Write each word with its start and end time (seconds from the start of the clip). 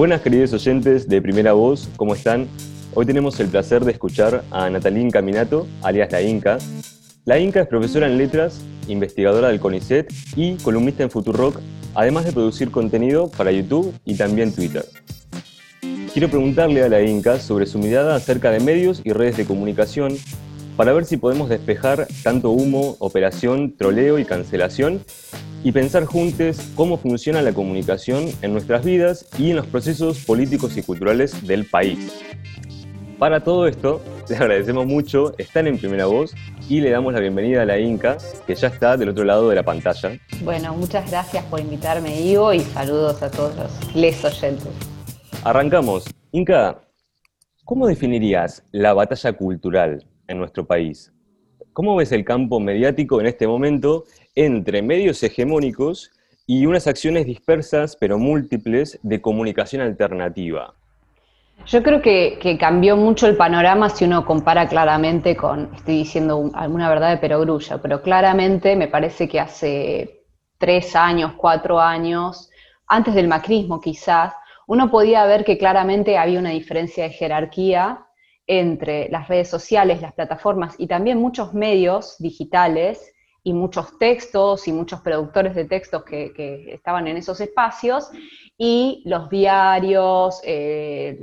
Buenas 0.00 0.22
queridos 0.22 0.54
oyentes 0.54 1.06
de 1.10 1.20
Primera 1.20 1.52
Voz, 1.52 1.90
¿cómo 1.98 2.14
están? 2.14 2.48
Hoy 2.94 3.04
tenemos 3.04 3.38
el 3.38 3.48
placer 3.48 3.84
de 3.84 3.92
escuchar 3.92 4.42
a 4.50 4.70
Natalín 4.70 5.10
Caminato, 5.10 5.66
alias 5.82 6.10
La 6.10 6.22
Inca. 6.22 6.56
La 7.26 7.38
Inca 7.38 7.60
es 7.60 7.66
profesora 7.66 8.06
en 8.06 8.16
letras, 8.16 8.62
investigadora 8.88 9.48
del 9.48 9.60
CONICET 9.60 10.10
y 10.36 10.54
columnista 10.54 11.02
en 11.02 11.10
Futurock, 11.10 11.60
además 11.94 12.24
de 12.24 12.32
producir 12.32 12.70
contenido 12.70 13.30
para 13.30 13.52
YouTube 13.52 13.92
y 14.06 14.14
también 14.14 14.54
Twitter. 14.54 14.86
Quiero 16.14 16.30
preguntarle 16.30 16.82
a 16.82 16.88
la 16.88 17.02
Inca 17.02 17.38
sobre 17.38 17.66
su 17.66 17.78
mirada 17.78 18.14
acerca 18.14 18.50
de 18.50 18.60
medios 18.60 19.02
y 19.04 19.12
redes 19.12 19.36
de 19.36 19.44
comunicación 19.44 20.16
para 20.76 20.92
ver 20.92 21.04
si 21.04 21.16
podemos 21.16 21.48
despejar 21.48 22.06
tanto 22.22 22.50
humo, 22.50 22.96
operación, 23.00 23.76
troleo 23.76 24.18
y 24.18 24.24
cancelación 24.24 25.02
y 25.62 25.72
pensar 25.72 26.04
juntos 26.04 26.58
cómo 26.74 26.96
funciona 26.96 27.42
la 27.42 27.52
comunicación 27.52 28.26
en 28.42 28.52
nuestras 28.52 28.84
vidas 28.84 29.26
y 29.38 29.50
en 29.50 29.56
los 29.56 29.66
procesos 29.66 30.24
políticos 30.24 30.76
y 30.76 30.82
culturales 30.82 31.46
del 31.46 31.66
país. 31.66 32.12
Para 33.18 33.44
todo 33.44 33.66
esto, 33.66 34.00
le 34.30 34.36
agradecemos 34.36 34.86
mucho 34.86 35.34
estar 35.36 35.66
en 35.66 35.76
primera 35.76 36.06
voz 36.06 36.34
y 36.68 36.80
le 36.80 36.90
damos 36.90 37.12
la 37.12 37.20
bienvenida 37.20 37.62
a 37.62 37.66
la 37.66 37.78
Inca, 37.78 38.16
que 38.46 38.54
ya 38.54 38.68
está 38.68 38.96
del 38.96 39.10
otro 39.10 39.24
lado 39.24 39.48
de 39.50 39.56
la 39.56 39.62
pantalla. 39.62 40.18
Bueno, 40.42 40.74
muchas 40.74 41.10
gracias 41.10 41.44
por 41.44 41.60
invitarme, 41.60 42.18
Ivo, 42.22 42.54
y 42.54 42.60
saludos 42.60 43.22
a 43.22 43.30
todos 43.30 43.54
los 43.56 43.94
les 43.94 44.24
oyentes. 44.24 44.68
Arrancamos. 45.44 46.04
Inca, 46.32 46.80
¿cómo 47.64 47.86
definirías 47.86 48.62
la 48.70 48.94
batalla 48.94 49.32
cultural 49.32 50.06
en 50.30 50.38
nuestro 50.38 50.64
país? 50.64 51.12
¿Cómo 51.72 51.96
ves 51.96 52.12
el 52.12 52.24
campo 52.24 52.58
mediático 52.60 53.20
en 53.20 53.26
este 53.26 53.46
momento 53.46 54.04
entre 54.34 54.82
medios 54.82 55.22
hegemónicos 55.22 56.10
y 56.46 56.66
unas 56.66 56.86
acciones 56.86 57.26
dispersas 57.26 57.96
pero 57.96 58.18
múltiples 58.18 58.98
de 59.02 59.20
comunicación 59.20 59.82
alternativa? 59.82 60.74
Yo 61.66 61.82
creo 61.82 62.00
que, 62.00 62.56
cambió 62.58 62.96
mucho 62.96 63.26
el 63.26 63.36
panorama 63.36 63.90
si 63.90 64.04
uno 64.04 64.24
compara 64.24 64.66
claramente 64.66 65.36
con, 65.36 65.72
estoy 65.74 65.98
diciendo 65.98 66.50
alguna 66.54 66.88
verdad 66.88 67.10
de 67.10 67.18
perogrullo, 67.18 67.80
pero 67.82 68.02
claramente 68.02 68.76
me 68.76 68.88
parece 68.88 69.28
que 69.28 69.38
hace 69.38 70.24
tres 70.58 70.96
años, 70.96 71.34
cuatro 71.36 71.78
años, 71.78 72.50
antes 72.86 73.14
del 73.14 73.28
macrismo 73.28 73.80
quizás, 73.80 74.32
uno 74.66 74.90
podía 74.90 75.24
ver 75.26 75.44
que 75.44 75.58
claramente 75.58 76.16
había 76.16 76.38
una 76.38 76.50
diferencia 76.50 77.04
de 77.04 77.10
jerarquía 77.10 78.06
entre 78.46 79.08
las 79.10 79.28
redes 79.28 79.48
sociales, 79.48 80.02
las 80.02 80.12
plataformas 80.12 80.74
y 80.78 80.86
también 80.86 81.18
muchos 81.18 81.54
medios 81.54 82.16
digitales 82.18 83.12
y 83.42 83.52
muchos 83.52 83.98
textos 83.98 84.68
y 84.68 84.72
muchos 84.72 85.00
productores 85.00 85.54
de 85.54 85.64
textos 85.64 86.04
que, 86.04 86.74
estaban 86.74 87.08
en 87.08 87.16
esos 87.16 87.40
espacios, 87.40 88.10
y 88.58 89.02
los 89.06 89.30
diarios, 89.30 90.42
eh, 90.44 91.18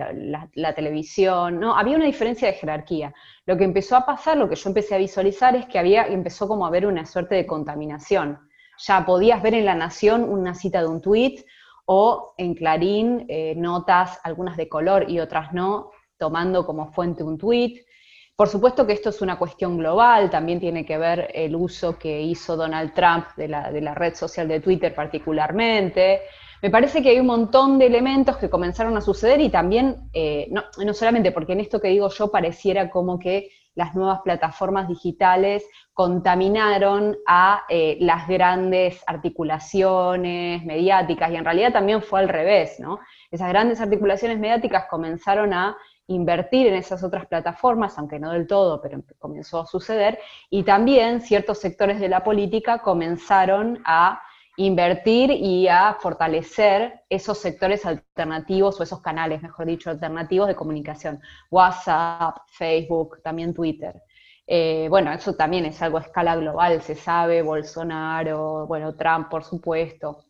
la, 0.56 0.74
televisión, 0.74 1.60
¿no? 1.60 1.78
Había 1.78 1.98
una 1.98 2.06
diferencia 2.06 2.48
de 2.48 2.56
jerarquía. 2.56 3.14
Lo 3.46 3.56
que 3.56 3.64
empezó 3.64 3.96
a 3.96 4.08
pasar, 4.08 4.38
lo 4.38 4.50
que 4.50 4.56
yo 4.56 4.70
empecé 4.70 4.96
a 4.96 4.98
visualizar 4.98 5.56
es 5.56 5.68
que 5.68 5.78
había, 5.78 6.08
empezó 6.08 6.48
como 6.48 6.66
a 6.66 6.70
haber 6.70 6.88
una 6.88 7.06
suerte 7.06 7.36
de 7.36 7.46
contaminación. 7.46 8.40
Ya 8.80 9.06
podías 9.06 9.44
ver 9.44 9.54
en 9.54 9.66
La 9.66 9.76
Nación 9.76 10.24
una 10.24 10.56
cita 10.56 10.82
de 10.82 10.88
un 10.88 11.00
tuit, 11.00 11.46
o 11.86 12.34
en 12.38 12.56
Clarín 12.56 13.26
eh, 13.30 13.54
notas, 13.56 14.20
algunas 14.24 14.58
de 14.58 14.68
color 14.68 15.10
y 15.10 15.20
otras 15.20 15.54
no, 15.54 15.92
tomando 16.18 16.66
como 16.66 16.92
fuente 16.92 17.24
un 17.24 17.38
tuit. 17.38 17.88
Por 18.38 18.50
supuesto 18.50 18.86
que 18.86 18.94
esto 18.94 19.10
es 19.10 19.22
una 19.24 19.40
cuestión 19.40 19.80
global, 19.80 20.30
también 20.30 20.60
tiene 20.60 20.86
que 20.86 21.00
ver 21.00 21.32
el 21.34 21.56
uso 21.56 21.98
que 21.98 22.22
hizo 22.22 22.56
Donald 22.56 22.94
Trump 22.94 23.26
de 23.36 23.48
la, 23.48 23.96
red 23.96 24.14
social 24.14 24.48
de 24.48 24.60
Twitter 24.60 24.94
particularmente. 24.94 26.22
Me 26.62 26.70
parece 26.70 27.02
que 27.02 27.10
hay 27.10 27.20
un 27.20 27.26
montón 27.26 27.80
de 27.80 27.88
elementos 27.88 28.38
que 28.38 28.48
comenzaron 28.48 28.96
a 28.96 29.02
suceder 29.02 29.42
y 29.42 29.50
también, 29.50 30.10
eh, 30.14 30.50
no, 30.52 30.94
solamente 30.94 31.32
porque 31.32 31.54
en 31.54 31.62
esto 31.62 31.82
que 31.82 31.88
digo 31.88 32.10
yo 32.10 32.30
pareciera 32.30 32.92
como 32.92 33.18
que 33.18 33.50
las 33.74 33.96
nuevas 33.96 34.22
plataformas 34.24 34.88
digitales 34.88 35.68
contaminaron 35.94 37.18
a 37.26 37.64
eh, 37.70 37.98
las 38.02 38.28
grandes 38.28 39.02
articulaciones 39.08 40.64
mediáticas 40.64 41.32
y 41.32 41.38
en 41.38 41.46
realidad 41.46 41.74
también 41.74 42.04
fue 42.04 42.20
al 42.20 42.30
revés, 42.30 42.80
¿no? 42.80 43.00
Esas 43.32 43.50
grandes 43.50 43.82
articulaciones 43.82 44.38
mediáticas 44.38 44.86
comenzaron 44.90 45.54
a 45.54 45.76
invertir 46.08 46.68
en 46.68 46.76
esas 46.76 47.04
otras 47.04 47.26
plataformas, 47.28 47.98
aunque 47.98 48.20
no 48.20 48.32
del 48.32 48.48
todo, 48.48 48.82
pero 48.82 49.02
comenzó 49.20 49.62
a 49.62 49.68
suceder, 49.68 50.20
y 50.50 50.64
también 50.64 51.22
ciertos 51.22 51.60
sectores 51.60 52.00
de 52.00 52.10
la 52.10 52.24
política 52.24 52.80
comenzaron 52.80 53.82
a 53.86 54.22
invertir 54.58 55.32
y 55.32 55.68
a 55.68 55.98
fortalecer 56.00 57.02
esos 57.10 57.38
sectores 57.38 57.86
alternativos 57.86 58.80
o 58.80 58.84
esos 58.84 59.02
canales, 59.02 59.42
mejor 59.44 59.68
dicho, 59.68 59.92
alternativos 59.92 60.48
de 60.48 60.56
comunicación. 60.56 61.22
WhatsApp, 61.52 62.38
Facebook, 62.48 63.22
también 63.22 63.54
Twitter. 63.54 64.02
Eh, 64.48 64.88
bueno, 64.90 65.12
eso 65.12 65.36
también 65.36 65.66
es 65.66 65.82
algo 65.82 65.98
a 65.98 66.02
escala 66.02 66.36
global, 66.36 66.82
se 66.82 66.96
sabe, 66.96 67.42
Bolsonaro, 67.44 68.66
bueno, 68.66 68.96
Trump, 68.96 69.30
por 69.30 69.44
supuesto. 69.44 70.27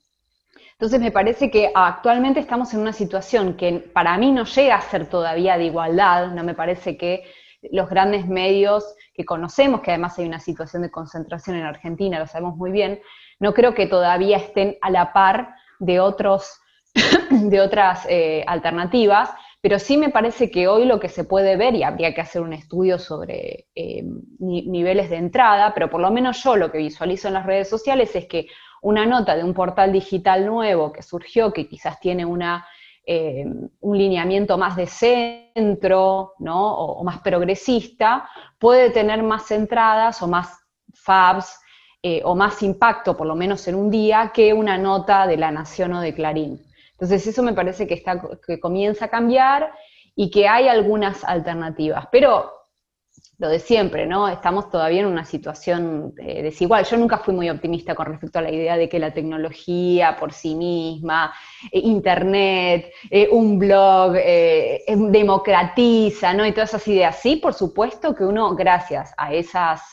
Entonces 0.80 1.00
me 1.00 1.12
parece 1.12 1.50
que 1.50 1.72
actualmente 1.74 2.40
estamos 2.40 2.72
en 2.76 2.82
una 2.82 2.94
situación 2.94 3.56
que 3.56 3.80
para 3.80 4.16
mí 4.20 4.32
no 4.32 4.44
llega 4.44 4.76
a 4.76 4.82
ser 4.82 5.10
todavía 5.10 5.58
de 5.58 5.66
igualdad, 5.66 6.28
no 6.34 6.44
me 6.44 6.54
parece 6.54 6.98
que 6.98 7.24
los 7.72 7.90
grandes 7.90 8.28
medios 8.28 8.96
que 9.16 9.26
conocemos, 9.26 9.82
que 9.82 9.90
además 9.90 10.20
hay 10.20 10.28
una 10.28 10.40
situación 10.40 10.84
de 10.84 10.92
concentración 10.92 11.56
en 11.56 11.66
Argentina, 11.66 12.20
lo 12.20 12.28
sabemos 12.28 12.58
muy 12.58 12.70
bien, 12.70 13.02
no 13.40 13.56
creo 13.56 13.74
que 13.74 13.88
todavía 13.88 14.38
estén 14.38 14.78
a 14.82 14.92
la 14.92 15.14
par 15.14 15.56
de, 15.80 16.00
otros, 16.00 16.62
de 17.32 17.60
otras 17.60 18.06
eh, 18.08 18.44
alternativas, 18.46 19.32
pero 19.68 19.80
sí 19.80 19.98
me 19.98 20.12
parece 20.12 20.50
que 20.50 20.66
hoy 20.70 20.86
lo 20.86 20.98
que 20.98 21.10
se 21.10 21.26
puede 21.26 21.58
ver, 21.58 21.76
y 21.76 21.84
habría 21.84 22.14
que 22.14 22.22
hacer 22.22 22.42
un 22.42 22.54
estudio 22.54 22.98
sobre 22.98 23.68
eh, 23.76 24.02
niveles 24.40 25.10
de 25.10 25.18
entrada, 25.18 25.74
pero 25.74 25.90
por 25.90 26.00
lo 26.00 26.10
menos 26.10 26.42
yo 26.42 26.56
lo 26.56 26.72
que 26.72 26.78
visualizo 26.78 27.28
en 27.28 27.34
las 27.34 27.46
redes 27.46 27.68
sociales 27.68 28.16
es 28.16 28.28
que 28.28 28.48
una 28.82 29.06
nota 29.06 29.36
de 29.36 29.44
un 29.44 29.54
portal 29.54 29.92
digital 29.92 30.46
nuevo 30.46 30.94
que 30.94 31.04
surgió, 31.04 31.52
que 31.52 31.68
quizás 31.68 32.00
tiene 32.00 32.24
una, 32.24 32.66
eh, 33.06 33.44
un 33.82 33.98
lineamiento 33.98 34.58
más 34.58 34.78
de 34.78 34.88
centro 34.88 36.32
¿no? 36.40 36.74
o, 36.74 37.04
más 37.04 37.20
progresista, 37.20 38.30
puede 38.58 38.90
tener 38.92 39.22
más 39.22 39.52
entradas 39.52 40.22
o 40.22 40.30
más 40.30 40.58
fabs 40.94 41.60
eh, 42.02 42.22
o 42.24 42.36
más 42.36 42.64
impacto, 42.64 43.18
por 43.18 43.28
lo 43.28 43.36
menos 43.36 43.68
en 43.68 43.76
un 43.76 43.92
día, 43.92 44.32
que 44.34 44.54
una 44.54 44.78
nota 44.78 45.28
de 45.28 45.36
La 45.36 45.52
Nación 45.52 45.92
o 45.92 46.00
de 46.00 46.14
Clarín. 46.14 46.67
Entonces 47.00 47.28
eso 47.28 47.44
me 47.44 47.54
parece 47.54 47.88
que, 47.88 47.94
está, 47.94 48.22
que 48.46 48.60
comienza 48.60 49.06
a 49.06 49.10
cambiar 49.10 49.72
y 50.16 50.32
que 50.32 50.48
hay 50.48 50.68
algunas 50.68 51.24
alternativas. 51.24 52.08
Pero 52.12 52.58
lo 53.40 53.50
de 53.50 53.60
siempre, 53.60 54.08
¿no? 54.08 54.28
Estamos 54.28 54.72
todavía 54.72 55.02
en 55.02 55.06
una 55.06 55.24
situación 55.24 56.14
eh, 56.18 56.42
desigual. 56.42 56.86
Yo 56.86 56.98
nunca 56.98 57.20
fui 57.20 57.36
muy 57.36 57.50
optimista 57.52 57.94
con 57.94 58.08
respecto 58.08 58.40
a 58.40 58.42
la 58.42 58.52
idea 58.52 58.78
de 58.78 58.90
que 58.90 58.98
la 58.98 59.14
tecnología 59.14 60.18
por 60.20 60.34
sí 60.34 60.56
misma, 60.56 61.32
eh, 61.72 61.80
Internet, 61.80 62.92
eh, 63.12 63.30
un 63.32 63.60
blog, 63.60 64.16
em, 64.16 65.12
democratiza, 65.12 66.34
¿no? 66.34 66.48
Y 66.48 66.52
todas 66.52 66.70
esas 66.70 66.88
ideas. 66.88 67.20
Sí, 67.22 67.36
por 67.36 67.54
supuesto 67.54 68.16
que 68.16 68.24
uno, 68.24 68.56
gracias 68.56 69.14
a 69.18 69.32
esas, 69.32 69.84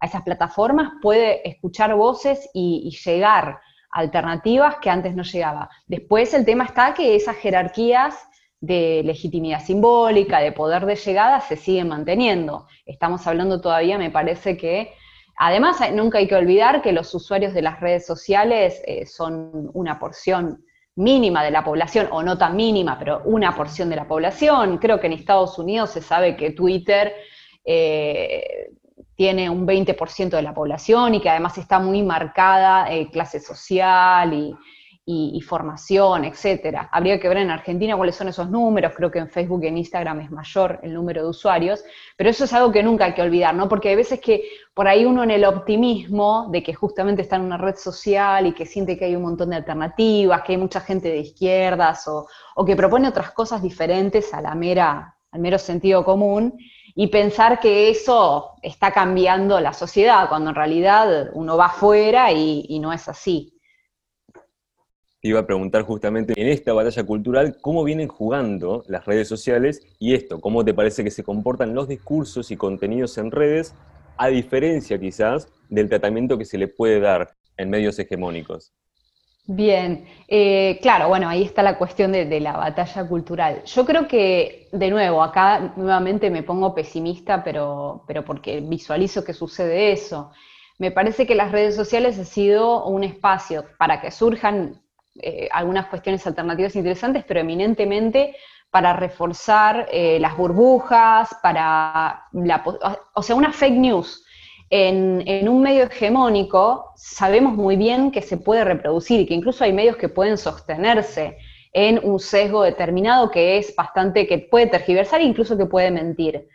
a 0.00 0.06
esas 0.06 0.22
plataformas, 0.22 0.90
puede 1.00 1.48
escuchar 1.48 1.94
voces 1.94 2.50
y, 2.52 2.90
llegar 3.04 3.60
alternativas 3.98 4.76
que 4.76 4.90
antes 4.90 5.16
no 5.16 5.24
llegaba. 5.24 5.68
Después 5.86 6.32
el 6.32 6.44
tema 6.44 6.64
está 6.64 6.94
que 6.94 7.16
esas 7.16 7.36
jerarquías 7.36 8.14
de 8.60 9.02
legitimidad 9.04 9.60
simbólica, 9.60 10.38
de 10.38 10.52
poder 10.52 10.86
de 10.86 10.94
llegada, 10.94 11.40
se 11.40 11.56
sigue 11.56 11.84
manteniendo. 11.84 12.68
Estamos 12.86 13.26
hablando 13.26 13.60
todavía, 13.60 13.98
me 13.98 14.10
parece 14.10 14.56
que, 14.56 14.92
además, 15.36 15.78
nunca 15.92 16.18
hay 16.18 16.28
que 16.28 16.36
olvidar 16.36 16.80
que 16.80 16.92
los 16.92 17.12
usuarios 17.12 17.52
de 17.54 17.62
las 17.62 17.80
redes 17.80 18.06
sociales 18.06 18.80
eh, 18.86 19.04
son 19.04 19.68
una 19.74 19.98
porción 19.98 20.64
mínima 20.94 21.42
de 21.42 21.50
la 21.50 21.64
población, 21.64 22.08
o 22.12 22.22
no 22.22 22.38
tan 22.38 22.54
mínima, 22.54 22.98
pero 23.00 23.22
una 23.24 23.54
porción 23.56 23.90
de 23.90 23.96
la 23.96 24.06
población. 24.06 24.78
Creo 24.78 25.00
que 25.00 25.08
en 25.08 25.14
Estados 25.14 25.58
Unidos 25.58 25.90
se 25.90 26.02
sabe 26.02 26.36
que 26.36 26.52
Twitter 26.52 27.14
eh, 27.64 28.70
tiene 29.18 29.50
un 29.50 29.66
20% 29.66 30.30
de 30.30 30.42
la 30.42 30.54
población 30.54 31.16
y 31.16 31.20
que 31.20 31.28
además 31.28 31.58
está 31.58 31.80
muy 31.80 32.04
marcada 32.04 32.88
eh, 32.88 33.10
clase 33.10 33.40
social 33.40 34.32
y, 34.32 34.54
y, 35.10 35.40
formación, 35.40 36.24
etcétera. 36.24 36.88
Habría 36.92 37.18
que 37.18 37.28
ver 37.28 37.38
en 37.38 37.50
Argentina 37.50 37.96
cuáles 37.96 38.14
son 38.14 38.28
esos 38.28 38.48
números, 38.48 38.92
creo 38.94 39.10
que 39.10 39.18
en 39.18 39.28
Facebook 39.28 39.64
y 39.64 39.66
en 39.66 39.78
Instagram 39.78 40.20
es 40.20 40.30
mayor 40.30 40.78
el 40.84 40.94
número 40.94 41.22
de 41.22 41.30
usuarios, 41.30 41.82
pero 42.16 42.30
eso 42.30 42.44
es 42.44 42.52
algo 42.52 42.70
que 42.70 42.84
nunca 42.84 43.06
hay 43.06 43.14
que 43.14 43.22
olvidar, 43.22 43.56
¿no? 43.56 43.68
Porque 43.68 43.88
hay 43.88 43.96
veces 43.96 44.20
que 44.20 44.44
por 44.72 44.86
ahí 44.86 45.04
uno 45.04 45.24
en 45.24 45.32
el 45.32 45.44
optimismo 45.46 46.48
de 46.52 46.62
que 46.62 46.74
justamente 46.74 47.22
está 47.22 47.36
en 47.36 47.42
una 47.42 47.56
red 47.56 47.74
social 47.74 48.46
y 48.46 48.52
que 48.52 48.66
siente 48.66 48.96
que 48.96 49.06
hay 49.06 49.16
un 49.16 49.22
montón 49.22 49.50
de 49.50 49.56
alternativas, 49.56 50.42
que 50.42 50.52
hay 50.52 50.58
mucha 50.58 50.80
gente 50.80 51.08
de 51.08 51.18
izquierdas 51.18 52.06
o, 52.06 52.28
o 52.54 52.64
que 52.64 52.76
propone 52.76 53.08
otras 53.08 53.32
cosas 53.32 53.62
diferentes 53.62 54.32
a 54.32 54.40
la 54.40 54.54
mera, 54.54 55.16
al 55.32 55.40
mero 55.40 55.58
sentido 55.58 56.04
común, 56.04 56.54
y 57.00 57.06
pensar 57.06 57.60
que 57.60 57.90
eso 57.90 58.54
está 58.60 58.90
cambiando 58.90 59.60
la 59.60 59.72
sociedad, 59.72 60.28
cuando 60.28 60.50
en 60.50 60.56
realidad 60.56 61.30
uno 61.32 61.56
va 61.56 61.66
afuera 61.66 62.32
y 62.32 62.76
no 62.80 62.92
es 62.92 63.08
así. 63.08 63.56
Te 65.20 65.28
iba 65.28 65.38
a 65.38 65.46
preguntar 65.46 65.82
justamente 65.82 66.34
en 66.36 66.48
esta 66.48 66.72
batalla 66.72 67.06
cultural 67.06 67.56
cómo 67.60 67.84
vienen 67.84 68.08
jugando 68.08 68.82
las 68.88 69.06
redes 69.06 69.28
sociales 69.28 69.80
y 70.00 70.14
esto, 70.14 70.40
cómo 70.40 70.64
te 70.64 70.74
parece 70.74 71.04
que 71.04 71.12
se 71.12 71.22
comportan 71.22 71.72
los 71.72 71.86
discursos 71.86 72.50
y 72.50 72.56
contenidos 72.56 73.16
en 73.18 73.30
redes, 73.30 73.76
a 74.16 74.26
diferencia 74.26 74.98
quizás 74.98 75.46
del 75.68 75.88
tratamiento 75.88 76.36
que 76.36 76.46
se 76.46 76.58
le 76.58 76.66
puede 76.66 76.98
dar 76.98 77.36
en 77.56 77.70
medios 77.70 77.96
hegemónicos. 78.00 78.72
Bien, 79.50 80.06
eh, 80.28 80.78
claro, 80.82 81.08
bueno, 81.08 81.26
ahí 81.26 81.42
está 81.42 81.62
la 81.62 81.78
cuestión 81.78 82.12
de, 82.12 82.38
la 82.38 82.52
batalla 82.52 83.08
cultural. 83.08 83.64
Yo 83.64 83.86
creo 83.86 84.06
que, 84.06 84.68
de 84.72 84.90
nuevo, 84.90 85.22
acá 85.22 85.72
nuevamente 85.76 86.28
me 86.30 86.42
pongo 86.42 86.74
pesimista, 86.74 87.42
pero, 87.42 88.04
pero 88.06 88.26
porque 88.26 88.60
visualizo 88.60 89.24
que 89.24 89.32
sucede 89.32 89.90
eso. 89.92 90.32
Me 90.76 90.90
parece 90.90 91.26
que 91.26 91.34
las 91.34 91.50
redes 91.50 91.74
sociales 91.74 92.18
ha 92.18 92.26
sido 92.26 92.84
un 92.84 93.04
espacio 93.04 93.64
para 93.78 94.02
que 94.02 94.10
surjan 94.10 94.82
eh, 95.22 95.48
algunas 95.50 95.86
cuestiones 95.86 96.26
alternativas 96.26 96.76
interesantes, 96.76 97.24
pero 97.26 97.40
eminentemente 97.40 98.36
para 98.70 98.92
reforzar 98.92 99.88
eh, 99.90 100.18
las 100.20 100.36
burbujas, 100.36 101.34
para 101.42 102.24
la, 102.32 102.62
o 103.14 103.22
sea, 103.22 103.34
una 103.34 103.54
fake 103.54 103.78
news 103.78 104.26
en, 104.70 105.48
un 105.48 105.62
medio 105.62 105.84
hegemónico 105.84 106.92
sabemos 106.96 107.54
muy 107.54 107.76
bien 107.76 108.10
que 108.10 108.22
se 108.22 108.36
puede 108.36 108.64
reproducir 108.64 109.20
y 109.20 109.26
que 109.26 109.34
incluso 109.34 109.64
hay 109.64 109.72
medios 109.72 109.96
que 109.96 110.08
pueden 110.08 110.36
sostenerse 110.36 111.38
en 111.72 112.00
un 112.02 112.18
sesgo 112.18 112.62
determinado 112.62 113.30
que 113.30 113.58
es 113.58 113.74
bastante, 113.74 114.26
que 114.26 114.38
puede 114.38 114.66
tergiversar 114.66 115.20
e 115.20 115.24
incluso 115.24 115.56
que 115.56 115.66
puede 115.66 115.90
mentir. 115.90 116.48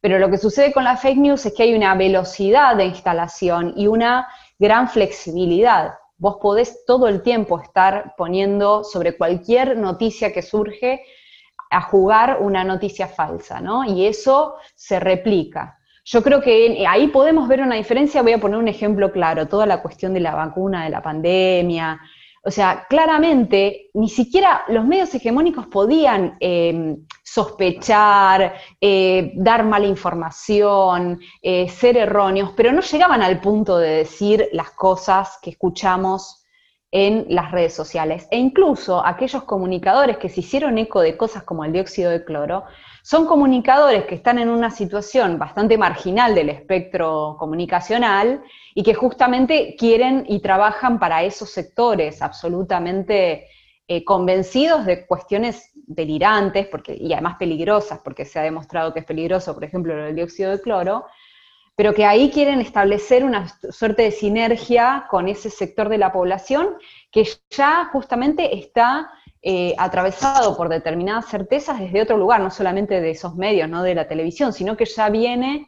Pero 0.00 0.18
lo 0.18 0.30
que 0.30 0.38
sucede 0.38 0.72
con 0.72 0.84
la 0.84 0.96
fake 0.96 1.18
news 1.18 1.46
es 1.46 1.54
que 1.54 1.64
hay 1.64 1.74
una 1.74 1.94
velocidad 1.94 2.76
de 2.76 2.86
instalación 2.86 3.74
y 3.76 3.88
una 3.88 4.28
gran 4.58 4.88
flexibilidad. 4.88 5.94
Vos 6.16 6.38
podés 6.40 6.84
todo 6.86 7.08
el 7.08 7.22
tiempo 7.22 7.60
estar 7.60 8.14
poniendo 8.16 8.84
sobre 8.84 9.16
cualquier 9.16 9.76
noticia 9.76 10.32
que 10.32 10.42
surge 10.42 11.02
a 11.70 11.82
jugar 11.82 12.38
una 12.40 12.64
noticia 12.64 13.08
falsa, 13.08 13.60
¿no? 13.60 13.84
Y 13.84 14.06
eso 14.06 14.54
se 14.74 15.00
replica. 15.00 15.77
Yo 16.10 16.22
creo 16.22 16.40
que 16.40 16.86
ahí 16.88 17.08
podemos 17.08 17.48
ver 17.48 17.60
una 17.60 17.74
diferencia, 17.74 18.22
voy 18.22 18.32
a 18.32 18.40
poner 18.40 18.58
un 18.58 18.66
ejemplo 18.66 19.12
claro, 19.12 19.46
toda 19.46 19.66
la 19.66 19.82
cuestión 19.82 20.14
de 20.14 20.20
la 20.20 20.34
vacuna, 20.34 20.84
de 20.84 20.90
la 20.90 21.02
pandemia. 21.02 22.00
O 22.42 22.50
sea, 22.50 22.86
claramente 22.88 23.90
ni 23.92 24.08
siquiera 24.08 24.62
los 24.68 24.86
medios 24.86 25.14
hegemónicos 25.14 25.66
podían 25.66 26.38
eh, 26.40 26.96
sospechar, 27.22 28.54
eh, 28.80 29.32
dar 29.34 29.64
mala 29.64 29.86
información, 29.86 31.20
eh, 31.42 31.68
ser 31.68 31.98
erróneos, 31.98 32.52
pero 32.56 32.72
no 32.72 32.80
llegaban 32.80 33.20
al 33.20 33.38
punto 33.42 33.76
de 33.76 33.96
decir 33.96 34.48
las 34.52 34.70
cosas 34.70 35.38
que 35.42 35.50
escuchamos 35.50 36.46
en 36.90 37.26
las 37.28 37.50
redes 37.52 37.74
sociales. 37.74 38.26
E 38.30 38.38
incluso 38.38 39.04
aquellos 39.04 39.42
comunicadores 39.42 40.16
que 40.16 40.30
se 40.30 40.40
hicieron 40.40 40.78
eco 40.78 41.02
de 41.02 41.18
cosas 41.18 41.42
como 41.42 41.66
el 41.66 41.72
dióxido 41.72 42.10
de 42.10 42.24
cloro, 42.24 42.64
son 43.02 43.26
comunicadores 43.26 44.04
que 44.04 44.16
están 44.16 44.38
en 44.38 44.48
una 44.48 44.70
situación 44.70 45.38
bastante 45.38 45.78
marginal 45.78 46.34
del 46.34 46.50
espectro 46.50 47.36
comunicacional 47.38 48.42
y 48.74 48.82
que 48.82 48.94
justamente 48.94 49.76
quieren 49.78 50.24
y 50.28 50.40
trabajan 50.40 50.98
para 50.98 51.22
esos 51.22 51.50
sectores 51.50 52.22
absolutamente 52.22 53.48
eh, 53.86 54.04
convencidos 54.04 54.84
de 54.84 55.06
cuestiones 55.06 55.70
delirantes 55.74 56.66
porque, 56.66 56.94
y 56.94 57.12
además 57.12 57.36
peligrosas, 57.38 58.00
porque 58.00 58.24
se 58.24 58.38
ha 58.38 58.42
demostrado 58.42 58.92
que 58.92 59.00
es 59.00 59.06
peligroso, 59.06 59.54
por 59.54 59.64
ejemplo, 59.64 60.06
el 60.06 60.14
dióxido 60.14 60.50
de 60.50 60.60
cloro, 60.60 61.06
pero 61.74 61.94
que 61.94 62.04
ahí 62.04 62.30
quieren 62.30 62.60
establecer 62.60 63.24
una 63.24 63.48
suerte 63.70 64.02
de 64.02 64.10
sinergia 64.10 65.06
con 65.08 65.28
ese 65.28 65.48
sector 65.48 65.88
de 65.88 65.96
la 65.96 66.12
población 66.12 66.76
que 67.10 67.26
ya 67.50 67.88
justamente 67.92 68.58
está 68.58 69.10
eh, 69.42 69.74
atravesado 69.78 70.56
por 70.56 70.68
determinadas 70.68 71.26
certezas 71.26 71.78
desde 71.78 72.02
otro 72.02 72.16
lugar, 72.16 72.40
no 72.40 72.50
solamente 72.50 73.00
de 73.00 73.10
esos 73.10 73.36
medios, 73.36 73.68
no 73.68 73.82
de 73.82 73.94
la 73.94 74.08
televisión, 74.08 74.52
sino 74.52 74.76
que 74.76 74.84
ya 74.84 75.08
viene 75.10 75.66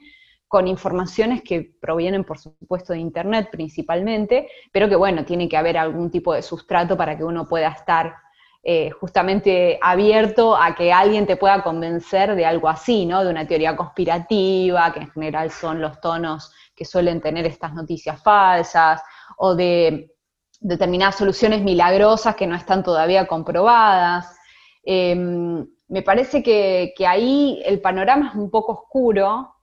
con 0.48 0.66
informaciones 0.66 1.42
que 1.42 1.76
provienen, 1.80 2.24
por 2.24 2.38
supuesto, 2.38 2.92
de 2.92 2.98
Internet 2.98 3.48
principalmente, 3.52 4.48
pero 4.72 4.88
que, 4.88 4.96
bueno, 4.96 5.24
tiene 5.24 5.48
que 5.48 5.56
haber 5.56 5.78
algún 5.78 6.10
tipo 6.10 6.34
de 6.34 6.42
sustrato 6.42 6.96
para 6.96 7.16
que 7.16 7.22
uno 7.22 7.46
pueda 7.46 7.68
estar 7.68 8.16
eh, 8.64 8.90
justamente 8.90 9.78
abierto 9.80 10.56
a 10.56 10.74
que 10.74 10.92
alguien 10.92 11.26
te 11.26 11.36
pueda 11.36 11.62
convencer 11.62 12.34
de 12.34 12.44
algo 12.44 12.68
así, 12.68 13.06
¿no? 13.06 13.24
De 13.24 13.30
una 13.30 13.46
teoría 13.46 13.76
conspirativa, 13.76 14.92
que 14.92 15.00
en 15.00 15.10
general 15.12 15.50
son 15.52 15.80
los 15.80 16.00
tonos 16.00 16.52
que 16.74 16.84
suelen 16.84 17.20
tener 17.20 17.46
estas 17.46 17.72
noticias 17.72 18.20
falsas, 18.22 19.02
o 19.38 19.54
de 19.54 20.10
determinadas 20.60 21.16
soluciones 21.16 21.62
milagrosas 21.62 22.36
que 22.36 22.46
no 22.46 22.54
están 22.54 22.82
todavía 22.82 23.26
comprobadas. 23.26 24.36
Em, 24.84 25.66
me 25.88 26.02
parece 26.02 26.42
que, 26.42 26.94
ahí 27.06 27.62
el 27.64 27.80
panorama 27.80 28.28
es 28.28 28.34
un 28.34 28.50
poco 28.50 28.72
oscuro 28.72 29.54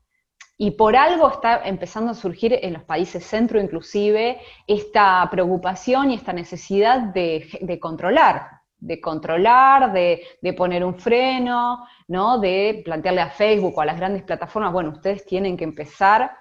y 0.58 0.72
por 0.72 0.96
algo 0.96 1.30
está 1.30 1.62
empezando 1.66 2.12
a 2.12 2.16
surgir 2.16 2.60
en 2.62 2.74
los 2.74 2.84
países 2.84 3.24
centro 3.24 3.62
inclusive 3.62 4.40
esta 4.66 5.28
preocupación 5.32 6.12
y 6.12 6.16
esta 6.16 6.34
necesidad 6.34 7.14
de, 7.14 7.80
controlar, 7.80 8.48
de 8.80 9.00
controlar, 9.00 9.94
de, 9.94 10.54
poner 10.58 10.84
un 10.84 11.00
freno, 11.00 11.86
¿no? 12.08 12.40
de 12.40 12.82
plantearle 12.84 13.22
a 13.22 13.30
Facebook 13.30 13.78
o 13.78 13.82
a 13.82 13.86
las 13.86 13.98
grandes 13.98 14.24
plataformas, 14.24 14.74
bueno, 14.74 14.90
ustedes 14.90 15.26
tienen 15.26 15.56
que 15.56 15.64
empezar 15.64 16.32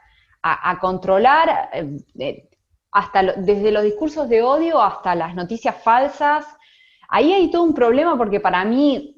a, 0.43 0.79
controlar, 0.79 1.71
eh, 1.73 2.49
hasta 2.97 3.23
desde 3.23 3.73
los 3.73 3.83
discursos 3.83 4.27
de 4.27 4.43
odio 4.43 4.81
hasta 4.81 5.15
las 5.15 5.35
noticias 5.35 5.77
falsas. 5.83 6.47
Ahí 7.11 7.31
hay 7.31 7.51
todo 7.51 7.63
un 7.63 7.75
problema 7.75 8.17
porque 8.17 8.41
para 8.41 8.65
mí, 8.65 9.15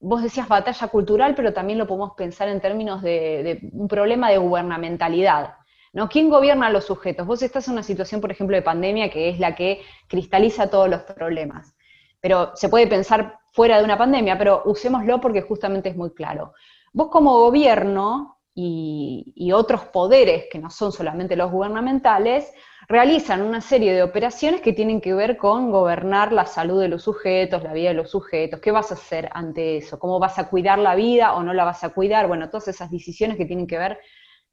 vos 0.00 0.20
decías 0.20 0.48
batalla 0.48 0.88
cultural, 0.88 1.36
pero 1.36 1.52
también 1.52 1.78
lo 1.78 1.86
podemos 1.86 2.14
pensar 2.16 2.48
en 2.48 2.60
términos 2.60 3.00
de, 3.00 3.60
un 3.70 3.86
problema 3.86 4.30
de 4.30 4.38
gubernamentalidad. 4.38 5.54
¿no? 5.92 6.08
¿Quién 6.08 6.28
gobierna 6.28 6.66
a 6.66 6.70
los 6.70 6.86
sujetos? 6.86 7.24
Vos 7.24 7.40
estás 7.40 7.68
en 7.68 7.74
una 7.74 7.84
situación, 7.84 8.20
por 8.20 8.32
ejemplo, 8.32 8.56
de 8.56 8.62
pandemia 8.62 9.10
que 9.10 9.28
es 9.28 9.38
la 9.38 9.54
que 9.54 9.80
cristaliza 10.08 10.68
todos 10.68 10.88
los 10.88 11.02
problemas. 11.02 11.76
Pero 12.20 12.50
se 12.56 12.68
puede 12.68 12.88
pensar 12.88 13.38
fuera 13.52 13.78
de 13.78 13.84
una 13.84 13.96
pandemia, 13.96 14.36
pero 14.36 14.62
usémoslo 14.64 15.20
porque 15.20 15.42
justamente 15.42 15.88
es 15.88 15.96
muy 15.96 16.10
claro. 16.10 16.52
Vos 16.92 17.10
como 17.12 17.38
gobierno 17.38 18.37
y, 18.60 19.52
otros 19.52 19.84
poderes 19.84 20.46
que 20.50 20.58
no 20.58 20.68
son 20.68 20.90
solamente 20.90 21.36
los 21.36 21.50
gubernamentales, 21.50 22.52
realizan 22.88 23.42
una 23.42 23.60
serie 23.60 23.92
de 23.94 24.02
operaciones 24.02 24.60
que 24.60 24.72
tienen 24.72 25.00
que 25.00 25.14
ver 25.14 25.36
con 25.36 25.70
gobernar 25.70 26.32
la 26.32 26.44
salud 26.44 26.80
de 26.80 26.88
los 26.88 27.02
sujetos, 27.02 27.62
la 27.62 27.72
vida 27.72 27.90
de 27.90 27.94
los 27.94 28.10
sujetos, 28.10 28.60
qué 28.60 28.72
vas 28.72 28.90
a 28.90 28.94
hacer 28.94 29.28
ante 29.32 29.76
eso, 29.76 29.98
cómo 29.98 30.18
vas 30.18 30.38
a 30.38 30.48
cuidar 30.48 30.78
la 30.78 30.96
vida 30.96 31.34
o 31.34 31.42
no 31.42 31.54
la 31.54 31.64
vas 31.64 31.84
a 31.84 31.90
cuidar, 31.90 32.26
bueno, 32.26 32.50
todas 32.50 32.68
esas 32.68 32.90
decisiones 32.90 33.36
que 33.36 33.46
tienen 33.46 33.66
que 33.66 33.78
ver 33.78 34.00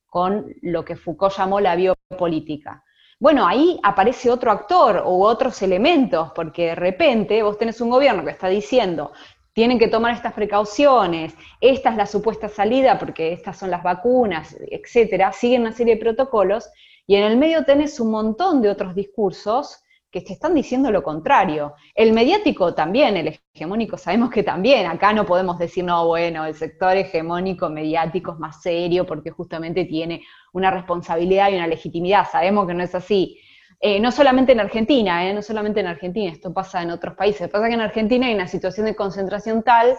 con 0.06 0.54
lo 0.62 0.86
que 0.86 0.96
Foucault 0.96 1.36
llamó 1.36 1.60
la 1.60 1.76
biopolítica. 1.76 2.84
Bueno, 3.20 3.48
ahí 3.48 3.80
aparece 3.82 4.30
otro 4.30 4.52
actor 4.52 5.04
u 5.06 5.24
otros 5.24 5.62
elementos, 5.62 6.32
porque 6.36 6.68
de 6.68 6.76
repente 6.76 7.42
vos 7.42 7.58
tenés 7.58 7.82
un 7.82 7.90
gobierno 7.90 8.24
que 8.24 8.32
está 8.32 8.50
diciendo, 8.50 9.14
tienen 9.56 9.80
que 9.80 9.88
tomar 9.88 10.14
estas 10.14 10.34
precauciones, 10.34 11.34
esta 11.62 11.90
es 11.90 11.96
la 11.96 12.06
supuesta 12.06 12.50
salida 12.50 13.00
porque 13.00 13.32
estas 13.32 13.58
son 13.58 13.72
las 13.72 13.84
vacunas, 13.84 14.54
etcétera, 14.70 15.32
siguen 15.32 15.62
una 15.62 15.72
serie 15.72 15.96
de 15.96 16.02
protocolos, 16.02 16.70
y 17.08 17.16
en 17.16 17.24
el 17.24 17.38
medio 17.38 17.64
tenés 17.64 18.02
un 18.02 18.12
montón 18.12 18.62
de 18.62 18.70
otros 18.70 18.94
discursos 18.94 19.82
que 20.12 20.20
te 20.20 20.34
están 20.34 20.54
diciendo 20.56 20.92
lo 20.92 21.04
contrario. 21.04 21.74
El 21.94 22.12
mediático 22.12 22.74
también, 22.74 23.16
el 23.16 23.40
hegemónico, 23.54 23.98
sabemos 23.98 24.30
que 24.30 24.44
también, 24.44 24.88
acá 24.88 25.14
no 25.14 25.26
podemos 25.26 25.58
decir, 25.58 25.86
no, 25.86 26.06
bueno, 26.06 26.46
el 26.46 26.54
sector 26.54 26.98
hegemónico 26.98 27.70
mediático 27.70 28.34
es 28.34 28.40
más 28.40 28.62
serio 28.62 29.06
porque 29.06 29.32
justamente 29.32 29.86
tiene 29.86 30.22
una 30.52 30.70
responsabilidad 30.70 31.50
y 31.50 31.56
una 31.56 31.68
legitimidad, 31.68 32.28
sabemos 32.30 32.68
que 32.68 32.74
no 32.74 32.84
es 32.84 32.94
así. 32.94 33.40
Eh, 33.80 34.00
no 34.00 34.12
solamente 34.12 34.54
en 34.54 34.60
Argentina, 34.60 35.28
eh, 35.30 35.34
no 35.34 35.42
solamente 35.42 35.80
en 35.80 35.88
Argentina, 35.88 36.32
esto 36.32 36.54
pasa 36.54 36.82
en 36.82 36.92
otros 36.92 37.16
países. 37.16 37.50
Pasa 37.50 37.68
que 37.68 37.74
en 37.74 37.82
Argentina 37.82 38.28
hay 38.28 38.36
una 38.36 38.48
situación 38.48 38.86
de 38.86 38.96
concentración 38.96 39.64
tal 39.64 39.96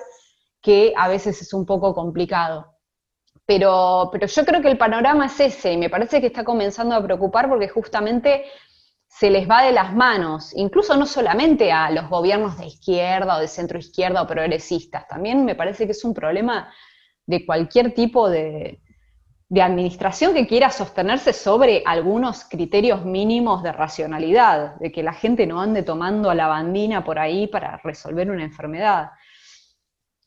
que 0.61 0.92
a 0.97 1.09
veces 1.09 1.40
es 1.42 1.52
un 1.52 1.66
poco 1.66 1.95
complicado. 1.95 2.73
Pero, 3.45 4.09
pero 4.11 4.26
yo 4.26 4.45
creo 4.45 4.61
que 4.61 4.71
el 4.71 4.78
panorama 4.78 5.26
es 5.26 5.38
ese 5.38 5.73
y 5.73 5.76
me 5.76 5.90
parece 5.90 6.21
que 6.21 6.26
está 6.26 6.42
comenzando 6.42 6.97
a 6.97 7.02
preocupar 7.02 7.49
porque 7.49 7.68
justamente 7.68 8.45
se 9.06 9.30
les 9.30 9.49
va 9.49 9.62
de 9.62 9.73
las 9.73 9.95
manos, 9.95 10.52
incluso 10.56 10.97
no 10.97 11.06
solamente 11.06 11.71
a 11.71 11.90
los 11.90 12.09
gobiernos 12.09 12.59
de 12.59 12.66
izquierda 12.66 13.37
o 13.37 13.40
de 13.40 13.49
centro 13.49 13.78
izquierda 13.78 14.23
o 14.23 14.26
progresistas, 14.26 15.06
también 15.06 15.45
me 15.45 15.54
parece 15.54 15.87
que 15.87 15.92
es 15.92 16.04
un 16.04 16.12
problema 16.12 16.71
de 17.25 17.47
cualquier 17.47 17.95
tipo 17.95 18.28
de, 18.28 18.80
de 19.48 19.62
administración 19.62 20.34
que 20.34 20.46
quiera 20.46 20.70
sostenerse 20.70 21.32
sobre 21.32 21.82
algunos 21.86 22.44
criterios 22.44 23.04
mínimos 23.04 23.62
de 23.62 23.72
racionalidad, 23.72 24.74
de 24.76 24.90
que 24.90 25.04
la 25.04 25.12
gente 25.12 25.46
no 25.46 25.60
ande 25.60 25.84
tomando 25.84 26.34
la 26.34 26.48
bandina 26.48 27.04
por 27.04 27.18
ahí 27.18 27.46
para 27.46 27.76
resolver 27.78 28.30
una 28.30 28.44
enfermedad. 28.44 29.10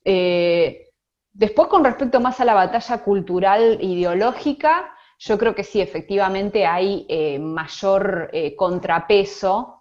Eh, 0.05 0.85
Después, 1.31 1.67
con 1.69 1.85
respecto 1.85 2.19
más 2.19 2.41
a 2.41 2.45
la 2.45 2.55
batalla 2.55 3.03
cultural 3.03 3.77
ideológica, 3.81 4.91
yo 5.19 5.37
creo 5.37 5.53
que 5.53 5.63
sí, 5.63 5.79
efectivamente 5.79 6.65
hay 6.65 7.05
eh, 7.07 7.39
mayor 7.39 8.29
eh, 8.33 8.55
contrapeso 8.55 9.75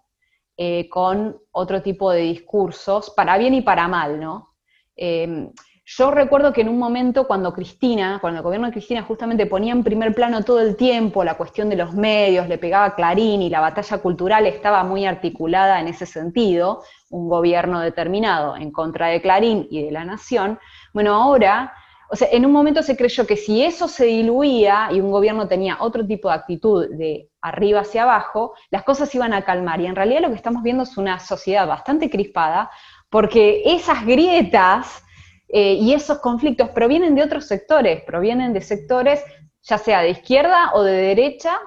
con 0.91 1.41
otro 1.53 1.83
tipo 1.83 2.11
de 2.11 2.23
discursos, 2.23 3.11
para 3.11 3.39
bien 3.39 3.55
y 3.55 3.63
para 3.63 3.87
mal, 3.87 4.19
¿no? 4.19 4.57
Yo 5.91 6.11
recuerdo 6.11 6.53
que 6.53 6.61
en 6.61 6.69
un 6.69 6.79
momento 6.79 7.27
cuando 7.27 7.55
Cristina, 7.55 8.19
cuando 8.21 8.41
el 8.41 8.45
gobierno 8.45 8.67
de 8.67 8.75
Cristina 8.75 9.03
justamente 9.05 9.47
ponía 9.47 9.73
en 9.73 9.83
primer 9.83 10.15
plano 10.15 10.45
todo 10.45 10.61
el 10.61 10.77
tiempo 10.77 11.25
la 11.25 11.39
cuestión 11.39 11.71
de 11.71 11.77
los 11.77 11.95
medios, 11.95 12.47
le 12.47 12.59
pegaba 12.59 12.95
Clarín 12.95 13.41
y 13.41 13.49
la 13.49 13.61
batalla 13.61 13.97
cultural 13.97 14.45
estaba 14.45 14.85
muy 14.85 15.07
articulada 15.07 15.81
en 15.81 15.89
ese 15.89 16.05
sentido, 16.05 16.83
un 17.09 17.31
gobierno 17.31 17.81
determinado 17.81 18.55
en 18.55 18.71
contra 18.71 19.07
de 19.07 19.23
Clarín 19.23 19.67
y 19.71 19.83
de 19.83 19.91
la 19.91 20.05
nación, 20.05 20.59
bueno, 20.93 21.15
ahora, 21.15 21.73
o 22.11 22.17
sea, 22.17 22.29
en 22.33 22.45
un 22.45 22.53
momento 22.53 22.83
se 22.83 22.95
creyó 22.95 23.27
que 23.27 23.39
si 23.39 23.65
eso 23.65 23.89
se 23.89 24.05
diluía 24.05 24.91
y 24.93 25.01
un 25.01 25.11
gobierno 25.11 25.49
tenía 25.49 25.79
otro 25.81 26.07
tipo 26.07 26.29
de 26.29 26.35
actitud 26.35 26.87
de 26.99 27.31
arriba 27.41 27.81
hacia 27.81 28.03
abajo, 28.03 28.53
las 28.71 28.83
cosas 28.83 29.15
iban 29.15 29.33
a 29.33 29.43
calmar. 29.43 29.81
Y 29.81 29.87
en 29.87 29.97
realidad 29.97 30.21
lo 30.21 30.29
que 30.29 30.35
estamos 30.35 30.63
viendo 30.63 30.83
es 30.83 30.99
una 30.99 31.19
sociedad 31.19 31.67
bastante 31.67 32.11
crispada, 32.11 32.71
porque 33.09 33.63
esas 33.65 34.05
grietas 34.05 35.03
eh, 35.49 35.75
y 35.75 35.95
esos 35.95 36.19
conflictos 36.19 36.71
provienen 36.71 37.15
de 37.15 37.23
otros 37.23 37.47
sectores, 37.47 38.03
provienen 38.05 38.53
de 38.53 38.61
sectores 38.61 39.23
ya 39.63 39.79
sea 39.79 40.01
de 40.01 40.11
izquierda 40.11 40.73
o 40.75 40.83
de 40.83 40.93
derecha, 40.93 41.59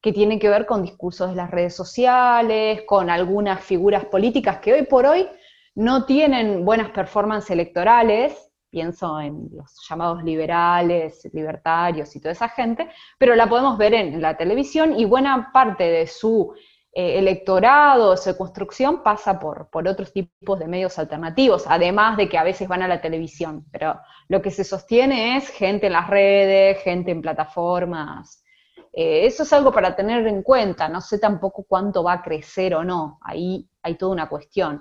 que 0.00 0.12
tienen 0.12 0.38
que 0.38 0.50
ver 0.50 0.66
con 0.66 0.82
discursos 0.82 1.30
de 1.30 1.36
las 1.36 1.50
redes 1.50 1.74
sociales, 1.74 2.82
con 2.86 3.08
algunas 3.08 3.60
figuras 3.64 4.04
políticas 4.04 4.58
que 4.58 4.74
hoy 4.74 4.82
por 4.82 5.06
hoy 5.06 5.26
no 5.74 6.04
tienen 6.04 6.64
buenas 6.64 6.90
performances 6.90 7.50
electorales, 7.50 8.50
pienso 8.68 9.20
en 9.20 9.48
los 9.52 9.86
llamados 9.88 10.22
liberales, 10.22 11.26
libertarios 11.32 12.14
y 12.14 12.20
toda 12.20 12.32
esa 12.32 12.48
gente, 12.48 12.90
pero 13.18 13.34
la 13.34 13.48
podemos 13.48 13.78
ver 13.78 13.94
en 13.94 14.20
la 14.20 14.36
televisión 14.36 14.98
y 14.98 15.04
buena 15.04 15.50
parte 15.52 15.84
de 15.84 16.06
su 16.06 16.52
eh, 16.96 17.18
electorado, 17.18 18.16
su 18.16 18.36
construcción 18.36 19.02
pasa 19.02 19.40
por, 19.40 19.68
por 19.68 19.88
otros 19.88 20.12
tipos 20.12 20.60
de 20.60 20.68
medios 20.68 20.96
alternativos, 20.96 21.64
además 21.66 22.16
de 22.16 22.28
que 22.28 22.38
a 22.38 22.44
veces 22.44 22.68
van 22.68 22.82
a 22.82 22.88
la 22.88 23.00
televisión, 23.00 23.64
pero 23.72 23.98
lo 24.28 24.40
que 24.40 24.52
se 24.52 24.62
sostiene 24.62 25.36
es 25.36 25.48
gente 25.48 25.88
en 25.88 25.94
las 25.94 26.08
redes, 26.08 26.80
gente 26.84 27.10
en 27.10 27.20
plataformas. 27.20 28.44
Eh, 28.92 29.26
eso 29.26 29.42
es 29.42 29.52
algo 29.52 29.72
para 29.72 29.96
tener 29.96 30.24
en 30.28 30.44
cuenta, 30.44 30.88
no 30.88 31.00
sé 31.00 31.18
tampoco 31.18 31.64
cuánto 31.68 32.04
va 32.04 32.12
a 32.12 32.22
crecer 32.22 32.76
o 32.76 32.84
no, 32.84 33.18
ahí 33.22 33.68
hay 33.82 33.96
toda 33.96 34.12
una 34.12 34.28
cuestión. 34.28 34.80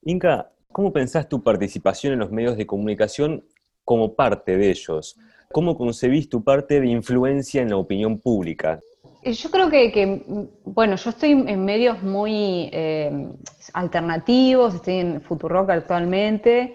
Inca, 0.00 0.50
¿cómo 0.72 0.94
pensás 0.94 1.28
tu 1.28 1.42
participación 1.42 2.14
en 2.14 2.20
los 2.20 2.30
medios 2.30 2.56
de 2.56 2.66
comunicación 2.66 3.44
como 3.84 4.14
parte 4.14 4.56
de 4.56 4.70
ellos? 4.70 5.14
¿Cómo 5.52 5.76
concebís 5.76 6.30
tu 6.30 6.42
parte 6.42 6.80
de 6.80 6.86
influencia 6.86 7.60
en 7.60 7.68
la 7.68 7.76
opinión 7.76 8.18
pública? 8.18 8.80
Eh, 9.22 9.32
yo 9.34 9.50
creo 9.50 9.70
que, 9.70 10.24
bueno, 10.64 10.96
yo 10.96 11.10
estoy 11.10 11.30
en 11.30 11.64
medios 11.64 12.02
muy 12.02 12.68
eh, 12.72 13.28
alternativos, 13.72 14.74
estoy 14.74 14.94
en 14.96 15.22
Futurock 15.22 15.70
actualmente, 15.70 16.74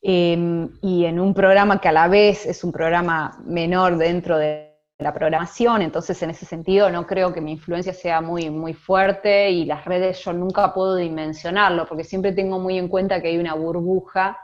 em, 0.00 0.70
y 0.82 1.04
en 1.04 1.18
un 1.18 1.34
programa 1.34 1.80
que 1.80 1.88
a 1.88 1.92
la 1.92 2.06
vez 2.08 2.46
es 2.46 2.62
un 2.62 2.70
programa 2.72 3.38
menor 3.44 3.96
dentro 3.98 4.38
de 4.38 4.70
la 4.98 5.12
programación, 5.12 5.82
entonces 5.82 6.22
en 6.22 6.30
ese 6.30 6.46
sentido 6.46 6.90
no 6.90 7.06
creo 7.06 7.32
que 7.32 7.40
mi 7.40 7.52
influencia 7.52 7.92
sea 7.92 8.20
muy, 8.20 8.50
muy 8.50 8.74
fuerte 8.74 9.50
y 9.50 9.64
las 9.64 9.84
redes 9.84 10.22
yo 10.24 10.32
nunca 10.32 10.72
puedo 10.72 10.94
dimensionarlo, 10.96 11.86
porque 11.86 12.04
siempre 12.04 12.32
tengo 12.32 12.58
muy 12.60 12.78
en 12.78 12.88
cuenta 12.88 13.20
que 13.20 13.28
hay 13.28 13.38
una 13.38 13.54
burbuja 13.54 14.38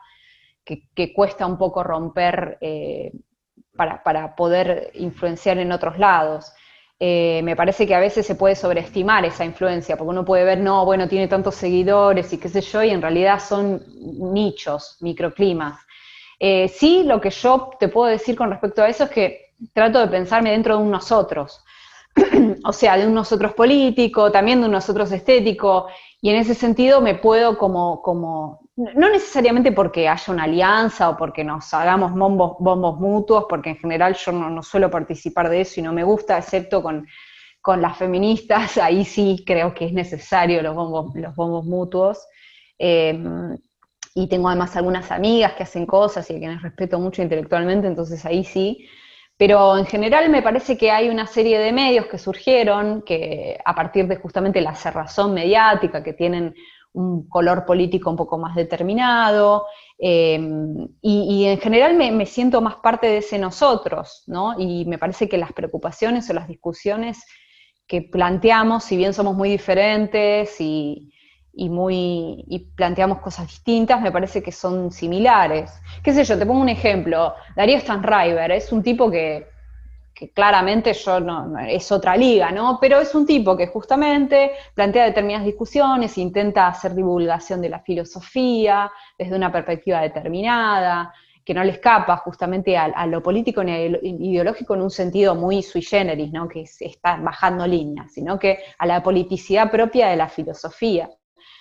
que, 0.64 1.12
cuesta 1.14 1.46
un 1.46 1.58
poco 1.58 1.84
romper 1.84 2.58
eh, 2.60 3.12
para, 3.76 4.02
para 4.02 4.34
poder 4.34 4.90
influenciar 4.94 5.58
en 5.58 5.70
otros 5.70 5.98
lados. 5.98 6.52
Eh, 6.98 7.42
me 7.44 7.56
parece 7.56 7.86
que 7.86 7.94
a 7.94 8.00
veces 8.00 8.26
se 8.26 8.36
puede 8.36 8.56
sobreestimar 8.56 9.24
esa 9.26 9.44
influencia, 9.44 9.96
porque 9.96 10.10
uno 10.10 10.24
puede 10.24 10.44
ver, 10.44 10.58
no, 10.60 10.84
bueno, 10.86 11.08
tiene 11.08 11.28
tantos 11.28 11.54
seguidores 11.54 12.32
y 12.32 12.38
qué 12.38 12.48
sé 12.48 12.62
yo, 12.62 12.82
y 12.82 12.90
en 12.90 13.02
realidad 13.02 13.38
son 13.38 13.82
nichos, 14.32 14.96
microclimas. 15.00 15.78
Eh, 16.40 16.68
sí, 16.68 17.02
lo 17.04 17.20
que 17.20 17.30
yo 17.30 17.70
te 17.78 17.88
puedo 17.88 18.10
decir 18.10 18.36
con 18.36 18.50
respecto 18.50 18.82
a 18.82 18.88
eso 18.88 19.04
es 19.04 19.10
que 19.10 19.54
trato 19.74 19.98
de 20.00 20.08
pensarme 20.08 20.52
dentro 20.52 20.76
de 20.76 20.82
un 20.82 20.90
nosotros, 20.90 21.62
o 22.64 22.72
sea, 22.72 22.96
de 22.96 23.06
un 23.06 23.14
nosotros 23.14 23.52
político, 23.52 24.32
también 24.32 24.60
de 24.60 24.66
un 24.66 24.72
nosotros 24.72 25.12
estético, 25.12 25.88
y 26.22 26.30
en 26.30 26.36
ese 26.36 26.54
sentido 26.54 27.02
me 27.02 27.14
puedo 27.14 27.58
como, 27.58 28.00
como 28.00 28.65
no 28.76 29.08
necesariamente 29.08 29.72
porque 29.72 30.08
haya 30.08 30.32
una 30.32 30.44
alianza 30.44 31.08
o 31.08 31.16
porque 31.16 31.42
nos 31.42 31.72
hagamos 31.72 32.12
bombos, 32.12 32.56
bombos 32.60 33.00
mutuos, 33.00 33.46
porque 33.48 33.70
en 33.70 33.76
general 33.78 34.14
yo 34.14 34.32
no, 34.32 34.62
suelo 34.62 34.90
participar 34.90 35.48
de 35.48 35.62
eso 35.62 35.80
y 35.80 35.82
no 35.82 35.94
me 35.94 36.04
gusta, 36.04 36.36
excepto 36.38 36.82
con, 36.82 37.06
las 37.78 37.96
feministas, 37.96 38.78
ahí 38.78 39.04
sí 39.04 39.42
creo 39.44 39.74
que 39.74 39.86
es 39.86 39.92
necesario 39.92 40.62
los 40.62 40.74
bombos, 40.74 41.14
los 41.16 41.34
bombos 41.34 41.64
mutuos. 41.64 42.26
Em, 42.78 43.56
y 44.14 44.28
tengo 44.28 44.48
además 44.48 44.76
algunas 44.76 45.10
amigas 45.10 45.54
que 45.54 45.64
hacen 45.64 45.84
cosas 45.84 46.30
y 46.30 46.36
a 46.36 46.38
quienes 46.38 46.62
respeto 46.62 46.98
mucho 47.00 47.22
intelectualmente, 47.22 47.86
entonces 47.86 48.24
ahí 48.24 48.44
sí. 48.44 48.86
Pero 49.36 49.76
en 49.76 49.86
general 49.86 50.30
me 50.30 50.42
parece 50.42 50.78
que 50.78 50.90
hay 50.90 51.08
una 51.08 51.26
serie 51.26 51.58
de 51.58 51.72
medios 51.72 52.06
que 52.06 52.18
surgieron, 52.18 53.02
que 53.02 53.58
a 53.64 53.74
partir 53.74 54.06
de 54.06 54.16
justamente 54.16 54.60
la 54.60 54.74
cerrazón 54.74 55.34
mediática, 55.34 56.02
que 56.02 56.14
tienen 56.14 56.54
un 56.96 57.28
color 57.28 57.64
político 57.66 58.10
un 58.10 58.16
poco 58.16 58.38
más 58.38 58.56
determinado, 58.56 59.66
eh, 59.98 60.38
y, 61.00 61.44
en 61.44 61.58
general 61.58 61.94
me, 61.94 62.26
siento 62.26 62.60
más 62.60 62.76
parte 62.76 63.06
de 63.06 63.18
ese 63.18 63.38
nosotros, 63.38 64.24
¿no? 64.26 64.58
Y 64.58 64.84
me 64.86 64.98
parece 64.98 65.28
que 65.28 65.38
las 65.38 65.52
preocupaciones 65.52 66.28
o 66.28 66.32
las 66.32 66.48
discusiones 66.48 67.24
que 67.86 68.02
planteamos, 68.02 68.84
si 68.84 68.96
bien 68.96 69.14
somos 69.14 69.36
muy 69.36 69.48
diferentes 69.50 70.60
y, 70.60 71.12
muy, 71.54 72.44
y 72.48 72.58
planteamos 72.74 73.20
cosas 73.20 73.46
distintas, 73.46 74.00
me 74.02 74.12
parece 74.12 74.42
que 74.42 74.52
son 74.52 74.90
similares. 74.90 75.70
¿Qué 76.02 76.12
sé 76.12 76.24
yo? 76.24 76.38
Te 76.38 76.46
pongo 76.46 76.60
un 76.60 76.68
ejemplo. 76.68 77.34
Darío 77.54 77.78
Stanriver 77.78 78.50
es 78.52 78.72
un 78.72 78.82
tipo 78.82 79.10
que 79.10 79.46
que 80.16 80.30
claramente 80.30 80.94
yo 80.94 81.20
no, 81.20 81.58
es 81.58 81.92
otra 81.92 82.16
liga, 82.16 82.50
¿no? 82.50 82.78
Pero 82.80 83.00
es 83.00 83.14
un 83.14 83.26
tipo 83.26 83.54
que 83.54 83.66
justamente 83.66 84.52
plantea 84.74 85.04
determinadas 85.04 85.44
discusiones, 85.44 86.16
intenta 86.16 86.68
hacer 86.68 86.94
divulgación 86.94 87.60
de 87.60 87.68
la 87.68 87.80
filosofía 87.80 88.90
desde 89.18 89.36
una 89.36 89.52
perspectiva 89.52 90.00
determinada, 90.00 91.12
que 91.44 91.52
no 91.52 91.62
le 91.62 91.72
escapa 91.72 92.16
justamente 92.16 92.78
a, 92.78 93.06
lo 93.06 93.22
político 93.22 93.62
ni 93.62 93.72
ideológico 93.74 94.74
en 94.74 94.82
un 94.82 94.90
sentido 94.90 95.34
muy 95.34 95.62
sui 95.62 95.82
generis, 95.82 96.32
¿no? 96.32 96.48
Que 96.48 96.64
está 96.80 97.16
bajando 97.16 97.66
líneas, 97.66 98.10
sino 98.10 98.38
que 98.38 98.58
a 98.78 98.86
la 98.86 99.02
politicidad 99.02 99.70
propia 99.70 100.08
de 100.08 100.16
la 100.16 100.28
filosofía. 100.28 101.10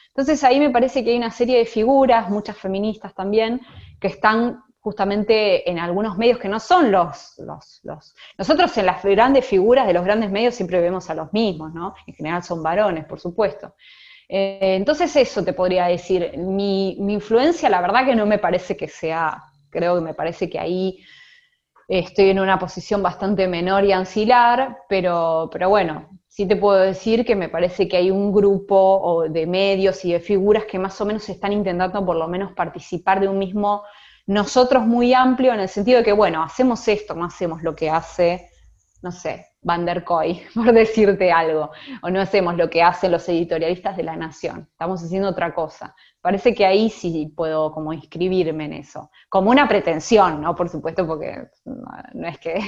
Entonces 0.08 0.42
ahí 0.46 0.62
me 0.62 0.70
parece 0.70 1.04
que 1.04 1.12
hay 1.12 1.18
una 1.18 1.30
serie 1.30 1.58
de 1.58 1.66
figuras, 1.66 2.30
muchas 2.30 2.58
feministas 2.58 3.14
también, 3.14 3.60
que 4.00 4.08
están 4.08 4.64
justamente 4.86 5.68
en 5.68 5.80
algunos 5.80 6.16
medios 6.16 6.38
que 6.38 6.48
no 6.48 6.60
son 6.60 6.92
los, 6.92 7.34
los, 7.40 8.14
Nosotros 8.38 8.78
en 8.78 8.86
las 8.86 9.04
grandes 9.04 9.44
figuras 9.44 9.88
de 9.88 9.94
los 9.94 10.06
grandes 10.06 10.30
medios 10.30 10.54
siempre 10.54 10.80
vemos 10.80 11.10
a 11.10 11.16
los 11.16 11.34
mismos, 11.34 11.74
¿no? 11.74 11.96
En 12.06 12.14
general 12.14 12.44
son 12.44 12.62
varones, 12.62 13.04
por 13.06 13.20
supuesto. 13.20 13.74
Eh, 14.30 14.76
entonces 14.76 15.16
eso 15.16 15.44
te 15.44 15.54
podría 15.54 15.88
decir. 15.88 16.38
Mi, 16.38 16.92
influencia, 17.12 17.68
la 17.68 17.82
verdad 17.82 18.06
que 18.06 18.16
no 18.16 18.28
me 18.28 18.38
parece 18.38 18.78
que 18.78 18.88
sea, 18.88 19.42
creo 19.72 19.96
que 19.96 20.02
me 20.02 20.14
parece 20.14 20.52
que 20.52 20.60
ahí 20.60 21.00
estoy 21.88 22.30
en 22.30 22.40
una 22.40 22.60
posición 22.60 23.02
bastante 23.02 23.48
menor 23.48 23.86
y 23.86 23.92
ancilar, 23.92 24.84
pero, 24.88 25.50
pero 25.52 25.68
bueno, 25.68 26.10
sí 26.28 26.48
te 26.48 26.58
puedo 26.58 26.78
decir 26.78 27.26
que 27.26 27.36
me 27.36 27.50
parece 27.50 27.88
que 27.88 27.98
hay 27.98 28.12
un 28.12 28.32
grupo 28.32 29.26
de 29.28 29.48
medios 29.48 30.06
y 30.06 30.14
de 30.14 30.20
figuras 30.20 30.66
que 30.66 30.78
más 30.78 31.02
o 31.02 31.06
menos 31.06 31.28
están 31.28 31.54
intentando 31.54 32.06
por 32.06 32.18
lo 32.18 32.28
menos 32.28 32.52
participar 32.52 33.20
de 33.20 33.28
un 33.28 33.40
mismo 33.40 33.82
nosotros 34.28 34.86
muy 34.86 35.14
amplio 35.14 35.54
en 35.54 35.60
el 35.60 35.70
sentido 35.70 36.00
de 36.00 36.06
que, 36.06 36.14
bueno, 36.14 36.44
hacemos 36.44 36.88
esto, 36.88 37.14
no 37.14 37.26
hacemos 37.26 37.62
lo 37.62 37.76
que 37.76 37.90
hace, 37.90 38.50
no 39.04 39.12
sé, 39.12 39.48
Van 39.62 39.86
der 39.86 40.04
Koy, 40.04 40.42
por 40.56 40.72
decirte 40.74 41.32
algo, 41.32 41.72
o 42.02 42.10
no 42.10 42.22
hacemos 42.22 42.56
lo 42.56 42.70
que 42.70 42.82
hacen 42.82 43.12
los 43.12 43.28
editorialistas 43.30 43.98
de 43.98 44.04
la 44.04 44.16
Nación, 44.16 44.68
estamos 44.72 45.04
haciendo 45.04 45.30
otra 45.30 45.54
cosa. 45.54 45.96
Parece 46.22 46.56
que 46.56 46.66
ahí 46.66 46.90
sí 46.90 47.32
puedo 47.36 47.72
como 47.72 47.94
inscribirme 47.94 48.66
en 48.66 48.74
eso, 48.74 49.12
como 49.30 49.52
una 49.52 49.68
pretensión, 49.68 50.42
¿no? 50.42 50.56
Por 50.56 50.70
supuesto, 50.70 51.06
porque 51.06 51.50
no, 51.66 52.28
es 52.28 52.40
que, 52.40 52.60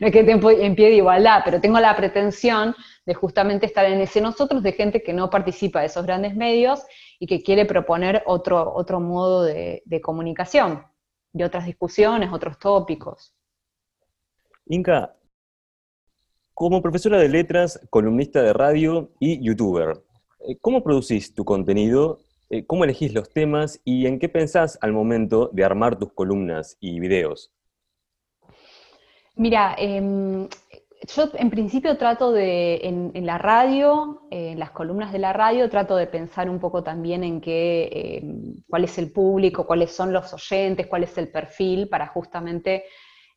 no 0.00 0.06
es 0.06 0.12
que 0.12 0.20
en 0.64 0.74
pie 0.74 0.88
de 0.88 0.96
igualdad, 0.96 1.40
pero 1.44 1.60
tengo 1.62 1.80
la 1.80 1.96
pretensión 1.96 2.74
de 3.06 3.14
justamente 3.14 3.64
estar 3.64 3.86
en 3.86 4.00
ese 4.02 4.20
nosotros 4.20 4.62
de 4.62 4.72
gente 4.72 5.02
que 5.02 5.14
no 5.14 5.30
participa 5.30 5.80
de 5.80 5.86
esos 5.86 6.04
grandes 6.04 6.36
medios 6.36 6.84
y 7.18 7.26
que 7.26 7.42
quiere 7.42 7.64
proponer 7.64 8.22
otro, 8.26 8.74
otro 8.74 9.00
modo 9.00 9.44
de 9.44 10.00
comunicación 10.02 10.84
de 11.36 11.44
otras 11.44 11.66
discusiones, 11.66 12.32
otros 12.32 12.58
tópicos. 12.58 13.34
Inca, 14.66 15.14
como 16.54 16.80
profesora 16.80 17.18
de 17.18 17.28
letras, 17.28 17.78
columnista 17.90 18.42
de 18.42 18.54
radio 18.54 19.12
y 19.20 19.44
youtuber, 19.46 20.02
eh, 20.48 20.56
¿cómo 20.60 20.82
producís 20.82 21.34
tu 21.34 21.44
contenido? 21.44 22.20
Eh, 22.48 22.64
¿Cómo 22.64 22.84
elegís 22.84 23.12
los 23.12 23.28
temas? 23.30 23.80
¿Y 23.84 24.06
en 24.06 24.18
qué 24.18 24.30
pensás 24.30 24.78
al 24.80 24.92
momento 24.92 25.50
de 25.52 25.64
armar 25.64 25.98
tus 25.98 26.12
columnas 26.14 26.78
y 26.80 26.98
videos? 27.00 27.52
Mira, 29.34 29.74
em, 29.76 30.48
yo 31.02 31.30
en 31.34 31.50
principio 31.50 31.96
trato 31.98 32.32
de, 32.32 32.80
en, 32.82 33.26
la 33.26 33.38
radio, 33.38 34.22
eh, 34.30 34.52
en 34.52 34.58
las 34.58 34.70
columnas 34.70 35.12
de 35.12 35.18
la 35.18 35.32
radio, 35.32 35.68
trato 35.68 35.96
de 35.96 36.06
pensar 36.06 36.48
un 36.48 36.58
poco 36.58 36.82
también 36.82 37.22
en 37.22 37.40
qué, 37.40 37.88
eh, 37.92 38.22
cuál 38.68 38.84
es 38.84 38.98
el 38.98 39.12
público, 39.12 39.66
cuáles 39.66 39.92
son 39.92 40.12
los 40.12 40.32
oyentes, 40.32 40.86
cuál 40.86 41.04
es 41.04 41.16
el 41.18 41.28
perfil 41.28 41.88
para 41.88 42.06
justamente 42.06 42.84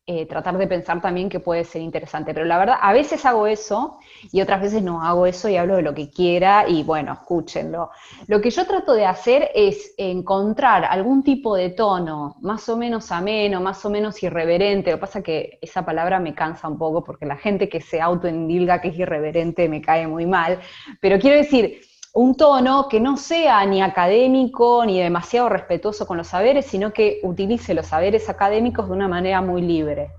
eh, 0.06 0.26
tratar 0.26 0.58
de 0.58 0.66
pensar 0.66 1.00
también 1.00 1.28
que 1.28 1.40
puede 1.40 1.64
ser 1.64 1.82
interesante. 1.82 2.34
Pero 2.34 2.46
la 2.46 2.58
verdad, 2.58 2.76
a 2.80 2.92
veces 2.92 3.24
hago 3.26 3.46
eso 3.46 3.98
y 4.32 4.40
otras 4.40 4.60
veces 4.60 4.82
no 4.82 5.04
hago 5.04 5.26
eso 5.26 5.48
y 5.48 5.56
hablo 5.56 5.76
de 5.76 5.82
lo 5.82 5.94
que 5.94 6.10
quiera 6.10 6.68
y 6.68 6.82
bueno, 6.82 7.12
escúchenlo. 7.12 7.90
Lo 8.26 8.40
que 8.40 8.50
yo 8.50 8.66
trato 8.66 8.94
de 8.94 9.06
hacer 9.06 9.50
es 9.54 9.94
encontrar 9.98 10.84
algún 10.84 11.22
tipo 11.22 11.54
de 11.54 11.70
tono 11.70 12.36
más 12.40 12.68
o 12.68 12.76
menos 12.76 13.12
ameno, 13.12 13.60
más 13.60 13.84
o 13.84 13.90
menos 13.90 14.20
irreverente. 14.22 14.90
Lo 14.90 14.96
que 14.96 15.00
pasa 15.00 15.22
que 15.22 15.58
esa 15.62 15.84
palabra 15.84 16.18
me 16.18 16.34
cansa 16.34 16.66
un 16.66 16.78
poco 16.78 17.04
porque 17.04 17.26
la 17.26 17.36
gente 17.36 17.68
que 17.68 17.80
se 17.80 18.00
autoendilga 18.00 18.80
que 18.80 18.88
es 18.88 18.98
irreverente 18.98 19.68
me 19.68 19.80
cae 19.80 20.08
muy 20.08 20.26
mal. 20.26 20.58
Pero 21.00 21.18
quiero 21.20 21.36
decir, 21.36 21.80
un 22.12 22.36
tono 22.36 22.88
que 22.88 23.00
no 23.00 23.16
sea 23.16 23.64
ni 23.66 23.82
académico 23.82 24.84
ni 24.84 25.00
demasiado 25.00 25.48
respetuoso 25.48 26.06
con 26.06 26.16
los 26.16 26.28
saberes, 26.28 26.66
sino 26.66 26.92
que 26.92 27.20
utilice 27.22 27.74
los 27.74 27.86
saberes 27.86 28.28
académicos 28.28 28.88
de 28.88 28.92
una 28.94 29.08
manera 29.08 29.40
muy 29.40 29.62
libre. 29.62 30.10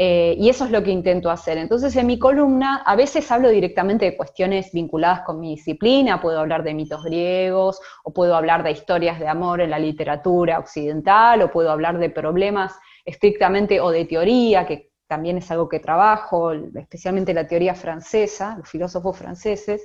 Eh, 0.00 0.36
y 0.38 0.48
eso 0.48 0.64
es 0.64 0.70
lo 0.70 0.84
que 0.84 0.92
intento 0.92 1.28
hacer. 1.28 1.58
Entonces, 1.58 1.94
en 1.96 2.06
mi 2.06 2.20
columna 2.20 2.82
a 2.86 2.94
veces 2.94 3.30
hablo 3.32 3.48
directamente 3.50 4.04
de 4.04 4.16
cuestiones 4.16 4.70
vinculadas 4.72 5.22
con 5.22 5.40
mi 5.40 5.56
disciplina, 5.56 6.20
puedo 6.20 6.38
hablar 6.38 6.62
de 6.62 6.72
mitos 6.72 7.02
griegos, 7.02 7.80
o 8.04 8.12
puedo 8.12 8.36
hablar 8.36 8.62
de 8.62 8.70
historias 8.70 9.18
de 9.18 9.26
amor 9.26 9.60
en 9.60 9.70
la 9.70 9.78
literatura 9.80 10.60
occidental, 10.60 11.42
o 11.42 11.50
puedo 11.50 11.72
hablar 11.72 11.98
de 11.98 12.10
problemas 12.10 12.78
estrictamente 13.04 13.80
o 13.80 13.90
de 13.90 14.04
teoría, 14.04 14.64
que 14.66 14.92
también 15.08 15.38
es 15.38 15.50
algo 15.50 15.68
que 15.68 15.80
trabajo, 15.80 16.52
especialmente 16.52 17.34
la 17.34 17.48
teoría 17.48 17.74
francesa, 17.74 18.56
los 18.56 18.68
filósofos 18.68 19.18
franceses. 19.18 19.82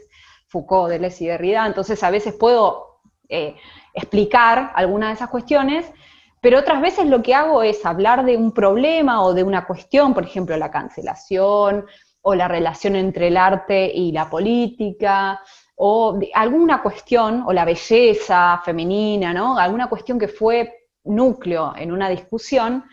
Foucault, 0.53 0.89
Deleuze 0.89 1.23
y 1.23 1.27
Derrida, 1.27 1.65
entonces 1.65 2.03
a 2.03 2.11
veces 2.11 2.35
puedo 2.35 2.99
eh, 3.27 3.55
explicar 3.95 4.71
algunas 4.75 5.09
de 5.09 5.15
esas 5.15 5.29
cuestiones, 5.29 5.91
pero 6.39 6.59
otras 6.59 6.79
veces 6.79 7.07
lo 7.07 7.23
que 7.23 7.33
hago 7.33 7.63
es 7.63 7.83
hablar 7.85 8.23
de 8.23 8.37
un 8.37 8.51
problema 8.51 9.23
o 9.23 9.33
de 9.33 9.43
una 9.43 9.65
cuestión, 9.65 10.13
por 10.13 10.23
ejemplo, 10.23 10.55
la 10.55 10.69
cancelación 10.69 11.85
o 12.21 12.35
la 12.35 12.47
relación 12.47 12.95
entre 12.95 13.29
el 13.29 13.37
arte 13.37 13.91
y 13.91 14.11
la 14.11 14.29
política, 14.29 15.41
o 15.75 16.19
alguna 16.33 16.81
cuestión, 16.81 17.43
o 17.47 17.51
la 17.51 17.65
belleza 17.65 18.61
femenina, 18.63 19.33
¿no? 19.33 19.57
Alguna 19.57 19.87
cuestión 19.87 20.19
que 20.19 20.27
fue 20.27 20.89
núcleo 21.03 21.73
en 21.75 21.91
una 21.91 22.09
discusión, 22.09 22.85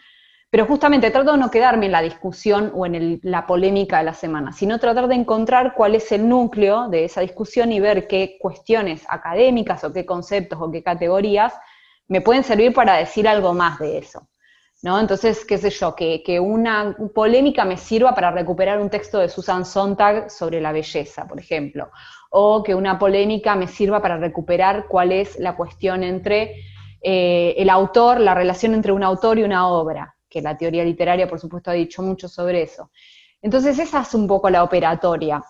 pero 0.50 0.66
justamente 0.66 1.12
trato 1.12 1.32
de 1.32 1.38
no 1.38 1.50
quedarme 1.50 1.86
en 1.86 1.92
la 1.92 2.02
discusión 2.02 2.72
o 2.74 2.84
en 2.84 3.20
la 3.22 3.46
polémica 3.46 3.98
de 3.98 4.04
la 4.04 4.14
semana, 4.14 4.52
sino 4.52 4.80
tratar 4.80 5.06
de 5.06 5.14
encontrar 5.14 5.74
cuál 5.74 5.94
es 5.94 6.10
el 6.10 6.28
núcleo 6.28 6.88
de 6.88 7.04
esa 7.04 7.20
discusión 7.20 7.70
y 7.70 7.78
ver 7.78 8.08
qué 8.08 8.36
cuestiones 8.40 9.04
académicas 9.08 9.84
o 9.84 9.92
qué 9.92 10.04
conceptos 10.04 10.58
o 10.60 10.70
qué 10.70 10.82
categorías 10.82 11.54
me 12.08 12.20
pueden 12.20 12.42
servir 12.42 12.74
para 12.74 12.96
decir 12.96 13.28
algo 13.28 13.54
más 13.54 13.78
de 13.78 13.98
eso. 13.98 14.28
¿no? 14.82 14.98
Entonces, 14.98 15.44
qué 15.44 15.56
sé 15.56 15.70
yo, 15.70 15.94
que, 15.94 16.40
una 16.40 16.96
polémica 17.14 17.64
me 17.64 17.76
sirva 17.76 18.14
para 18.14 18.32
recuperar 18.32 18.80
un 18.80 18.90
texto 18.90 19.18
de 19.18 19.28
Susan 19.28 19.64
Sontag 19.64 20.30
sobre 20.30 20.60
la 20.60 20.72
belleza, 20.72 21.28
por 21.28 21.38
ejemplo, 21.38 21.90
o 22.30 22.64
que 22.64 22.74
una 22.74 22.98
polémica 22.98 23.54
me 23.54 23.68
sirva 23.68 24.02
para 24.02 24.16
recuperar 24.16 24.86
cuál 24.88 25.12
es 25.12 25.38
la 25.38 25.54
cuestión 25.54 26.02
entre 26.02 26.56
eh, 27.02 27.54
el 27.56 27.70
autor, 27.70 28.18
la 28.18 28.34
relación 28.34 28.74
entre 28.74 28.90
un 28.90 29.04
autor 29.04 29.38
y 29.38 29.42
una 29.42 29.68
obra, 29.68 30.16
que 30.30 30.40
la 30.40 30.56
teoría 30.56 30.84
literaria, 30.84 31.28
por 31.28 31.40
supuesto, 31.40 31.70
ha 31.70 31.74
dicho 31.74 32.02
mucho 32.02 32.28
sobre 32.28 32.62
eso. 32.62 32.90
Entonces, 33.42 33.78
esa 33.78 34.02
es 34.02 34.14
un 34.14 34.26
poco 34.26 34.48
la 34.48 34.62
operatoria. 34.62 35.42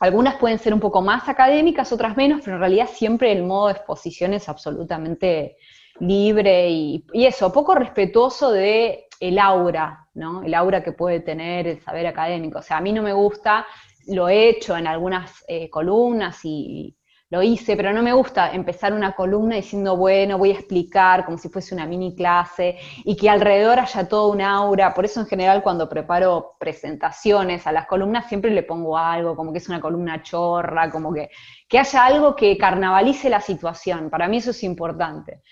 Algunas 0.00 0.36
pueden 0.36 0.58
ser 0.58 0.74
un 0.74 0.80
poco 0.80 1.02
más 1.02 1.28
académicas, 1.28 1.92
otras 1.92 2.16
menos, 2.16 2.40
pero 2.44 2.56
en 2.56 2.60
realidad 2.60 2.88
siempre 2.92 3.32
el 3.32 3.44
modo 3.44 3.66
de 3.66 3.74
exposición 3.74 4.34
es 4.34 4.48
absolutamente 4.48 5.56
libre 6.00 6.68
y, 6.68 7.04
eso, 7.12 7.52
poco 7.52 7.74
respetuoso 7.74 8.50
de 8.50 9.06
el 9.20 9.38
aura, 9.38 10.08
¿no? 10.14 10.42
El 10.42 10.52
aura 10.54 10.82
que 10.82 10.92
puede 10.92 11.20
tener 11.20 11.66
el 11.66 11.80
saber 11.80 12.06
académico. 12.06 12.58
O 12.58 12.62
sea, 12.62 12.78
a 12.78 12.80
mí 12.80 12.92
no 12.92 13.02
me 13.02 13.14
gusta, 13.14 13.66
lo 14.08 14.28
he 14.28 14.50
hecho 14.50 14.76
en 14.76 14.86
algunas 14.86 15.44
eh, 15.48 15.70
columnas 15.70 16.40
y, 16.44 16.96
lo 17.28 17.42
hice, 17.42 17.76
pero 17.76 17.92
no 17.92 18.02
me 18.02 18.12
gusta 18.12 18.52
empezar 18.52 18.92
una 18.92 19.12
columna 19.16 19.56
diciendo, 19.56 19.96
bueno, 19.96 20.38
voy 20.38 20.50
a 20.50 20.54
explicar 20.54 21.24
como 21.24 21.38
si 21.38 21.48
fuese 21.48 21.74
una 21.74 21.84
mini 21.84 22.14
clase 22.14 22.78
y 23.04 23.16
que 23.16 23.28
alrededor 23.28 23.80
haya 23.80 24.08
toda 24.08 24.32
una 24.32 24.54
aura. 24.54 24.94
Por 24.94 25.04
eso 25.04 25.20
en 25.20 25.26
general 25.26 25.62
cuando 25.62 25.88
preparo 25.88 26.54
presentaciones 26.60 27.66
a 27.66 27.72
las 27.72 27.86
columnas 27.86 28.28
siempre 28.28 28.52
le 28.52 28.62
pongo 28.62 28.96
algo, 28.96 29.34
como 29.34 29.52
que 29.52 29.58
es 29.58 29.68
una 29.68 29.80
columna 29.80 30.22
chorra, 30.22 30.88
como 30.88 31.12
que, 31.12 31.30
que 31.68 31.80
haya 31.80 32.04
algo 32.06 32.36
que 32.36 32.56
carnavalice 32.56 33.28
la 33.28 33.40
situación. 33.40 34.08
Para 34.08 34.28
mí 34.28 34.36
eso 34.36 34.52
es 34.52 34.62
importante. 34.62 35.42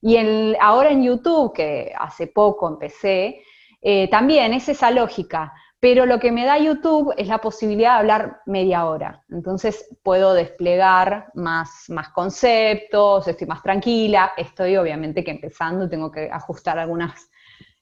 Y 0.00 0.16
ahora 0.60 0.90
en 0.90 1.02
YouTube, 1.02 1.52
que 1.52 1.92
hace 1.98 2.28
poco 2.28 2.68
empecé, 2.68 3.42
eh, 3.80 4.08
también 4.08 4.52
es 4.52 4.68
esa 4.68 4.90
lógica 4.90 5.52
pero 5.84 6.06
lo 6.06 6.18
que 6.18 6.32
me 6.32 6.46
da 6.46 6.56
YouTube 6.56 7.12
es 7.18 7.28
la 7.28 7.42
posibilidad 7.42 7.92
de 7.92 7.98
hablar 7.98 8.40
media 8.46 8.86
hora. 8.86 9.22
Entonces 9.28 9.86
puedo 10.02 10.32
desplegar 10.32 11.26
más, 11.34 11.90
más 11.90 12.08
conceptos, 12.08 13.28
estoy 13.28 13.46
más 13.46 13.62
tranquila, 13.62 14.32
estoy 14.34 14.78
obviamente 14.78 15.22
que 15.22 15.32
empezando, 15.32 15.86
tengo 15.86 16.10
que 16.10 16.30
ajustar 16.32 16.78
algunas, 16.78 17.30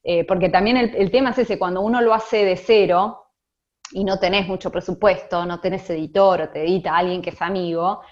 eh, 0.02 0.24
porque 0.26 0.48
también 0.48 0.78
el, 0.78 1.12
tema 1.12 1.30
es 1.30 1.38
ese, 1.38 1.60
cuando 1.60 1.80
uno 1.80 2.00
lo 2.00 2.12
hace 2.12 2.44
de 2.44 2.56
cero 2.56 3.22
y 3.92 4.02
no 4.02 4.18
tenés 4.18 4.48
mucho 4.48 4.72
presupuesto, 4.72 5.46
no 5.46 5.60
tenés 5.60 5.88
editor 5.88 6.40
o 6.40 6.48
te 6.48 6.64
edita 6.64 6.96
alguien 6.96 7.22
que 7.22 7.30
es 7.30 7.40
amigo, 7.40 8.02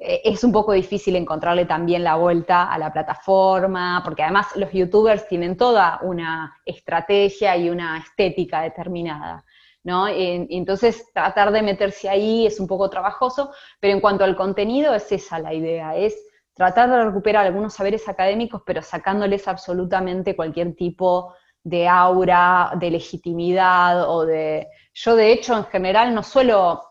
es 0.00 0.44
un 0.44 0.52
poco 0.52 0.72
difícil 0.72 1.16
encontrarle 1.16 1.64
también 1.64 2.04
la 2.04 2.16
vuelta 2.16 2.72
a 2.72 2.78
la 2.78 2.92
plataforma, 2.92 4.00
porque 4.04 4.22
además 4.22 4.54
los 4.54 4.72
youtubers 4.72 5.26
tienen 5.26 5.56
toda 5.56 5.98
una 6.02 6.56
estrategia 6.64 7.56
y 7.56 7.68
una 7.70 7.98
estética 7.98 8.62
determinada. 8.62 9.44
¿no? 9.84 10.06
entonces 10.06 11.10
tratar 11.14 11.50
de 11.50 11.62
meterse 11.62 12.10
ahí 12.10 12.46
es 12.46 12.60
un 12.60 12.66
poco 12.66 12.90
trabajoso, 12.90 13.52
pero 13.80 13.94
en 13.94 14.00
cuanto 14.00 14.22
al 14.22 14.36
contenido 14.36 14.94
es 14.94 15.10
esa 15.12 15.38
la 15.38 15.54
idea, 15.54 15.96
es 15.96 16.14
tratar 16.52 16.90
de 16.90 17.04
recuperar 17.04 17.46
algunos 17.46 17.74
saberes 17.74 18.06
académicos, 18.08 18.62
pero 18.66 18.82
sacándoles 18.82 19.48
absolutamente 19.48 20.36
cualquier 20.36 20.74
tipo 20.74 21.32
de 21.62 21.88
aura, 21.88 22.72
de 22.78 22.90
legitimidad 22.90 24.10
o 24.10 24.26
de... 24.26 24.68
Yo 24.92 25.14
de 25.14 25.32
hecho 25.32 25.56
en 25.56 25.64
general 25.64 26.14
no 26.14 26.22
suelo 26.22 26.87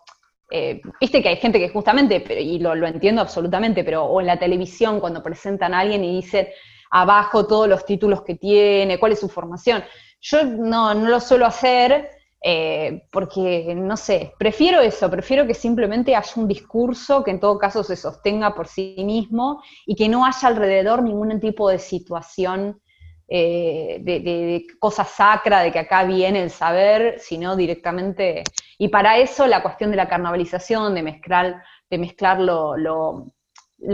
eh, 0.49 0.81
viste 0.99 1.21
que 1.21 1.29
hay 1.29 1.37
gente 1.37 1.59
que 1.59 1.69
justamente, 1.69 2.23
y 2.39 2.59
lo, 2.59 2.73
entiendo 2.85 3.21
absolutamente, 3.21 3.83
pero 3.83 4.05
o 4.05 4.21
en 4.21 4.27
la 4.27 4.39
televisión 4.39 4.99
cuando 4.99 5.21
presentan 5.21 5.73
a 5.73 5.79
alguien 5.79 6.03
y 6.03 6.15
dicen 6.15 6.47
abajo 6.89 7.45
todos 7.45 7.67
los 7.67 7.85
títulos 7.85 8.21
que 8.21 8.35
tiene, 8.35 8.99
cuál 8.99 9.11
es 9.11 9.19
su 9.19 9.29
formación. 9.29 9.83
Yo 10.21 10.43
no, 10.43 10.93
no 10.93 11.09
lo 11.09 11.19
suelo 11.19 11.45
hacer 11.45 12.09
eh, 12.41 13.03
porque, 13.11 13.73
no 13.75 13.97
sé, 13.97 14.33
prefiero 14.37 14.79
eso, 14.81 15.09
prefiero 15.09 15.47
que 15.47 15.53
simplemente 15.53 16.15
haya 16.15 16.31
un 16.35 16.47
discurso 16.47 17.23
que 17.23 17.31
en 17.31 17.39
todo 17.39 17.57
caso 17.57 17.83
se 17.83 17.95
sostenga 17.95 18.53
por 18.53 18.67
sí 18.67 18.95
mismo 18.99 19.61
y 19.85 19.95
que 19.95 20.07
no 20.07 20.25
haya 20.25 20.47
alrededor 20.47 21.01
ningún 21.01 21.39
tipo 21.39 21.69
de 21.69 21.79
situación 21.79 22.79
eh, 23.27 23.99
de, 24.01 24.65
cosa 24.79 25.03
sacra, 25.03 25.61
de 25.61 25.71
que 25.71 25.79
acá 25.79 26.03
viene 26.03 26.41
el 26.43 26.49
saber, 26.49 27.19
sino 27.19 27.55
directamente... 27.55 28.43
Y 28.77 28.89
para 28.89 29.17
eso 29.17 29.47
la 29.47 29.61
cuestión 29.61 29.91
de 29.91 29.97
la 29.97 30.07
carnavalización, 30.07 30.93
de 30.93 31.03
mezclar, 31.03 31.63
de 31.89 31.97
mezclar 31.97 32.39
lo, 32.39 33.25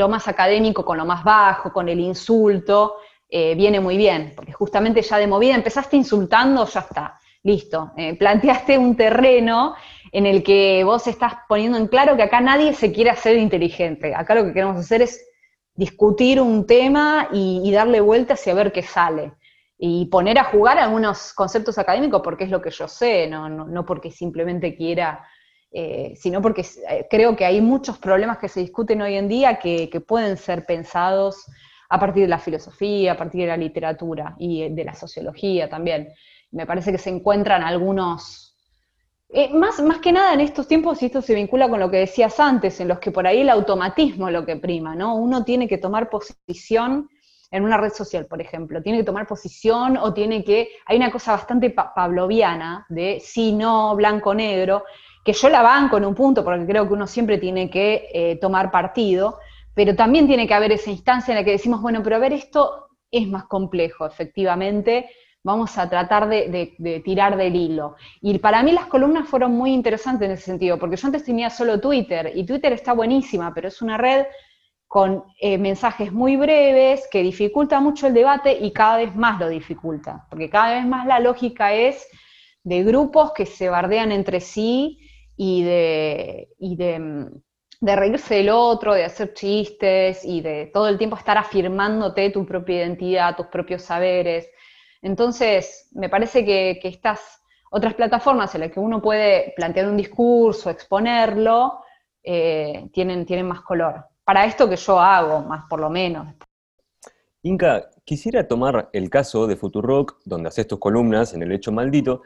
más 0.10 0.28
académico 0.28 0.84
con 0.84 0.98
lo 0.98 1.06
más 1.06 1.24
bajo, 1.24 1.72
con 1.72 1.88
el 1.90 2.00
insulto, 2.00 2.96
eh, 3.30 3.56
viene 3.56 3.80
muy 3.80 3.98
bien, 3.98 4.34
porque 4.36 4.54
justamente 4.54 5.02
ya 5.02 5.18
de 5.18 5.28
movida 5.28 5.56
empezaste 5.56 5.96
insultando, 5.96 6.66
ya 6.68 6.82
está, 6.82 7.20
listo. 7.44 7.92
Eh, 7.98 8.16
planteaste 8.16 8.78
un 8.78 8.96
terreno 8.96 9.76
en 10.12 10.26
el 10.26 10.44
que 10.44 10.84
vos 10.84 11.08
estás 11.08 11.34
poniendo 11.48 11.78
en 11.78 11.88
claro 11.88 12.16
que 12.16 12.24
acá 12.24 12.42
nadie 12.42 12.74
se 12.74 12.92
quiere 12.92 13.10
hacer 13.10 13.38
inteligente, 13.38 14.14
acá 14.14 14.36
lo 14.36 14.44
que 14.44 14.54
queremos 14.54 14.78
hacer 14.78 15.02
es 15.02 15.26
discutir 15.76 16.40
un 16.40 16.68
tema 16.68 17.30
y, 17.32 17.72
darle 17.72 18.02
vueltas 18.02 18.46
y 18.46 18.54
ver 18.54 18.72
qué 18.72 18.84
sale. 18.84 19.34
Y 19.86 20.06
poner 20.06 20.40
a 20.40 20.46
jugar 20.46 20.80
algunos 20.80 21.34
conceptos 21.34 21.78
académicos 21.78 22.22
porque 22.24 22.46
es 22.46 22.50
lo 22.50 22.62
que 22.62 22.70
yo 22.70 22.88
sé, 22.88 23.28
no, 23.28 23.50
no, 23.50 23.86
porque 23.86 24.12
simplemente 24.12 24.78
quiera, 24.78 25.28
eh, 25.74 26.14
sino 26.16 26.42
porque 26.42 26.66
eh, 26.90 27.06
creo 27.10 27.36
que 27.36 27.44
hay 27.44 27.60
muchos 27.60 27.98
problemas 27.98 28.38
que 28.38 28.48
se 28.48 28.62
discuten 28.62 29.02
hoy 29.02 29.16
en 29.16 29.28
día 29.28 29.60
que, 29.60 29.90
que 29.90 30.00
pueden 30.00 30.38
ser 30.38 30.66
pensados 30.66 31.44
a 31.90 32.00
partir 32.00 32.24
de 32.24 32.30
la 32.30 32.40
filosofía, 32.40 33.12
a 33.12 33.18
partir 33.18 33.42
de 33.42 33.48
la 33.48 33.58
literatura 33.58 34.38
y 34.40 34.70
de 34.70 34.86
la 34.86 34.96
sociología 34.96 35.68
también. 35.68 36.14
Me 36.52 36.66
parece 36.66 36.94
que 36.94 36.98
se 36.98 37.10
encuentran 37.10 37.62
algunos 37.62 38.56
eh, 39.28 39.50
más, 39.54 39.82
más 39.82 39.98
que 39.98 40.14
nada 40.14 40.34
en 40.34 40.40
estos 40.40 40.66
tiempos, 40.66 41.04
y 41.04 41.08
esto 41.08 41.22
se 41.22 41.36
vincula 41.36 41.68
con 41.68 41.82
lo 41.82 41.92
que 41.92 41.98
decías 41.98 42.40
antes, 42.40 42.80
en 42.80 42.88
los 42.88 43.00
que 43.00 43.12
por 43.12 43.28
ahí 43.28 43.42
el 43.42 43.50
automatismo 43.50 44.30
es 44.30 44.34
lo 44.34 44.46
que 44.46 44.56
prima, 44.56 44.96
¿no? 44.96 45.18
Uno 45.18 45.44
tiene 45.44 45.68
que 45.68 45.78
tomar 45.78 46.10
posición 46.10 47.10
en 47.54 47.64
una 47.64 47.78
red 47.78 47.94
social, 47.94 48.26
por 48.26 48.42
ejemplo, 48.42 48.82
tiene 48.82 48.98
que 48.98 49.04
tomar 49.04 49.28
posición 49.28 49.96
o 49.96 50.12
tiene 50.12 50.44
que, 50.44 50.70
hay 50.88 50.98
una 50.98 51.12
cosa 51.12 51.34
bastante 51.34 51.70
pavloviana 51.70 52.88
de 52.90 53.22
sí, 53.24 53.54
no, 53.54 53.96
blanco, 53.96 54.34
negro, 54.34 54.84
que 55.24 55.34
yo 55.34 55.50
la 55.50 55.62
banco 55.62 55.98
en 55.98 56.06
un 56.06 56.16
punto, 56.16 56.44
porque 56.44 56.66
creo 56.66 56.88
que 56.88 56.94
uno 56.96 57.06
siempre 57.06 57.38
tiene 57.38 57.70
que 57.70 58.10
eh, 58.12 58.40
tomar 58.42 58.72
partido, 58.72 59.38
pero 59.76 59.96
también 59.96 60.26
tiene 60.26 60.48
que 60.48 60.54
haber 60.56 60.72
esa 60.72 60.90
instancia 60.90 61.32
en 61.32 61.38
la 61.38 61.46
que 61.46 61.52
decimos, 61.52 61.80
bueno, 61.80 62.02
pero 62.04 62.16
a 62.16 62.20
ver, 62.20 62.34
esto 62.34 62.88
es 63.12 63.28
más 63.28 63.44
complejo, 63.44 64.08
efectivamente, 64.08 65.12
vamos 65.44 65.78
a 65.78 65.88
tratar 65.88 66.28
de, 66.28 67.02
tirar 67.06 67.38
del 67.38 67.56
hilo. 67.56 67.98
Y 68.20 68.40
para 68.40 68.64
mí 68.64 68.72
las 68.72 68.88
columnas 68.88 69.30
fueron 69.30 69.52
muy 69.52 69.74
interesantes 69.74 70.26
en 70.26 70.32
ese 70.32 70.46
sentido, 70.46 70.80
porque 70.80 70.96
yo 70.96 71.06
antes 71.06 71.24
tenía 71.24 71.52
solo 71.52 71.80
Twitter, 71.80 72.32
y 72.34 72.48
Twitter 72.48 72.74
está 72.74 72.94
buenísima, 72.94 73.54
pero 73.54 73.68
es 73.68 73.80
una 73.84 74.00
red 74.00 74.26
con 74.94 75.26
eh, 75.40 75.58
mensajes 75.58 76.14
muy 76.14 76.38
breves 76.38 77.08
que 77.12 77.24
dificulta 77.24 77.80
mucho 77.80 78.06
el 78.06 78.14
debate 78.14 78.60
y 78.62 78.72
cada 78.72 78.98
vez 78.98 79.16
más 79.16 79.40
lo 79.40 79.50
dificulta, 79.50 80.28
porque 80.30 80.52
cada 80.52 80.76
vez 80.76 80.86
más 80.86 81.08
la 81.08 81.20
lógica 81.20 81.74
es 81.74 82.08
de 82.64 82.84
grupos 82.84 83.32
que 83.34 83.48
se 83.48 83.70
bardean 83.70 84.12
entre 84.12 84.40
sí 84.40 85.00
y 85.36 85.64
de, 85.64 86.50
de 86.60 87.96
reírse 87.96 88.36
del 88.36 88.52
otro, 88.52 88.94
de 88.94 89.06
hacer 89.06 89.34
chistes 89.34 90.24
y 90.24 90.42
de 90.42 90.70
todo 90.72 90.88
el 90.88 91.00
tiempo 91.00 91.18
estar 91.18 91.40
afirmándote 91.40 92.30
tu 92.30 92.46
propia 92.46 92.84
identidad, 92.84 93.36
tus 93.36 93.48
propios 93.48 93.82
saberes. 93.82 94.48
Entonces, 95.02 95.90
me 95.94 96.08
parece 96.08 96.46
que, 96.46 96.80
estas 96.84 97.42
otras 97.72 97.96
plataformas 97.96 98.54
en 98.54 98.62
las 98.62 98.72
que 98.72 98.80
uno 98.80 99.02
puede 99.02 99.56
plantear 99.56 99.90
un 99.90 99.98
discurso, 99.98 100.70
exponerlo, 100.70 101.80
eh, 102.24 102.90
tienen 102.94 103.48
más 103.48 103.62
color. 103.62 104.13
Para 104.26 104.46
esto 104.46 104.70
que 104.70 104.78
yo 104.78 105.00
hago, 105.00 105.42
más 105.42 105.66
por 105.70 105.80
lo 105.80 105.90
menos. 105.90 106.28
Inca, 107.42 107.90
quisiera 108.06 108.48
tomar 108.48 108.90
el 108.94 109.10
caso 109.10 109.48
de 109.48 109.58
Futurock, 109.58 110.18
donde 110.24 110.48
haces 110.48 110.66
tus 110.66 110.80
columnas 110.80 111.34
en 111.34 111.44
El 111.44 111.52
Hecho 111.52 111.74
Maldito, 111.74 112.22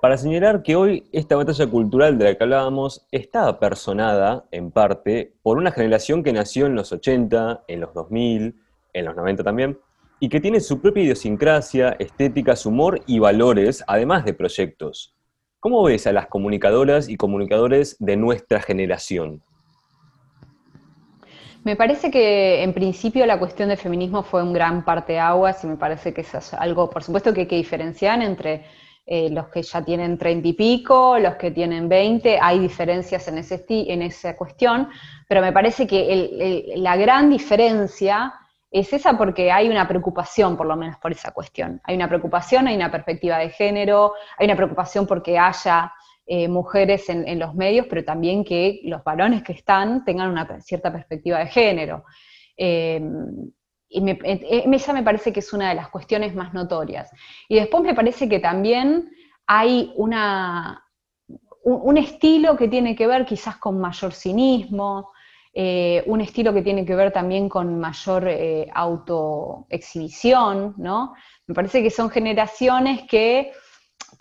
para 0.00 0.16
señalar 0.16 0.62
que 0.62 0.76
hoy 0.76 1.08
esta 1.12 1.36
batalla 1.36 1.66
cultural 1.66 2.16
de 2.16 2.24
la 2.24 2.34
que 2.34 2.42
hablábamos 2.42 3.06
está 3.10 3.58
personada, 3.58 4.46
en 4.50 4.70
parte, 4.70 5.34
por 5.42 5.58
una 5.58 5.72
generación 5.72 6.22
que 6.22 6.32
nació 6.32 6.64
en 6.64 6.74
los 6.74 6.90
80, 6.90 7.64
en 7.68 7.80
los 7.80 7.92
2000, 7.92 8.56
en 8.94 9.04
los 9.04 9.14
90 9.14 9.44
también, 9.44 9.78
y 10.20 10.30
que 10.30 10.40
tiene 10.40 10.60
su 10.60 10.80
propia 10.80 11.02
idiosincrasia, 11.02 11.90
estética, 11.98 12.56
su 12.56 12.70
humor 12.70 13.02
y 13.06 13.18
valores, 13.18 13.84
además 13.86 14.24
de 14.24 14.32
proyectos. 14.32 15.14
¿Cómo 15.60 15.82
ves 15.82 16.06
a 16.06 16.12
las 16.12 16.28
comunicadoras 16.28 17.10
y 17.10 17.16
comunicadores 17.16 17.96
de 17.98 18.16
nuestra 18.16 18.62
generación? 18.62 19.42
Me 21.64 21.76
parece 21.76 22.10
que 22.10 22.62
en 22.62 22.72
principio 22.72 23.24
la 23.24 23.38
cuestión 23.38 23.68
del 23.68 23.78
feminismo 23.78 24.24
fue 24.24 24.42
un 24.42 24.52
gran 24.52 24.84
parteaguas 24.84 25.62
y 25.62 25.68
me 25.68 25.76
parece 25.76 26.12
que 26.12 26.22
es 26.22 26.54
algo, 26.54 26.90
por 26.90 27.04
supuesto 27.04 27.32
que 27.32 27.42
hay 27.42 27.46
que 27.46 27.56
diferenciar 27.56 28.20
entre 28.20 28.64
eh, 29.06 29.30
los 29.30 29.48
que 29.48 29.62
ya 29.62 29.80
tienen 29.84 30.18
treinta 30.18 30.48
y 30.48 30.54
pico, 30.54 31.18
los 31.20 31.36
que 31.36 31.52
tienen 31.52 31.88
veinte, 31.88 32.38
hay 32.40 32.58
diferencias 32.58 33.28
en, 33.28 33.38
ese 33.38 33.64
en 33.68 34.02
esa 34.02 34.36
cuestión, 34.36 34.88
pero 35.28 35.40
me 35.40 35.52
parece 35.52 35.86
que 35.86 36.72
la 36.76 36.96
gran 36.96 37.30
diferencia 37.30 38.34
es 38.68 38.92
esa 38.92 39.16
porque 39.16 39.52
hay 39.52 39.68
una 39.68 39.86
preocupación, 39.86 40.56
por 40.56 40.66
lo 40.66 40.76
menos, 40.76 40.96
por 40.96 41.12
esa 41.12 41.30
cuestión. 41.30 41.80
Hay 41.84 41.94
una 41.94 42.08
preocupación, 42.08 42.66
hay 42.66 42.74
una 42.74 42.90
perspectiva 42.90 43.38
de 43.38 43.50
género, 43.50 44.14
hay 44.38 44.46
una 44.46 44.56
preocupación 44.56 45.06
porque 45.06 45.38
haya 45.38 45.92
eh, 46.34 46.48
mujeres 46.48 47.10
en, 47.10 47.38
los 47.38 47.54
medios, 47.54 47.86
pero 47.90 48.04
también 48.04 48.42
que 48.42 48.80
los 48.84 49.04
varones 49.04 49.42
que 49.42 49.52
están 49.52 50.02
tengan 50.02 50.30
una 50.30 50.62
cierta 50.62 50.90
perspectiva 50.90 51.40
de 51.40 51.46
género. 51.48 52.04
Em, 52.56 53.52
y 53.90 54.00
me, 54.00 54.12
eh, 54.24 54.64
esa 54.72 54.94
me 54.94 55.02
parece 55.02 55.30
que 55.30 55.40
es 55.40 55.52
una 55.52 55.68
de 55.68 55.74
las 55.74 55.90
cuestiones 55.90 56.34
más 56.34 56.54
notorias. 56.54 57.10
Y 57.50 57.56
después 57.56 57.82
me 57.82 57.92
parece 57.92 58.30
que 58.30 58.38
también 58.38 59.10
hay 59.46 59.92
una, 59.96 60.82
un 61.64 61.98
estilo 61.98 62.56
que 62.56 62.68
tiene 62.68 62.96
que 62.96 63.06
ver 63.06 63.26
quizás 63.26 63.58
con 63.58 63.78
mayor 63.78 64.14
cinismo, 64.14 65.12
eh, 65.52 66.02
un 66.06 66.22
estilo 66.22 66.54
que 66.54 66.62
tiene 66.62 66.86
que 66.86 66.94
ver 66.94 67.12
también 67.12 67.50
con 67.50 67.78
mayor 67.78 68.26
eh, 68.26 68.70
autoexhibición, 68.72 70.76
¿no? 70.78 71.12
Me 71.46 71.54
parece 71.54 71.82
que 71.82 71.90
son 71.90 72.08
generaciones 72.08 73.02
que, 73.02 73.52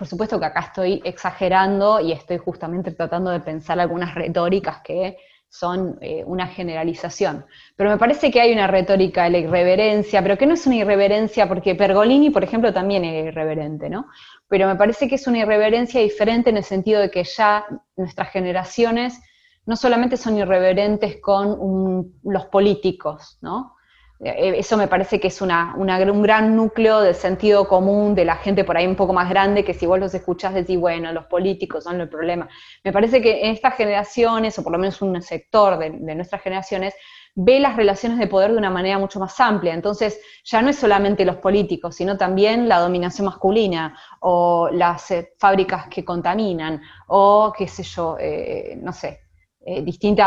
por 0.02 0.08
supuesto 0.08 0.40
que 0.40 0.48
acá 0.48 0.62
estoy 0.62 1.00
exagerando 1.06 2.00
y 2.00 2.12
estoy 2.12 2.40
justamente 2.40 2.90
tratando 2.90 3.30
de 3.30 3.40
pensar 3.40 3.80
algunas 3.80 4.16
retóricas 4.16 4.82
que 4.84 5.18
son 5.48 6.00
eh, 6.02 6.24
una 6.26 6.48
generalización. 6.48 7.46
Pero 7.76 7.92
me 7.92 8.00
parece 8.00 8.32
que 8.32 8.42
hay 8.42 8.52
una 8.52 8.66
retórica 8.66 9.26
de 9.26 9.30
la 9.30 9.38
irreverencia, 9.38 10.24
pero 10.24 10.40
que 10.40 10.48
no 10.48 10.56
es 10.56 10.66
una 10.66 10.78
irreverencia, 10.78 11.48
porque 11.48 11.76
Pergolini, 11.76 12.32
por 12.32 12.44
ejemplo, 12.44 12.74
también 12.74 13.06
era 13.06 13.28
irreverente, 13.28 13.92
¿no? 13.92 14.08
Pero 14.48 14.66
me 14.66 14.76
parece 14.76 15.08
que 15.08 15.14
es 15.14 15.28
una 15.28 15.38
irreverencia 15.38 16.02
diferente 16.02 16.50
en 16.50 16.58
el 16.58 16.64
sentido 16.64 17.00
de 17.00 17.12
que 17.12 17.24
ya 17.24 17.64
nuestras 17.96 18.32
generaciones 18.32 19.22
no 19.68 19.76
solamente 19.76 20.18
son 20.18 20.36
irreverentes 20.36 21.22
con 21.22 22.12
los 22.24 22.46
políticos, 22.46 23.38
¿no? 23.42 23.76
Eh, 24.24 24.54
eso 24.60 24.78
me 24.78 24.88
parece 24.88 25.20
que 25.20 25.30
es 25.30 25.42
una, 25.42 25.74
un 25.76 26.22
gran 26.22 26.56
núcleo 26.56 27.02
de 27.02 27.14
sentido 27.16 27.68
común 27.68 28.14
de 28.14 28.24
la 28.24 28.36
gente 28.36 28.64
por 28.64 28.78
ahí 28.78 28.86
un 28.86 28.96
poco 28.96 29.14
más 29.14 29.30
grande, 29.30 29.66
que 29.66 29.74
si 29.74 29.88
vos 29.88 30.00
los 30.00 30.14
escuchás 30.14 30.54
decís, 30.54 30.80
bueno, 30.80 31.12
los 31.12 31.26
políticos 31.26 31.84
son 31.86 32.00
el 32.02 32.10
problema. 32.10 32.48
Me 32.84 32.92
parece 32.92 33.22
que 33.22 33.46
en 33.46 33.52
estas 33.52 33.76
generaciones, 33.76 34.58
o 34.60 34.64
por 34.64 34.74
lo 34.74 34.78
menos 34.78 35.02
un 35.02 35.20
sector 35.24 35.80
de, 35.80 36.16
nuestras 36.16 36.42
generaciones, 36.44 36.94
ve 37.34 37.60
las 37.60 37.76
relaciones 37.76 38.20
de 38.20 38.28
poder 38.28 38.52
de 38.52 38.58
una 38.58 38.70
manera 38.70 39.00
mucho 39.00 39.20
más 39.20 39.40
amplia. 39.40 39.74
Entonces, 39.74 40.20
ya 40.44 40.62
no 40.62 40.70
es 40.70 40.76
solamente 40.76 41.26
los 41.26 41.38
políticos, 41.38 41.96
sino 41.96 42.18
también 42.18 42.70
la 42.70 42.80
dominación 42.80 43.26
masculina, 43.26 43.98
o 44.20 44.70
las 44.72 45.10
eh, 45.12 45.34
fábricas 45.40 45.88
que 45.88 46.06
contaminan, 46.06 46.82
o 47.08 47.52
qué 47.58 47.68
sé 47.68 47.82
yo, 47.84 48.18
eh, 48.20 48.78
no 48.80 48.94
sé, 48.94 49.31
eh, 49.66 49.86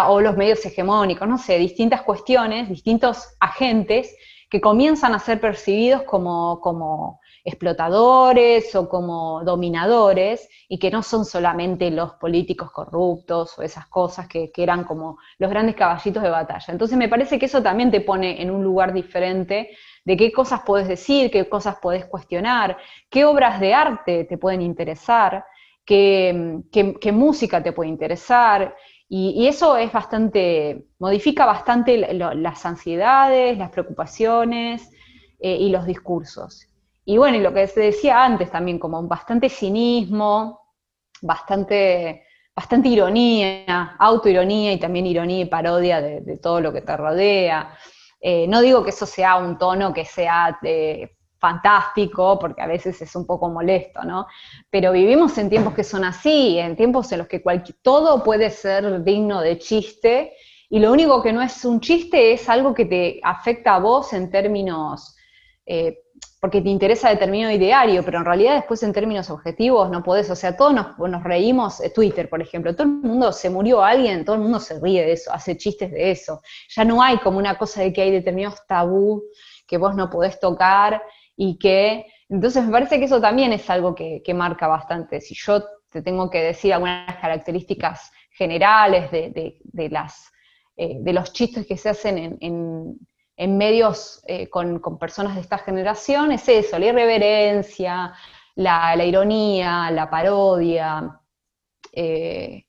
o 0.09 0.21
los 0.21 0.37
medios 0.37 0.65
hegemónicos, 0.65 1.29
no 1.29 1.39
sé, 1.39 1.59
distintas 1.59 2.03
cuestiones, 2.03 2.69
distintos 2.69 3.35
agentes 3.41 4.15
que 4.49 4.61
comienzan 4.61 5.15
a 5.15 5.19
ser 5.19 5.41
percibidos 5.41 6.03
como, 6.03 6.61
como 6.61 7.21
explotadores 7.45 8.75
o 8.77 8.89
como 8.89 9.43
dominadores 9.45 10.49
y 10.69 10.79
que 10.79 10.91
no 10.91 11.03
son 11.03 11.25
solamente 11.25 11.91
los 11.91 12.13
políticos 12.13 12.71
corruptos 12.71 13.59
o 13.59 13.63
esas 13.63 13.87
cosas 13.89 14.29
que, 14.29 14.53
que, 14.53 14.63
eran 14.63 14.85
como 14.85 15.19
los 15.39 15.51
grandes 15.51 15.75
caballitos 15.75 16.23
de 16.23 16.31
batalla. 16.31 16.67
Entonces 16.69 16.97
me 16.97 17.09
parece 17.09 17.39
que 17.39 17.47
eso 17.47 17.63
también 17.63 17.91
te 17.91 18.01
pone 18.01 18.41
en 18.41 18.51
un 18.51 18.63
lugar 18.63 18.93
diferente 18.93 19.77
de 20.05 20.17
qué 20.17 20.31
cosas 20.31 20.61
puedes 20.65 20.87
decir, 20.87 21.31
qué 21.31 21.49
cosas 21.49 21.77
puedes 21.83 22.07
cuestionar, 22.07 22.79
qué 23.11 23.25
obras 23.25 23.59
de 23.59 23.75
arte 23.75 24.25
te 24.25 24.39
pueden 24.39 24.63
interesar, 24.63 25.45
qué, 25.85 26.63
qué 26.71 27.13
música 27.13 27.63
te 27.63 27.73
puede 27.73 27.91
interesar, 27.91 28.75
y, 29.09 29.47
eso 29.47 29.77
es 29.77 29.93
bastante, 29.93 30.87
modifica 30.99 31.45
bastante 31.45 31.97
las 32.15 32.67
ansiedades, 32.67 33.57
las 33.59 33.71
preocupaciones 33.71 34.91
eh, 35.39 35.57
y 35.57 35.69
los 35.69 35.87
discursos. 35.87 36.67
Y 37.05 37.19
bueno, 37.19 37.37
y 37.37 37.41
lo 37.41 37.53
que 37.53 37.67
se 37.67 37.81
decía 37.81 38.25
antes 38.25 38.51
también, 38.51 38.79
como 38.79 39.07
bastante 39.07 39.49
cinismo, 39.49 40.61
bastante, 41.21 42.25
bastante 42.57 42.89
ironía, 42.89 43.95
autoironía 43.99 44.73
y 44.73 44.81
también 44.81 45.07
ironía 45.07 45.43
y 45.43 45.47
parodia 45.47 46.01
de, 46.01 46.39
todo 46.39 46.61
lo 46.61 46.73
que 46.73 46.81
te 46.81 46.97
rodea. 46.97 47.77
Eh, 48.21 48.47
no 48.49 48.63
digo 48.63 48.83
que 48.83 48.91
eso 48.91 49.07
sea 49.07 49.37
un 49.37 49.59
tono 49.59 49.93
que 49.93 50.07
sea 50.07 50.59
de 50.63 51.19
fantástico, 51.45 52.39
porque 52.39 52.63
a 52.63 52.67
veces 52.67 53.03
es 53.03 53.15
un 53.15 53.27
poco 53.27 53.51
molesto, 53.51 54.03
¿no? 54.03 54.27
Pero 54.71 54.93
vivimos 54.93 55.37
en 55.37 55.51
tiempos 55.51 55.75
que 55.75 55.85
son 55.85 56.03
así, 56.03 56.59
en 56.59 56.75
tiempos 56.75 57.13
en 57.13 57.19
los 57.19 57.29
que 57.29 57.43
todo 57.83 58.23
puede 58.23 58.49
ser 58.49 59.05
digno 59.05 59.43
de 59.43 59.59
chiste, 59.59 60.33
y 60.71 60.79
lo 60.79 60.91
único 60.91 61.23
que 61.23 61.35
no 61.35 61.43
es 61.43 61.63
un 61.67 61.81
chiste 61.81 62.33
es 62.33 62.49
algo 62.49 62.73
que 62.73 62.87
te 62.87 63.21
afecta 63.23 63.75
a 63.75 63.79
vos 63.79 64.15
en 64.15 64.31
términos, 64.31 65.17
eh, 65.67 65.99
porque 66.41 66.63
te 66.63 66.71
interesa 66.71 67.11
determinado 67.11 67.53
ideario, 67.53 68.03
pero 68.03 68.21
en 68.21 68.25
realidad 68.25 68.55
después 68.55 68.83
en 68.83 68.95
términos 68.95 69.29
objetivos 69.29 69.91
no 69.91 70.03
podés, 70.03 70.31
o 70.31 70.37
sea, 70.37 70.57
todos 70.57 70.73
nos, 70.73 70.99
nos 70.99 71.23
reímos, 71.25 71.79
eh, 71.83 71.91
Twitter, 71.91 72.31
por 72.31 72.41
ejemplo, 72.41 72.75
todo 72.75 72.85
el 72.85 72.95
mundo 73.11 73.33
se 73.33 73.51
murió 73.51 73.85
alguien, 73.85 74.25
todo 74.25 74.37
el 74.37 74.43
mundo 74.43 74.61
se 74.61 74.81
ríe 74.81 75.03
de 75.05 75.13
eso, 75.13 75.31
hace 75.31 75.59
chistes 75.59 75.91
de 75.91 76.11
eso, 76.11 76.41
ya 76.75 76.87
no 76.87 77.03
hay 77.03 77.19
como 77.19 77.37
una 77.37 77.59
cosa 77.59 77.83
de 77.83 77.93
que 77.93 78.01
hay 78.01 78.13
determinados 78.13 78.67
tabú 78.67 79.23
que 79.67 79.79
vos 79.79 79.95
no 79.95 80.11
podés 80.11 80.39
tocar 80.39 81.03
y 81.37 81.59
que, 81.59 82.07
entonces 82.29 82.65
me 82.65 82.73
parece 82.73 82.99
que 82.99 83.05
eso 83.05 83.21
también 83.21 83.53
es 83.53 83.69
algo 83.71 83.95
que, 83.95 84.23
marca 84.35 84.67
bastante. 84.67 85.21
Si 85.21 85.35
yo 85.35 85.63
te 85.91 86.03
tengo 86.03 86.31
que 86.31 86.43
decir 86.43 86.73
algunas 86.73 87.17
características 87.17 88.11
generales 88.31 89.11
de, 89.11 89.89
las, 89.91 90.33
eh, 90.77 90.97
de 91.01 91.13
los 91.13 91.33
chistes 91.33 91.67
que 91.67 91.77
se 91.77 91.91
hacen 91.91 92.39
en, 92.41 93.59
medios 93.59 94.23
eh, 94.27 94.49
con, 94.49 94.81
personas 94.99 95.35
de 95.35 95.41
esta 95.41 95.59
generación, 95.59 96.33
es 96.33 96.49
eso, 96.49 96.79
la 96.79 96.87
irreverencia, 96.87 98.15
la, 98.55 99.05
ironía, 99.05 99.91
la 99.91 100.09
parodia. 100.09 101.21
Eh, 101.93 102.65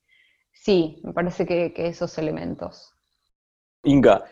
sí, 0.52 1.00
me 1.04 1.14
parece 1.14 1.46
que, 1.46 1.74
que 1.74 1.88
esos 1.88 2.18
elementos. 2.18 2.94
Inga, 3.84 4.26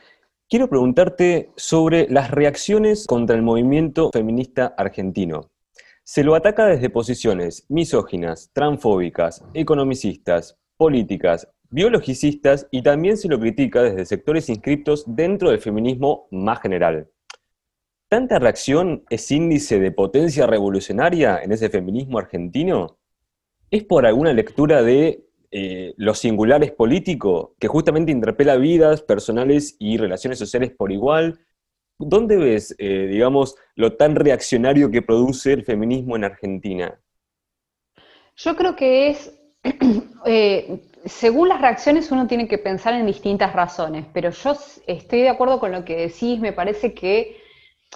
quiero 0.49 0.69
preguntarte 0.69 1.51
sobre 1.55 2.07
las 2.09 2.31
reacciones 2.31 3.07
contra 3.07 3.35
el 3.35 3.41
movimiento 3.41 4.09
feminista 4.11 4.73
argentino. 4.77 5.51
Se 6.03 6.23
lo 6.23 6.35
ataca 6.35 6.65
desde 6.65 6.89
posiciones 6.89 7.65
misóginas, 7.69 8.51
transfóbicas, 8.53 9.43
economicistas, 9.53 10.57
políticas, 10.77 11.47
biologicistas 11.69 12.67
y 12.71 12.83
también 12.83 13.17
se 13.17 13.29
lo 13.29 13.39
critica 13.39 13.81
desde 13.81 14.05
sectores 14.05 14.49
inscriptos 14.49 15.05
dentro 15.07 15.49
del 15.49 15.59
feminismo 15.59 16.27
más 16.29 16.61
general. 16.61 17.09
¿Tanta 18.09 18.37
reacción 18.37 19.05
es 19.09 19.31
índice 19.31 19.79
de 19.79 19.91
potencia 19.91 20.45
revolucionaria 20.45 21.41
en 21.41 21.51
ese 21.51 21.69
feminismo 21.69 22.19
argentino? 22.19 22.99
¿Es 23.71 23.83
por 23.85 24.05
alguna 24.05 24.33
lectura 24.33 24.83
de 24.83 25.22
eh, 25.55 25.93
lo 25.97 26.15
singular 26.15 26.63
es 26.63 26.71
político, 26.71 27.53
que 27.59 27.67
justamente 27.67 28.11
interpela 28.11 28.55
vidas 28.55 29.03
personales 29.03 29.75
y 29.77 29.97
relaciones 29.97 30.39
sociales 30.39 30.71
por 30.75 30.91
igual? 30.91 31.41
¿Dónde 31.99 32.37
ves, 32.37 32.75
eh, 32.79 33.07
digamos, 33.07 33.55
lo 33.75 33.95
tan 33.95 34.15
reaccionario 34.15 34.89
que 34.89 35.03
produce 35.03 35.53
el 35.53 35.63
feminismo 35.63 36.15
en 36.15 36.23
Argentina? 36.23 36.99
Yo 38.35 38.55
creo 38.55 38.75
que 38.75 39.09
es, 39.11 39.31
eh, 40.25 40.81
según 41.05 41.49
las 41.49 41.61
reacciones 41.61 42.11
uno 42.11 42.25
tiene 42.25 42.47
que 42.47 42.57
pensar 42.57 42.95
en 42.95 43.05
distintas 43.05 43.53
razones, 43.53 44.07
pero 44.11 44.31
yo 44.31 44.55
estoy 44.87 45.21
de 45.21 45.29
acuerdo 45.29 45.59
con 45.59 45.71
lo 45.71 45.85
que 45.85 45.97
decís, 45.97 46.39
me 46.39 46.53
parece 46.53 46.95
que, 46.95 47.37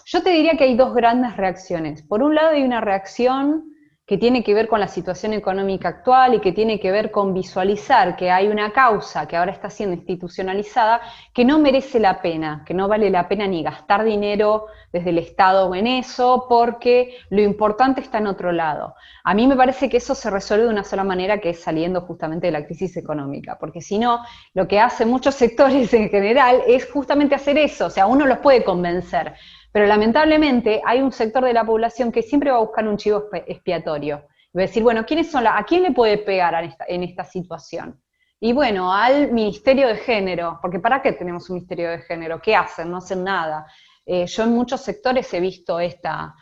yo 0.05 0.21
te 0.21 0.29
diría 0.29 0.57
que 0.57 0.65
hay 0.65 0.75
dos 0.75 0.93
grandes 0.93 1.35
reacciones. 1.35 2.03
Por 2.03 2.21
un 2.21 2.35
lado 2.35 2.49
hay 2.49 2.61
una 2.61 2.81
reacción 2.81 3.73
que 4.07 4.17
tiene 4.17 4.41
que 4.41 4.53
ver 4.53 4.69
con 4.69 4.79
la 4.79 4.87
situación 4.87 5.33
económica 5.33 5.89
actual 5.89 6.35
y 6.35 6.39
que 6.39 6.53
tiene 6.53 6.79
que 6.79 6.91
ver 6.93 7.11
con 7.11 7.33
visualizar 7.33 8.15
que 8.15 8.31
hay 8.31 8.47
una 8.47 8.71
causa 8.71 9.27
que 9.27 9.35
ahora 9.35 9.51
está 9.51 9.69
siendo 9.69 9.97
institucionalizada 9.97 11.01
que 11.33 11.43
no 11.43 11.59
merece 11.59 11.99
la 11.99 12.21
pena, 12.21 12.63
que 12.65 12.73
no 12.73 12.87
vale 12.87 13.09
la 13.09 13.27
pena 13.27 13.45
ni 13.47 13.63
gastar 13.63 14.05
dinero 14.05 14.67
desde 14.93 15.09
el 15.09 15.17
Estado 15.17 15.75
en 15.75 15.87
eso, 15.87 16.45
porque 16.47 17.17
lo 17.29 17.41
importante 17.41 17.99
está 17.99 18.19
en 18.19 18.27
otro 18.27 18.53
lado. 18.53 18.95
A 19.25 19.33
mí 19.33 19.45
me 19.45 19.57
parece 19.57 19.89
que 19.89 19.97
eso 19.97 20.15
se 20.15 20.29
resuelve 20.29 20.63
de 20.63 20.71
una 20.71 20.85
sola 20.85 21.03
manera, 21.03 21.39
que 21.39 21.49
es 21.49 21.61
saliendo 21.61 21.99
justamente 21.99 22.47
de 22.47 22.51
la 22.51 22.65
crisis 22.65 22.95
económica, 22.95 23.57
porque 23.59 23.81
si 23.81 23.99
no, 23.99 24.23
lo 24.53 24.69
que 24.69 24.79
hacen 24.79 25.09
muchos 25.09 25.35
sectores 25.35 25.93
en 25.93 26.09
general 26.09 26.61
es 26.65 26.89
justamente 26.89 27.35
hacer 27.35 27.57
eso, 27.57 27.87
o 27.87 27.89
sea, 27.89 28.07
uno 28.07 28.25
los 28.25 28.37
puede 28.37 28.63
convencer, 28.63 29.33
pero 29.77 29.85
lamentablemente 29.85 30.81
hay 30.83 31.03
un 31.03 31.11
sector 31.11 31.45
de 31.45 31.53
la 31.53 31.63
población 31.63 32.11
que 32.11 32.23
siempre 32.23 32.49
va 32.49 32.57
a 32.57 32.61
buscar 32.61 32.87
un 32.87 32.97
chivo 32.97 33.25
expiatorio. 33.31 34.23
Va 34.57 34.61
a 34.61 34.65
decir, 34.65 34.81
bueno, 34.81 35.05
¿quiénes 35.05 35.29
son 35.29 35.45
¿a 35.45 35.63
quién 35.65 35.83
le 35.83 35.91
puede 35.91 36.17
pegar 36.17 36.75
en 36.87 37.03
esta, 37.03 37.23
situación? 37.23 38.01
Y 38.39 38.53
bueno, 38.53 38.91
al 38.91 39.31
Ministerio 39.31 39.87
de 39.87 39.97
Género, 39.97 40.57
porque 40.63 40.79
¿para 40.79 40.99
qué 41.03 41.11
tenemos 41.11 41.47
un 41.51 41.57
Ministerio 41.57 41.91
de 41.91 41.99
Género? 41.99 42.41
¿Qué 42.41 42.55
hacen? 42.55 42.89
No 42.89 42.97
hacen 42.97 43.23
nada. 43.23 43.67
Eh, 44.03 44.25
yo 44.25 44.45
en 44.45 44.55
muchos 44.55 44.81
sectores 44.81 45.31
he 45.35 45.39
visto 45.39 45.79
esta, 45.79 46.33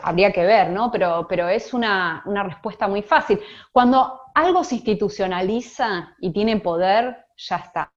habría 0.00 0.30
que 0.30 0.44
ver, 0.44 0.68
¿no? 0.68 0.92
Pero, 0.92 1.24
pero 1.26 1.48
es 1.48 1.72
una, 1.72 2.22
una, 2.26 2.42
respuesta 2.42 2.86
muy 2.88 3.00
fácil. 3.00 3.40
Cuando 3.72 4.20
algo 4.34 4.62
se 4.64 4.74
institucionaliza 4.74 6.14
y 6.20 6.30
tiene 6.30 6.60
poder, 6.60 7.24
ya 7.38 7.56
está 7.56 7.90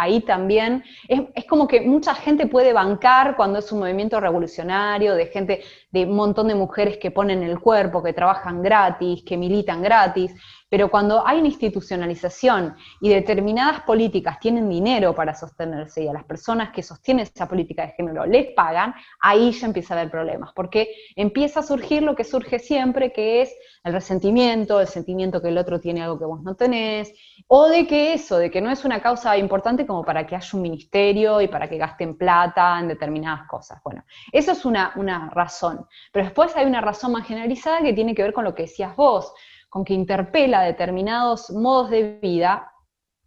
ahí 0.00 0.20
también. 0.20 0.82
Es, 1.08 1.44
como 1.46 1.66
que 1.66 1.80
mucha 1.80 2.14
gente 2.14 2.46
puede 2.46 2.72
bancar 2.72 3.36
cuando 3.36 3.58
es 3.58 3.70
un 3.72 3.80
movimiento 3.80 4.20
revolucionario, 4.20 5.14
de 5.14 5.26
gente, 5.26 5.62
de 5.90 6.04
un 6.04 6.16
montón 6.16 6.48
de 6.48 6.54
mujeres 6.54 6.98
que 6.98 7.10
ponen 7.10 7.42
el 7.42 7.58
cuerpo, 7.60 8.02
que 8.02 8.12
trabajan 8.12 8.62
gratis, 8.62 9.22
que 9.24 9.36
militan 9.36 9.82
gratis, 9.82 10.34
pero 10.70 10.90
cuando 10.90 11.26
hay 11.26 11.40
una 11.40 11.48
institucionalización 11.48 12.76
y 13.00 13.10
determinadas 13.10 13.82
políticas 13.82 14.38
tienen 14.38 14.70
dinero 14.70 15.14
para 15.14 15.34
sostenerse 15.34 16.04
y 16.04 16.08
a 16.08 16.12
las 16.12 16.24
personas 16.24 16.70
que 16.70 16.82
sostienen 16.82 17.26
esa 17.26 17.48
política 17.48 17.82
de 17.82 17.92
género 17.92 18.24
les 18.24 18.52
pagan, 18.54 18.94
ahí 19.20 19.50
ya 19.50 19.66
empieza 19.66 19.94
a 19.94 19.98
haber 19.98 20.10
problemas, 20.10 20.52
porque 20.54 20.88
empieza 21.16 21.60
a 21.60 21.62
surgir 21.64 22.02
lo 22.02 22.14
que 22.14 22.24
surge 22.24 22.58
siempre, 22.60 23.12
que 23.12 23.42
es 23.42 23.54
el 23.82 23.92
resentimiento, 23.92 24.80
el 24.80 24.86
sentimiento 24.86 25.42
que 25.42 25.48
el 25.48 25.58
otro 25.58 25.80
tiene 25.80 26.02
algo 26.02 26.18
que 26.18 26.24
vos 26.24 26.42
no 26.42 26.54
tenés, 26.54 27.12
o 27.48 27.66
de 27.66 27.86
que 27.86 28.14
eso, 28.14 28.38
de 28.38 28.50
que 28.50 28.60
no 28.60 28.70
es 28.70 28.84
una 28.84 29.02
causa 29.02 29.36
importante 29.36 29.86
como 29.86 30.04
para 30.04 30.26
que 30.26 30.36
haya 30.36 30.50
un 30.52 30.62
ministerio 30.62 31.40
y 31.40 31.48
para 31.48 31.68
que 31.68 31.78
gasten 31.78 32.16
plata 32.16 32.78
en 32.78 32.86
determinadas 32.86 33.48
cosas. 33.48 33.80
Bueno, 33.82 34.04
eso 34.30 34.52
es 34.52 34.64
una, 34.64 34.92
una 34.94 35.30
razón. 35.30 35.86
Pero 36.12 36.26
después 36.26 36.56
hay 36.56 36.66
una 36.66 36.80
razón 36.80 37.12
más 37.12 37.26
generalizada 37.26 37.80
que 37.80 37.92
tiene 37.92 38.14
que 38.14 38.22
ver 38.22 38.32
con 38.32 38.44
lo 38.44 38.54
que 38.54 38.62
decías 38.62 38.94
vos, 38.94 39.32
con 39.70 39.84
que 39.84 39.94
interpela 39.94 40.62
determinados 40.62 41.50
modos 41.50 41.90
de 41.90 42.18
vida 42.20 42.70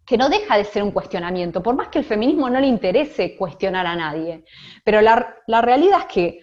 que 0.06 0.18
no 0.18 0.28
deja 0.28 0.58
de 0.58 0.64
ser 0.64 0.82
un 0.82 0.90
cuestionamiento, 0.90 1.62
por 1.62 1.74
más 1.74 1.88
que 1.88 1.98
el 1.98 2.04
feminismo 2.04 2.50
no 2.50 2.60
le 2.60 2.66
interese 2.66 3.36
cuestionar 3.36 3.86
a 3.86 3.96
nadie. 3.96 4.44
Pero 4.84 5.00
la, 5.00 5.34
la 5.46 5.62
realidad 5.62 6.00
es 6.00 6.06
que 6.06 6.40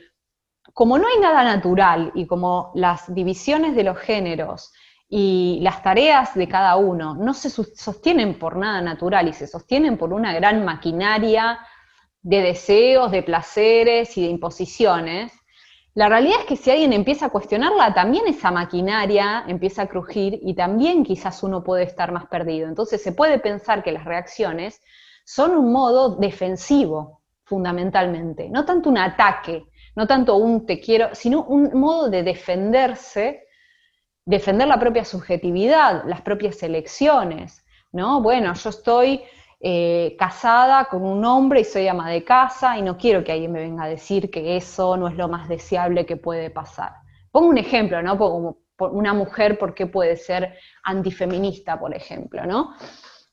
como 0.74 0.98
no 0.98 1.08
hay 1.08 1.20
nada 1.20 1.44
natural 1.44 2.12
y 2.16 2.26
como 2.26 2.72
las 2.76 3.14
divisiones 3.14 3.76
de 3.76 3.84
los 3.84 3.98
géneros 3.98 4.74
y 5.10 5.60
las 5.62 5.84
tareas 5.84 6.34
de 6.34 6.48
cada 6.48 6.76
uno 6.78 7.16
no 7.16 7.34
se 7.34 7.50
sostienen 7.50 8.40
por 8.40 8.56
nada 8.56 8.82
natural 8.82 9.28
y 9.28 9.34
se 9.34 9.48
sostienen 9.48 9.98
por 9.98 10.14
una 10.14 10.34
gran 10.34 10.64
maquinaria 10.64 11.60
de 12.22 12.42
deseos, 12.42 13.12
de 13.12 13.24
placeres 13.24 14.18
y 14.18 14.22
de 14.24 14.30
imposiciones, 14.30 15.34
la 15.93 16.08
realidad 16.08 16.39
es 16.39 16.45
que 16.45 16.56
si 16.56 16.71
alguien 16.71 16.93
empieza 16.93 17.25
a 17.25 17.30
cuestionarla, 17.30 17.93
también 17.93 18.25
esa 18.27 18.49
maquinaria 18.49 19.43
empieza 19.47 19.84
a 19.84 19.88
crujir 19.88 20.39
y 20.41 20.54
también 20.54 21.04
quizás 21.04 21.43
uno 21.43 21.63
puede 21.63 21.84
estar 21.84 22.12
más 22.13 22.27
perdido. 22.27 22.69
Entonces 22.69 23.04
se 23.04 23.12
puede 23.12 23.39
pensar 23.39 23.84
que 23.84 23.91
las 23.91 24.06
reacciones 24.06 24.82
son 25.25 25.51
un 25.51 25.71
modo 25.71 26.15
defensivo, 26.15 27.21
fundamentalmente, 27.43 28.49
no 28.49 28.63
tanto 28.63 28.89
un 28.89 28.97
ataque, 28.97 29.65
no 29.95 30.08
tanto 30.08 30.38
un 30.38 30.65
te 30.65 30.80
quiero, 30.80 31.13
sino 31.13 31.43
un 31.43 31.77
modo 31.77 32.10
de 32.10 32.23
defenderse, 32.23 33.47
defender 34.25 34.69
la 34.69 34.80
propia 34.80 35.04
subjetividad, 35.04 36.06
las 36.06 36.21
propias 36.21 36.63
elecciones, 36.63 37.65
¿no? 37.91 38.21
Bueno, 38.21 38.54
yo 38.54 38.69
estoy 38.69 39.23
eh, 39.63 40.15
casada 40.17 40.86
con 40.86 41.04
un 41.04 41.24
hombre 41.24 41.60
y 41.60 41.63
soy 41.63 41.88
ama 41.88 42.10
de 42.10 42.24
casa 42.24 42.80
y 42.80 42.82
no 42.82 42.97
quiero 42.97 43.24
que 43.24 43.32
alguien 43.32 43.52
me 43.52 43.60
venga 43.60 43.84
a 43.84 43.88
decir 43.88 44.32
que 44.32 44.58
eso 44.58 44.97
no 44.97 45.08
es 45.08 45.15
lo 45.15 45.28
más 45.28 45.47
deseable 45.47 46.08
que 46.08 46.17
puede 46.17 46.50
pasar. 46.50 46.93
Pongo 47.32 47.47
un 47.47 47.60
ejemplo, 47.60 48.02
¿no? 48.02 48.17
Como 48.17 48.58
una 48.80 49.13
mujer, 49.13 49.60
¿por 49.60 49.76
qué 49.76 49.86
puede 49.86 50.17
ser 50.17 50.58
antifeminista, 50.84 51.80
por 51.80 51.95
ejemplo, 51.95 52.43
¿no? 52.45 52.74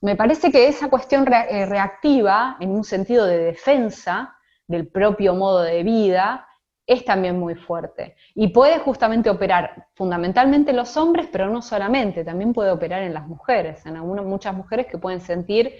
Me 0.03 0.17
parece 0.17 0.53
que 0.53 0.69
esa 0.69 0.91
cuestión 0.91 1.27
eh, 1.33 1.65
reactiva, 1.65 2.59
en 2.61 2.71
un 2.71 2.85
sentido 2.85 3.25
de 3.25 3.39
defensa 3.39 4.37
del 4.67 4.87
propio 4.89 5.35
modo 5.35 5.63
de 5.63 5.83
vida, 5.83 6.47
es 6.87 7.05
también 7.05 7.39
muy 7.39 7.55
fuerte. 7.55 8.17
Y 8.35 8.49
puede 8.49 8.79
justamente 8.79 9.31
operar 9.31 9.89
fundamentalmente 9.95 10.71
en 10.71 10.77
los 10.77 10.97
hombres, 10.97 11.29
pero 11.33 11.49
no 11.49 11.63
solamente, 11.63 12.25
también 12.25 12.53
puede 12.53 12.71
operar 12.71 13.03
en 13.03 13.15
las 13.15 13.27
mujeres, 13.27 13.85
en 13.87 13.97
algunas, 13.97 14.25
muchas 14.25 14.55
mujeres 14.55 14.87
que 14.87 14.99
pueden 14.99 15.21
sentir 15.21 15.75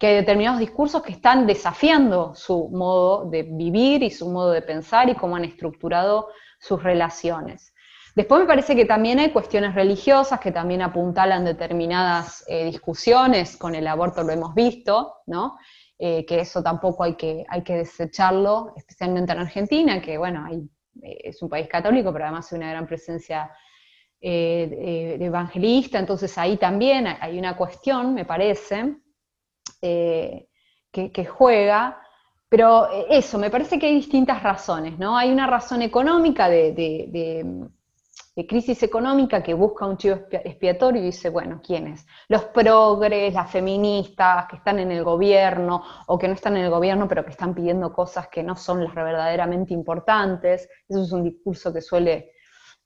que 0.00 0.06
hay 0.06 0.14
determinados 0.14 0.58
discursos 0.58 1.02
que 1.02 1.12
están 1.12 1.46
desafiando 1.46 2.34
su 2.34 2.70
modo 2.70 3.28
de 3.28 3.42
vivir 3.42 4.02
y 4.02 4.10
su 4.10 4.30
modo 4.30 4.50
de 4.50 4.62
pensar 4.62 5.10
y 5.10 5.14
cómo 5.14 5.36
han 5.36 5.44
estructurado 5.44 6.28
sus 6.58 6.82
relaciones. 6.82 7.74
Después 8.16 8.40
me 8.40 8.46
parece 8.46 8.74
que 8.74 8.86
también 8.86 9.18
hay 9.18 9.30
cuestiones 9.30 9.74
religiosas 9.74 10.40
que 10.40 10.52
también 10.52 10.80
apuntalan 10.80 11.44
determinadas 11.44 12.42
eh, 12.48 12.64
discusiones, 12.64 13.58
con 13.58 13.74
el 13.74 13.86
aborto 13.86 14.22
lo 14.22 14.32
hemos 14.32 14.54
visto, 14.54 15.16
¿no? 15.26 15.58
Eh, 15.98 16.24
que 16.24 16.40
eso 16.40 16.62
tampoco 16.62 17.04
hay 17.04 17.14
que, 17.14 17.44
hay 17.46 17.62
que 17.62 17.76
desecharlo, 17.76 18.72
especialmente 18.76 19.32
en 19.32 19.38
Argentina, 19.40 20.00
que 20.00 20.16
bueno, 20.16 20.46
hay, 20.46 20.62
eh, 21.02 21.18
es 21.24 21.42
un 21.42 21.50
país 21.50 21.68
católico, 21.68 22.10
pero 22.10 22.24
además 22.24 22.50
hay 22.50 22.56
una 22.56 22.70
gran 22.70 22.86
presencia 22.86 23.52
de 24.22 25.16
evangelista, 25.18 25.98
entonces 25.98 26.36
ahí 26.36 26.58
también 26.58 27.06
hay 27.06 27.38
una 27.38 27.56
cuestión, 27.56 28.12
me 28.12 28.26
parece, 28.26 28.96
eh, 29.82 30.48
que, 30.92 31.24
juega, 31.24 32.00
pero 32.48 32.90
eh, 32.90 33.06
eso, 33.10 33.38
me 33.38 33.50
parece 33.50 33.78
que 33.78 33.86
hay 33.86 33.94
distintas 33.94 34.42
razones, 34.42 34.98
¿no? 34.98 35.16
Hay 35.16 35.30
una 35.30 35.46
razón 35.46 35.82
económica 35.82 36.48
de, 36.48 37.68
crisis 38.48 38.82
económica 38.82 39.42
que 39.42 39.52
busca 39.52 39.86
un 39.86 39.98
chivo 39.98 40.16
expiatorio 40.30 41.02
y 41.02 41.06
dice, 41.06 41.28
bueno, 41.28 41.60
¿quiénes? 41.62 42.06
Los 42.28 42.44
progres, 42.46 43.34
las 43.34 43.50
feministas 43.50 44.46
que 44.48 44.56
están 44.56 44.78
en 44.78 44.90
el 44.90 45.04
gobierno 45.04 45.84
o 46.06 46.18
que 46.18 46.26
no 46.26 46.34
están 46.34 46.56
en 46.56 46.64
el 46.64 46.70
gobierno 46.70 47.06
pero 47.06 47.22
que 47.22 47.32
están 47.32 47.54
pidiendo 47.54 47.92
cosas 47.92 48.28
que 48.28 48.42
no 48.42 48.56
son 48.56 48.82
las 48.82 48.94
verdaderamente 48.94 49.74
importantes. 49.74 50.68
Eso 50.88 51.02
es 51.02 51.12
un 51.12 51.22
discurso 51.22 51.70
que 51.72 51.82
suele 51.82 52.32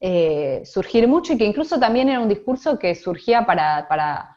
eh, 0.01 0.63
surgir 0.65 1.07
mucho 1.07 1.35
y 1.35 1.39
que 1.39 1.45
incluso 1.45 1.79
también 1.79 2.09
era 2.09 2.21
un 2.21 2.29
discurso 2.29 2.77
que 2.77 2.95
surgía 2.97 3.47
para 3.47 4.34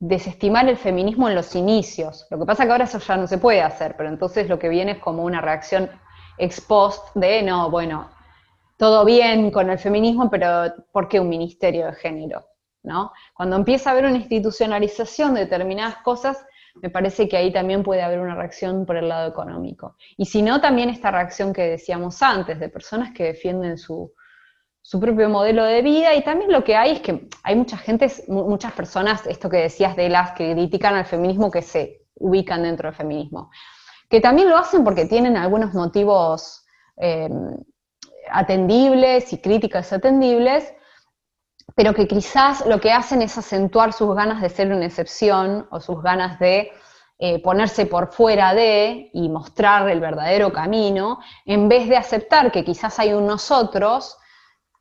desestimar 0.00 0.66
el 0.68 0.78
feminismo 0.78 1.28
en 1.28 1.34
los 1.34 1.54
inicios. 1.54 2.26
Lo 2.30 2.38
que 2.38 2.46
pasa 2.46 2.62
es 2.62 2.66
que 2.66 2.72
ahora 2.72 2.84
eso 2.84 2.98
ya 2.98 3.16
no 3.18 3.26
se 3.26 3.38
puede 3.38 3.60
hacer, 3.60 3.94
pero 3.96 4.08
entonces 4.08 4.48
lo 4.48 4.58
que 4.58 4.70
viene 4.70 4.92
es 4.92 4.98
como 4.98 5.22
una 5.22 5.42
reacción 5.42 5.90
ex 6.38 6.60
post 6.62 7.14
de, 7.14 7.42
no, 7.42 7.70
bueno, 7.70 8.08
todo 8.78 9.04
bien 9.04 9.50
con 9.50 9.68
el 9.68 9.78
feminismo, 9.78 10.30
pero 10.30 10.72
¿por 10.90 11.06
qué 11.06 11.20
un 11.20 11.28
ministerio 11.28 11.86
de 11.86 11.92
género? 11.92 12.46
¿No? 12.82 13.12
Cuando 13.34 13.56
empieza 13.56 13.90
a 13.90 13.92
haber 13.92 14.06
una 14.06 14.16
institucionalización 14.16 15.34
de 15.34 15.40
determinadas 15.40 15.96
cosas, 15.98 16.46
me 16.76 16.88
parece 16.88 17.28
que 17.28 17.36
ahí 17.36 17.52
también 17.52 17.82
puede 17.82 18.00
haber 18.00 18.20
una 18.20 18.34
reacción 18.34 18.86
por 18.86 18.96
el 18.96 19.06
lado 19.06 19.28
económico. 19.28 19.96
Y 20.16 20.24
si 20.24 20.40
no, 20.40 20.62
también 20.62 20.88
esta 20.88 21.10
reacción 21.10 21.52
que 21.52 21.62
decíamos 21.62 22.22
antes, 22.22 22.58
de 22.58 22.70
personas 22.70 23.12
que 23.12 23.24
defienden 23.24 23.76
su, 23.76 24.14
propio 24.98 25.28
modelo 25.28 25.62
de 25.64 25.82
vida, 25.82 26.14
y 26.14 26.24
también 26.24 26.50
lo 26.50 26.64
que 26.64 26.74
hay 26.74 26.92
es 26.92 27.00
que 27.00 27.28
hay 27.44 27.54
mucha 27.54 27.76
gente, 27.76 28.10
muchas 28.26 28.72
personas, 28.72 29.24
esto 29.26 29.48
que 29.48 29.58
decías 29.58 29.94
de 29.94 30.08
las 30.08 30.32
que 30.32 30.52
critican 30.52 30.94
al 30.94 31.04
feminismo, 31.04 31.50
que 31.50 31.62
se 31.62 32.06
ubican 32.14 32.64
dentro 32.64 32.88
del 32.88 32.96
feminismo, 32.96 33.50
que 34.08 34.20
también 34.20 34.48
lo 34.48 34.56
hacen 34.56 34.82
porque 34.82 35.06
tienen 35.06 35.36
algunos 35.36 35.74
motivos 35.74 36.64
eh, 36.96 37.28
atendibles 38.32 39.32
y 39.32 39.38
críticas 39.38 39.92
atendibles, 39.92 40.74
pero 41.76 41.94
que 41.94 42.08
quizás 42.08 42.66
lo 42.66 42.80
que 42.80 42.90
hacen 42.90 43.22
es 43.22 43.38
acentuar 43.38 43.92
sus 43.92 44.14
ganas 44.14 44.42
de 44.42 44.48
ser 44.48 44.72
una 44.72 44.86
excepción 44.86 45.68
o 45.70 45.80
sus 45.80 46.02
ganas 46.02 46.38
de 46.40 46.72
eh, 47.18 47.40
ponerse 47.42 47.86
por 47.86 48.12
fuera 48.12 48.54
de 48.54 49.10
y 49.12 49.28
mostrar 49.28 49.88
el 49.88 50.00
verdadero 50.00 50.52
camino, 50.52 51.20
en 51.44 51.68
vez 51.68 51.88
de 51.88 51.96
aceptar 51.96 52.50
que 52.50 52.64
quizás 52.64 52.98
hay 52.98 53.12
un 53.12 53.26
nosotros 53.26 54.16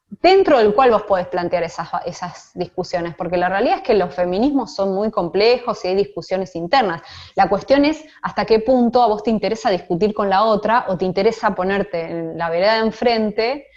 dentro 0.09 0.57
del 0.57 0.73
cual 0.73 0.91
vos 0.91 1.03
podés 1.03 1.27
plantear 1.27 1.63
esas, 1.63 1.89
esas, 2.05 2.51
discusiones, 2.55 3.15
porque 3.15 3.37
la 3.37 3.47
realidad 3.47 3.77
es 3.77 3.83
que 3.83 3.93
los 3.93 4.13
feminismos 4.13 4.73
son 4.73 4.93
muy 4.93 5.11
complejos 5.11 5.83
y 5.85 5.89
hay 5.89 5.95
discusiones 5.95 6.55
internas. 6.55 7.01
La 7.35 7.47
cuestión 7.47 7.85
es 7.85 8.03
hasta 8.21 8.45
qué 8.45 8.59
punto 8.59 9.03
a 9.03 9.07
vos 9.07 9.23
te 9.23 9.29
interesa 9.29 9.69
discutir 9.69 10.13
con 10.13 10.29
la 10.29 10.43
otra 10.43 10.85
o 10.87 10.97
te 10.97 11.05
interesa 11.05 11.53
ponerte 11.53 12.01
en 12.01 12.37
la 12.37 12.49
vereda 12.49 12.73
de 12.75 12.79
enfrente 12.79 13.67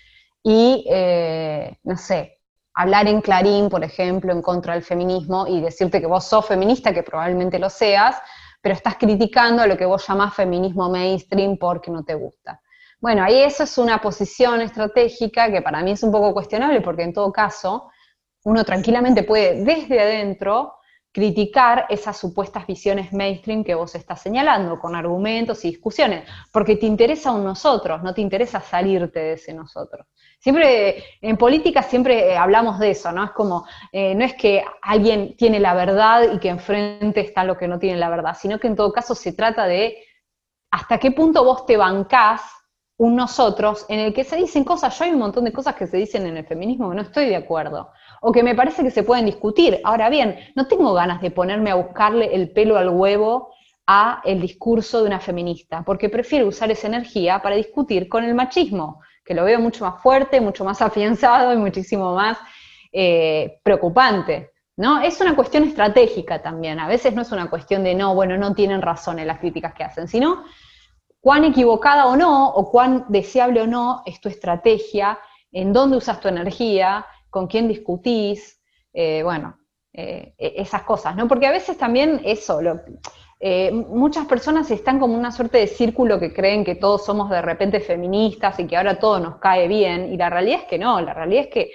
y, 0.43 0.87
eh, 0.91 1.77
no 1.85 1.97
sé, 1.97 2.39
hablar 2.75 3.07
en 3.07 3.21
clarín, 3.21 3.69
por 3.69 3.85
ejemplo, 3.85 4.33
en 4.33 4.41
contra 4.41 4.75
del 4.75 4.83
feminismo 4.83 5.47
y 5.47 5.61
decirte 5.61 6.01
que 6.01 6.07
vos 6.07 6.25
sos 6.25 6.47
feminista, 6.47 6.95
que 6.95 7.03
probablemente 7.03 7.59
lo 7.59 7.69
seas, 7.69 8.17
pero 8.63 8.75
estás 8.75 8.97
criticando 8.97 9.63
a 9.63 9.67
lo 9.67 9.77
que 9.77 9.85
vos 9.85 10.07
llamás 10.09 10.35
feminismo 10.35 10.89
mainstream 10.89 11.59
porque 11.59 11.91
no 11.91 12.03
te 12.05 12.15
gusta. 12.15 12.62
Bueno, 13.03 13.25
ahí 13.25 13.43
eso 13.43 13.65
es 13.65 13.79
una 13.79 14.01
posición 14.01 14.61
estratégica 14.61 15.51
que 15.51 15.61
para 15.61 15.83
mí 15.83 15.91
es 15.91 16.05
un 16.05 16.13
poco 16.13 16.33
cuestionable 16.33 16.81
porque 16.81 17.03
en 17.03 17.13
todo 17.13 17.33
caso 17.33 17.91
uno 18.45 18.63
tranquilamente 18.63 19.25
puede 19.25 19.65
desde 19.65 19.99
adentro 20.01 20.77
criticar 21.11 21.87
esas 21.89 22.17
supuestas 22.17 22.65
visiones 22.65 23.13
mainstream 23.13 23.65
que 23.65 23.75
vos 23.75 23.97
estás 23.97 24.23
señalando, 24.23 24.79
con 24.79 24.95
argumentos 24.95 25.65
y 25.65 25.71
discusiones, 25.71 26.29
porque 26.53 26.77
te 26.77 26.87
interesa 26.87 27.33
un 27.33 27.43
nosotros, 27.43 28.05
no 28.05 28.15
te 28.15 28.21
interesa 28.21 28.61
salirte 28.61 29.19
de 29.19 29.33
ese 29.33 29.53
nosotros. 29.53 30.07
Siempre, 30.39 31.03
en 31.21 31.37
política 31.37 31.83
siempre 31.83 32.31
eh, 32.31 32.37
hablamos 32.37 32.79
de 32.79 32.93
eso, 32.93 33.11
¿no? 33.11 33.25
Es 33.25 33.33
como, 33.33 33.67
eh, 33.91 34.15
no 34.15 34.25
es 34.25 34.35
que 34.35 34.65
alguien 34.81 35.37
tiene 35.37 35.59
la 35.59 35.75
verdad 35.75 36.33
y 36.35 36.39
que 36.39 36.51
enfrente 36.51 37.21
está 37.21 37.43
lo 37.43 37.59
que 37.59 37.67
no 37.67 37.81
tiene 37.81 37.99
la 37.99 38.09
verdad, 38.11 38.37
sino 38.41 38.61
que 38.61 38.69
en 38.69 38.77
todo 38.77 38.93
caso 38.93 39.17
se 39.17 39.33
trata 39.33 39.67
de 39.67 39.97
hasta 40.71 40.99
qué 40.99 41.11
punto 41.11 41.45
vos 41.45 41.67
te 41.67 41.77
bancás 41.77 42.43
un 42.97 43.17
nosotros 43.17 43.87
en 43.89 44.01
el 44.01 44.15
que 44.15 44.25
se 44.25 44.37
dicen 44.37 44.65
cosas, 44.65 44.97
yo 44.99 45.05
hay 45.05 45.11
un 45.11 45.19
montón 45.19 45.45
de 45.45 45.53
cosas 45.53 45.75
que 45.75 45.87
se 45.87 45.97
dicen 45.97 46.27
en 46.27 46.37
el 46.37 46.47
feminismo 46.47 46.91
que 46.91 46.97
no 46.97 47.03
estoy 47.03 47.27
de 47.27 47.37
acuerdo, 47.37 47.91
o 48.21 48.33
que 48.33 48.43
me 48.43 48.55
parece 48.55 48.83
que 48.83 48.91
se 48.91 49.03
pueden 49.03 49.27
discutir. 49.27 49.81
Ahora 49.85 50.09
bien, 50.09 50.39
no 50.55 50.67
tengo 50.69 50.93
ganas 50.93 51.21
de 51.21 51.31
ponerme 51.31 51.71
a 51.71 51.75
buscarle 51.75 52.35
el 52.35 52.51
pelo 52.51 52.77
al 52.77 52.91
huevo 52.91 53.53
a 53.87 54.21
el 54.25 54.41
discurso 54.41 55.01
de 55.01 55.09
una 55.09 55.21
feminista, 55.21 55.83
porque 55.85 56.09
prefiero 56.09 56.47
usar 56.47 56.71
esa 56.71 56.87
energía 56.87 57.41
para 57.43 57.57
discutir 57.57 58.09
con 58.09 58.25
el 58.25 58.35
machismo, 58.35 59.01
que 59.25 59.35
lo 59.35 59.45
veo 59.45 59.59
mucho 59.59 59.85
más 59.85 60.01
fuerte, 60.01 60.41
mucho 60.41 60.65
más 60.65 60.81
afianzado 60.83 61.53
y 61.53 61.57
muchísimo 61.57 62.15
más 62.15 62.39
eh, 62.93 63.59
preocupante. 63.63 64.51
¿no? 64.77 65.01
Es 65.01 65.21
una 65.21 65.35
cuestión 65.35 65.65
estratégica 65.65 66.41
también, 66.41 66.79
a 66.79 66.89
veces 66.89 67.15
no 67.15 67.23
es 67.23 67.33
una 67.33 67.51
cuestión 67.51 67.85
de 67.85 67.95
no, 67.95 68.15
bueno, 68.15 68.37
no 68.39 68.55
tienen 68.55 68.81
razón 68.81 69.19
en 69.19 69.27
las 69.27 69.39
críticas 69.39 69.75
que 69.75 69.85
hacen, 69.85 70.09
sino 70.09 70.45
cuán 71.23 71.45
equivocada 71.45 72.07
o 72.07 72.17
no, 72.17 72.49
o 72.49 72.69
cuán 72.71 73.07
deseable 73.09 73.63
o 73.63 73.67
no 73.67 74.03
es 74.05 74.21
tu 74.21 74.29
estrategia, 74.29 75.19
en 75.53 75.73
dónde 75.73 75.97
usas 75.97 76.21
tu 76.21 76.27
energía, 76.27 77.07
con 77.31 77.47
quién 77.47 77.69
discutís, 77.69 78.61
eh, 78.93 79.23
bueno, 79.23 79.57
eh, 79.93 80.35
e-, 80.37 80.55
esas 80.57 80.83
cosas, 80.83 81.15
¿no? 81.15 81.29
Porque 81.29 81.47
a 81.47 81.53
veces 81.53 81.79
también 81.79 82.21
eso, 82.25 82.61
eh, 83.39 83.71
muchas 83.71 84.27
personas 84.27 84.69
están 84.73 84.99
como 84.99 85.15
una 85.15 85.31
suerte 85.31 85.59
de 85.59 85.69
círculo 85.69 86.19
que 86.19 86.35
creen 86.35 86.65
que 86.65 86.75
todos 86.75 87.05
somos 87.05 87.31
de 87.31 87.41
repente 87.41 87.79
feministas 87.79 88.59
y 88.59 88.67
que 88.67 88.77
ahora 88.77 88.99
todo 88.99 89.21
nos 89.21 89.37
cae 89.37 89.69
bien, 89.69 90.13
y 90.13 90.17
la 90.17 90.29
realidad 90.29 90.63
es 90.63 90.67
que 90.67 90.79
no, 90.79 91.01
la 91.01 91.15
realidad 91.15 91.45
es 91.45 91.51
que 91.51 91.71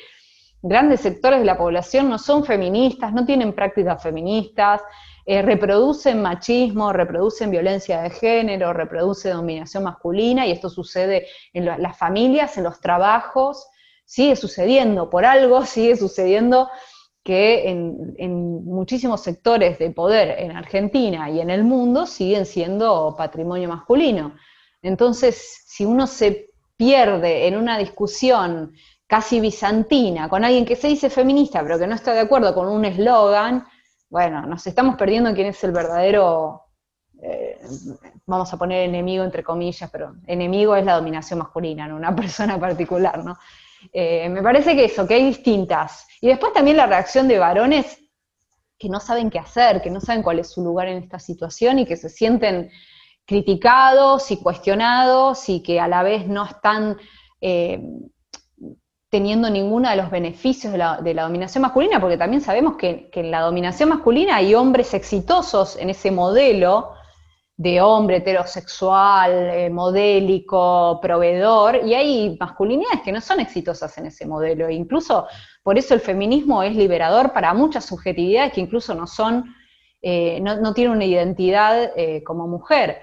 grandes 0.62 1.00
sectores 1.00 1.40
de 1.40 1.46
la 1.46 1.58
población 1.58 2.10
no 2.10 2.18
son 2.18 2.44
feministas, 2.44 3.14
no 3.14 3.26
tienen 3.26 3.54
prácticas 3.54 4.04
feministas, 4.04 4.82
eh, 5.30 5.42
reproducen 5.42 6.22
machismo, 6.22 6.94
reproducen 6.94 7.52
violencia 7.52 8.02
de 8.02 8.12
género, 8.12 8.72
reproduce 8.72 9.30
dominación 9.30 9.84
masculina, 9.84 10.48
y 10.48 10.52
esto 10.52 10.70
sucede 10.70 11.28
en 11.52 11.66
las 11.66 11.98
familias, 11.98 12.58
en 12.58 12.64
los 12.64 12.80
trabajos, 12.80 13.68
sigue 14.06 14.38
sucediendo, 14.38 15.10
por 15.10 15.26
algo 15.26 15.66
sigue 15.66 15.98
sucediendo 15.98 16.70
que 17.26 17.70
en, 17.70 18.64
muchísimos 18.64 19.20
sectores 19.20 19.78
de 19.80 19.90
poder 19.90 20.40
en 20.40 20.56
Argentina 20.56 21.30
y 21.30 21.42
en 21.42 21.50
el 21.50 21.66
mundo 21.66 22.06
siguen 22.06 22.46
siendo 22.46 23.14
patrimonio 23.18 23.68
masculino. 23.68 24.34
Entonces, 24.82 25.62
si 25.66 25.84
uno 25.84 26.08
se 26.08 26.52
pierde 26.78 27.48
en 27.48 27.58
una 27.58 27.78
discusión 27.78 28.72
casi 29.08 29.42
bizantina 29.42 30.30
con 30.30 30.46
alguien 30.46 30.64
que 30.64 30.78
se 30.78 30.88
dice 30.88 31.10
feminista, 31.10 31.62
pero 31.64 31.78
que 31.78 31.88
no 31.88 31.96
está 31.96 32.14
de 32.14 32.22
acuerdo 32.22 32.54
con 32.54 32.70
un 32.70 32.86
eslogan, 32.86 33.66
bueno, 34.10 34.42
nos 34.46 34.66
estamos 34.68 34.96
perdiendo 34.96 35.34
quién 35.34 35.48
es 35.48 35.64
el 35.64 35.72
verdadero, 35.72 36.64
eh, 37.22 37.60
vamos 38.26 38.54
a 38.54 38.58
poner 38.58 38.88
enemigo 38.88 39.24
entre 39.24 39.44
comillas, 39.44 39.90
pero 39.92 40.16
enemigo 40.28 40.76
es 40.76 40.86
la 40.86 40.96
dominación 40.96 41.40
masculina, 41.40 41.88
no 41.88 41.96
una 41.96 42.16
persona 42.16 42.60
particular, 42.60 43.24
¿no? 43.24 43.38
Eh, 43.94 44.28
me 44.30 44.42
parece 44.42 44.76
que 44.76 44.86
eso, 44.86 45.08
que 45.08 45.16
hay 45.16 45.26
distintas. 45.26 46.08
Y 46.22 46.28
después 46.28 46.54
también 46.54 46.78
la 46.78 46.88
reacción 46.88 47.28
de 47.28 47.40
varones 47.40 48.00
que 48.78 48.90
no 48.90 49.00
saben 49.00 49.30
qué 49.30 49.40
hacer, 49.40 49.82
que 49.82 49.90
no 49.90 50.00
saben 50.00 50.24
cuál 50.24 50.40
es 50.40 50.52
su 50.52 50.64
lugar 50.64 50.88
en 50.88 50.98
esta 50.98 51.20
situación 51.20 51.80
y 51.80 51.86
que 51.86 51.98
se 51.98 52.10
sienten 52.10 52.70
criticados 53.26 54.32
y 54.32 54.38
cuestionados 54.38 55.50
y 55.50 55.62
que 55.62 55.80
a 55.80 55.88
la 55.88 56.04
vez 56.04 56.28
no 56.28 56.46
están 56.46 56.98
eh, 57.42 57.82
teniendo 59.18 59.50
ninguno 59.50 59.90
de 59.90 59.96
los 59.96 60.12
beneficios 60.12 60.72
de 60.72 60.78
la, 61.16 61.24
dominación 61.24 61.64
masculina, 61.64 62.00
porque 62.00 62.18
también 62.18 62.40
sabemos 62.40 62.76
que, 62.76 63.10
en 63.12 63.32
la 63.32 63.42
dominación 63.42 63.90
masculina 63.90 64.36
hay 64.36 64.54
hombres 64.54 64.94
exitosos 64.94 65.76
en 65.76 65.90
ese 65.90 66.12
modelo 66.12 66.92
de 67.56 67.82
hombre 67.82 68.18
heterosexual, 68.18 69.32
eh, 69.32 69.72
modélico, 69.72 71.00
proveedor, 71.02 71.80
y 71.84 71.96
hay 71.96 72.38
masculinidades 72.40 73.02
que 73.02 73.12
no 73.12 73.20
son 73.20 73.40
exitosas 73.40 73.98
en 73.98 74.06
ese 74.06 74.28
modelo. 74.28 74.68
E 74.68 74.76
incluso 74.76 75.26
por 75.64 75.80
eso 75.80 75.96
el 75.96 76.00
feminismo 76.00 76.62
es 76.62 76.76
liberador 76.76 77.34
para 77.34 77.56
muchas 77.56 77.86
subjetividades 77.86 78.54
que 78.54 78.62
incluso 78.62 78.94
no 78.94 79.08
son, 79.08 79.46
eh, 80.04 80.40
no, 80.42 80.76
tienen 80.76 80.94
una 80.96 81.06
identidad 81.06 81.92
eh, 81.96 82.22
como 82.24 82.48
mujer. 82.48 83.00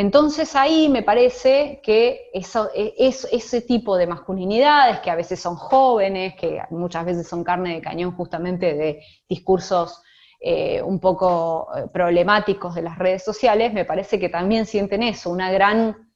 Entonces 0.00 0.54
ahí 0.54 0.88
me 0.88 1.02
parece 1.02 1.80
que 1.82 2.30
e, 2.32 2.94
es, 2.98 3.26
ese 3.32 3.62
tipo 3.62 3.96
de 3.96 4.06
masculinidades, 4.06 5.00
que 5.00 5.10
a 5.10 5.16
veces 5.16 5.40
son 5.40 5.56
jóvenes, 5.56 6.36
que 6.36 6.62
muchas 6.70 7.04
veces 7.04 7.26
son 7.26 7.42
carne 7.42 7.74
de 7.74 7.80
cañón 7.80 8.12
justamente 8.12 8.74
de 8.74 9.02
discursos 9.28 10.00
eh, 10.38 10.80
un 10.80 11.00
poco 11.00 11.66
eh, 11.76 11.88
problemáticos 11.92 12.76
de 12.76 12.82
las 12.82 12.96
redes 12.96 13.24
sociales, 13.24 13.72
me 13.72 13.84
parece 13.84 14.20
que 14.20 14.28
también 14.28 14.66
sienten 14.66 15.02
eso, 15.02 15.30
una 15.30 15.50
gran... 15.50 16.12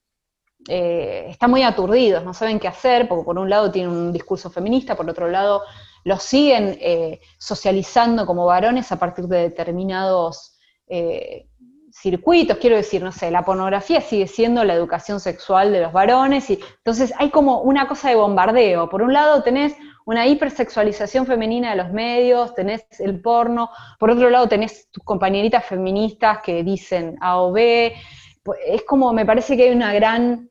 Eh, 0.69 1.27
están 1.31 1.51
muy 1.51 1.65
aturdidos, 1.65 2.25
no 2.25 2.35
saben 2.35 2.61
qué 2.61 2.69
hacer, 2.69 3.09
porque 3.09 3.25
por 3.25 3.37
un 3.37 3.51
lado 3.51 3.73
tienen 3.73 3.91
un 3.91 4.13
discurso 4.13 4.49
feminista, 4.49 4.95
por 4.95 5.11
otro 5.11 5.29
lado 5.29 5.61
los 6.05 6.23
siguen 6.23 6.79
socializando 7.39 8.27
como 8.27 8.47
varones 8.47 8.93
a 8.93 8.99
partir 8.99 9.27
de 9.27 9.39
determinados 9.39 10.57
circuitos, 12.03 12.59
quiero 12.59 12.77
decir, 12.77 13.01
no 13.01 13.13
sé, 13.13 13.31
la 13.31 13.45
pornografía 13.45 14.01
sigue 14.01 14.27
siendo 14.27 14.65
la 14.65 14.75
educación 14.75 15.21
sexual 15.21 15.73
de 15.73 15.83
los 15.83 15.93
varones, 15.93 16.51
y 16.51 16.59
entonces 16.79 17.15
hay 17.17 17.31
como 17.31 17.61
una 17.61 17.87
cosa 17.87 18.09
de 18.09 18.17
bombardeo. 18.17 18.89
Por 18.89 19.03
un 19.03 19.13
lado 19.13 19.45
tenés 19.45 19.77
una 20.05 20.27
hipersexualización 20.27 21.27
femenina 21.27 21.71
de 21.71 21.77
los 21.77 21.93
medios, 21.93 22.57
tenés 22.57 22.85
el 22.99 23.21
porno, 23.21 23.71
por 24.01 24.11
otro 24.11 24.31
lado 24.31 24.49
tenés 24.49 24.91
tus 24.91 25.05
compañeritas 25.05 25.65
feministas 25.65 26.41
que 26.43 26.65
dicen 26.65 27.17
A 27.21 27.41
o 27.41 27.53
B, 27.53 27.95
pues, 28.43 28.59
es 28.67 28.83
como, 28.83 29.13
me 29.13 29.25
parece 29.25 29.57
que 29.57 29.69
hay 29.69 29.71
una 29.71 29.93
gran, 29.93 30.51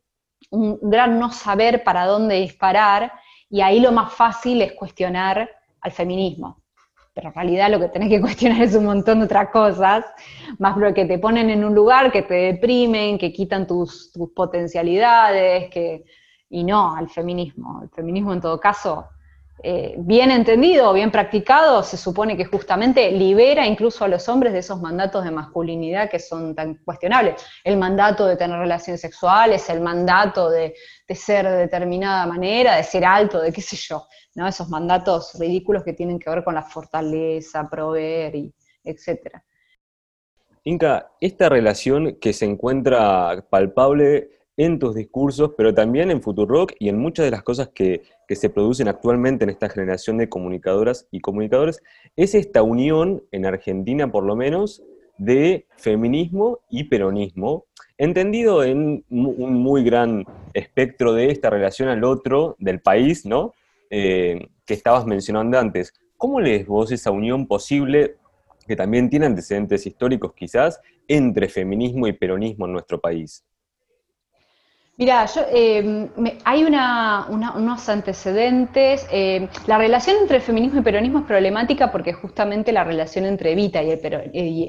un 0.51 0.79
gran 0.81 1.19
no 1.19 1.33
saber 1.33 1.83
para 1.83 2.05
dónde 2.05 2.35
disparar, 2.35 3.11
y 3.49 3.59
ahí 3.59 3.81
lo 3.81 3.91
más 3.91 4.13
fácil 4.13 4.61
es 4.61 4.71
cuestionar 4.71 5.49
al 5.81 5.91
feminismo 5.91 6.60
pero 7.13 7.29
en 7.29 7.33
realidad 7.33 7.69
lo 7.69 7.79
que 7.79 7.89
tenés 7.89 8.09
que 8.09 8.21
cuestionar 8.27 8.61
es 8.61 8.75
un 8.75 8.85
montón 8.85 9.19
de 9.19 9.25
otras 9.25 9.49
cosas, 9.49 10.05
más 10.59 10.77
lo 10.77 10.93
que 10.93 11.05
te 11.05 11.19
ponen 11.19 11.49
en 11.49 11.63
un 11.63 11.75
lugar, 11.75 12.11
que 12.11 12.23
te 12.23 12.33
deprimen, 12.33 13.17
que 13.17 13.31
quitan 13.31 13.67
tus, 13.67 14.11
potencialidades, 14.35 15.69
que, 15.69 16.05
y 16.49 16.63
no 16.63 16.95
al 16.95 17.09
feminismo. 17.09 17.81
El 17.83 17.89
feminismo 17.89 18.33
en 18.33 18.41
todo 18.41 18.59
caso 18.59 19.07
eh, 19.63 19.93
bien 19.97 20.31
entendido 20.31 20.89
o 20.89 20.93
bien 20.93 21.11
practicado, 21.11 21.83
se 21.83 21.95
supone 21.95 22.35
que 22.35 22.45
justamente 22.45 23.11
libera 23.11 23.67
incluso 23.67 24.03
a 24.03 24.07
los 24.07 24.27
hombres 24.27 24.53
de 24.53 24.59
esos 24.59 24.81
mandatos 24.81 25.23
de 25.23 25.29
masculinidad 25.29 26.09
que 26.09 26.17
son 26.17 26.55
tan 26.55 26.75
cuestionables. 26.83 27.45
El 27.63 27.77
mandato 27.77 28.25
de 28.25 28.37
tener 28.37 28.57
relaciones 28.57 29.01
sexuales, 29.01 29.69
el 29.69 29.81
mandato 29.81 30.49
de, 30.49 30.73
ser 31.09 31.47
de 31.47 31.57
determinada 31.57 32.25
manera, 32.25 32.75
de 32.75 32.83
ser 32.83 33.05
alto, 33.05 33.39
de 33.39 33.51
qué 33.51 33.61
sé 33.61 33.75
yo. 33.75 34.07
Esos 34.47 34.69
mandatos 34.69 35.37
ridículos 35.39 35.83
que 35.83 35.93
tienen 35.93 36.17
que 36.17 36.29
ver 36.29 36.43
con 36.43 36.55
la 36.55 36.63
fortaleza, 36.63 37.67
proveer 37.69 38.35
y 38.35 38.53
etcétera. 38.83 39.43
Inca, 40.63 41.11
esta 41.19 41.49
relación 41.49 42.17
que 42.19 42.33
se 42.33 42.45
encuentra 42.45 43.45
palpable 43.49 44.40
en 44.63 44.77
tus 44.77 44.93
discursos, 44.93 45.53
pero 45.57 45.73
también 45.73 46.11
en 46.11 46.21
Futurock 46.21 46.73
y 46.77 46.89
en 46.89 46.99
muchas 46.99 47.25
de 47.25 47.31
las 47.31 47.41
cosas 47.41 47.69
que, 47.69 48.03
se 48.29 48.49
producen 48.49 48.87
actualmente 48.87 49.43
en 49.43 49.49
esta 49.49 49.67
generación 49.67 50.17
de 50.17 50.29
comunicadoras 50.29 51.05
y 51.11 51.19
comunicadores, 51.19 51.83
es 52.15 52.33
esta 52.33 52.63
unión, 52.63 53.23
en 53.31 53.45
Argentina 53.45 54.09
por 54.09 54.23
lo 54.23 54.37
menos, 54.37 54.83
de 55.17 55.65
feminismo 55.75 56.59
y 56.69 56.85
peronismo, 56.85 57.65
entendido 57.97 58.63
en 58.63 59.03
un 59.09 59.53
muy 59.55 59.83
gran 59.83 60.23
espectro 60.53 61.11
de 61.11 61.29
esta 61.29 61.49
relación 61.49 61.89
al 61.89 62.05
otro 62.05 62.55
del 62.57 62.79
país, 62.79 63.25
¿no? 63.25 63.53
Eh, 63.89 64.47
que 64.65 64.75
estabas 64.75 65.05
mencionando 65.05 65.59
antes. 65.59 65.93
¿Cómo 66.15 66.39
lees 66.39 66.65
vos 66.65 66.91
esa 66.93 67.11
unión 67.11 67.47
posible, 67.47 68.15
que 68.65 68.77
también 68.77 69.09
tiene 69.09 69.25
antecedentes 69.25 69.85
históricos 69.85 70.31
quizás, 70.33 70.79
entre 71.07 71.49
feminismo 71.49 72.07
y 72.07 72.13
peronismo 72.13 72.65
en 72.65 72.71
nuestro 72.71 73.01
país? 73.01 73.43
Mira, 75.01 75.25
em, 75.51 76.09
hay 76.45 76.63
unos 76.63 77.89
antecedentes. 77.89 79.07
Em, 79.09 79.47
la 79.65 79.79
relación 79.79 80.17
entre 80.21 80.39
feminismo 80.39 80.79
y 80.79 80.83
peronismo 80.83 81.17
es 81.21 81.25
problemática 81.25 81.91
porque 81.91 82.13
justamente 82.13 82.71
la 82.71 82.83
relación 82.83 83.25
entre 83.25 83.53
Evita 83.53 83.81
y 83.81 83.89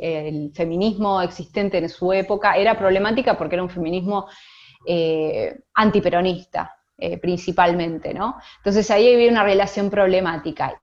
el, 0.02 0.50
feminismo 0.54 1.20
existente 1.20 1.76
en 1.76 1.90
su 1.90 2.14
época 2.14 2.56
era 2.56 2.78
problemática 2.78 3.36
porque 3.36 3.56
era 3.56 3.62
un 3.62 3.68
feminismo 3.68 4.26
eh, 4.86 5.54
antiperonista, 5.74 6.76
eh, 6.96 7.18
principalmente, 7.18 8.14
¿no? 8.14 8.36
Entonces 8.56 8.90
ahí 8.90 9.12
había 9.12 9.30
una 9.30 9.44
relación 9.44 9.90
problemática. 9.90 10.80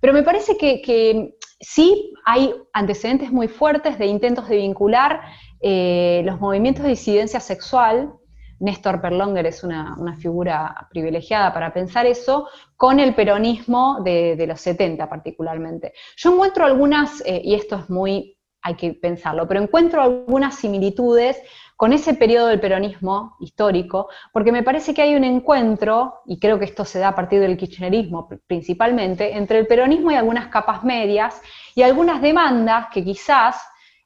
Pero 0.00 0.12
me 0.12 0.24
parece 0.24 0.56
que, 0.56 1.36
sí 1.60 2.12
hay 2.24 2.52
antecedentes 2.72 3.30
muy 3.30 3.46
fuertes 3.46 4.00
de 4.00 4.06
intentos 4.06 4.48
de 4.48 4.56
vincular 4.56 5.20
eh, 5.60 6.22
los 6.24 6.40
movimientos 6.40 6.82
de 6.82 6.88
disidencia 6.88 7.38
sexual 7.38 8.14
Néstor 8.60 9.00
Perlonger 9.00 9.46
es 9.46 9.64
una, 9.64 9.96
figura 10.18 10.86
privilegiada 10.90 11.52
para 11.52 11.72
pensar 11.72 12.06
eso, 12.06 12.48
con 12.76 13.00
el 13.00 13.14
peronismo 13.14 14.00
de, 14.02 14.44
los 14.46 14.60
70 14.60 15.08
particularmente. 15.08 15.92
Yo 16.16 16.32
encuentro 16.32 16.64
algunas, 16.64 17.22
eh, 17.26 17.40
y 17.42 17.54
esto 17.54 17.76
es 17.76 17.90
muy, 17.90 18.36
hay 18.62 18.74
que 18.74 18.92
pensarlo, 18.92 19.48
pero 19.48 19.62
encuentro 19.62 20.02
algunas 20.02 20.56
similitudes 20.56 21.40
con 21.76 21.94
ese 21.94 22.12
periodo 22.12 22.48
del 22.48 22.60
peronismo 22.60 23.36
histórico, 23.40 24.10
porque 24.34 24.52
me 24.52 24.62
parece 24.62 24.92
que 24.92 25.00
hay 25.00 25.14
un 25.14 25.24
encuentro, 25.24 26.20
y 26.26 26.38
creo 26.38 26.58
que 26.58 26.66
esto 26.66 26.84
se 26.84 26.98
da 26.98 27.08
a 27.08 27.14
partir 27.14 27.40
del 27.40 27.56
kirchnerismo 27.56 28.28
principalmente, 28.46 29.34
entre 29.34 29.58
el 29.58 29.66
peronismo 29.66 30.10
y 30.10 30.14
algunas 30.14 30.48
capas 30.48 30.84
medias 30.84 31.40
y 31.74 31.80
algunas 31.80 32.20
demandas 32.20 32.88
que 32.92 33.02
quizás 33.02 33.56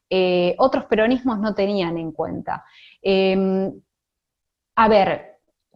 eh, 0.08 0.54
otros 0.58 0.84
peronismos 0.84 1.40
no 1.40 1.52
tenían 1.56 1.98
en 1.98 2.12
cuenta. 2.12 2.64
Em, 3.02 3.72
a 4.76 4.88
ver, 4.88 5.34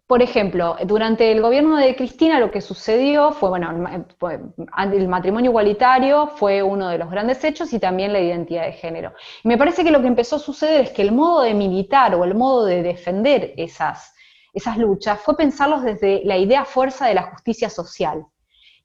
por 0.08 0.22
ejemplo, 0.22 0.76
durante 0.86 1.30
el 1.30 1.42
gobierno 1.42 1.76
de 1.76 1.94
Cristina 1.94 2.40
lo 2.40 2.50
que 2.50 2.62
sucedió 2.62 3.32
fue, 3.32 3.50
bueno, 3.50 3.70
el 3.70 5.08
matrimonio 5.08 5.50
igualitario 5.50 6.28
fue 6.28 6.62
uno 6.62 6.88
de 6.88 6.96
los 6.96 7.10
grandes 7.10 7.44
hechos 7.44 7.74
y 7.74 7.78
también 7.78 8.14
la 8.14 8.20
identidad 8.20 8.64
de 8.64 8.72
género. 8.72 9.12
Y 9.44 9.48
me 9.48 9.58
parece 9.58 9.84
que 9.84 9.90
lo 9.90 10.00
que 10.00 10.06
empezó 10.06 10.36
a 10.36 10.38
suceder 10.38 10.80
es 10.80 10.90
que 10.92 11.02
el 11.02 11.12
modo 11.12 11.42
de 11.42 11.52
militar 11.52 12.14
o 12.14 12.24
el 12.24 12.34
modo 12.34 12.64
de 12.64 12.82
defender 12.82 13.52
esas, 13.58 14.14
esas 14.54 14.78
luchas 14.78 15.20
fue 15.20 15.36
pensarlos 15.36 15.82
desde 15.82 16.22
la 16.24 16.38
idea 16.38 16.64
fuerza 16.64 17.06
de 17.06 17.14
la 17.14 17.24
justicia 17.24 17.68
social. 17.68 18.24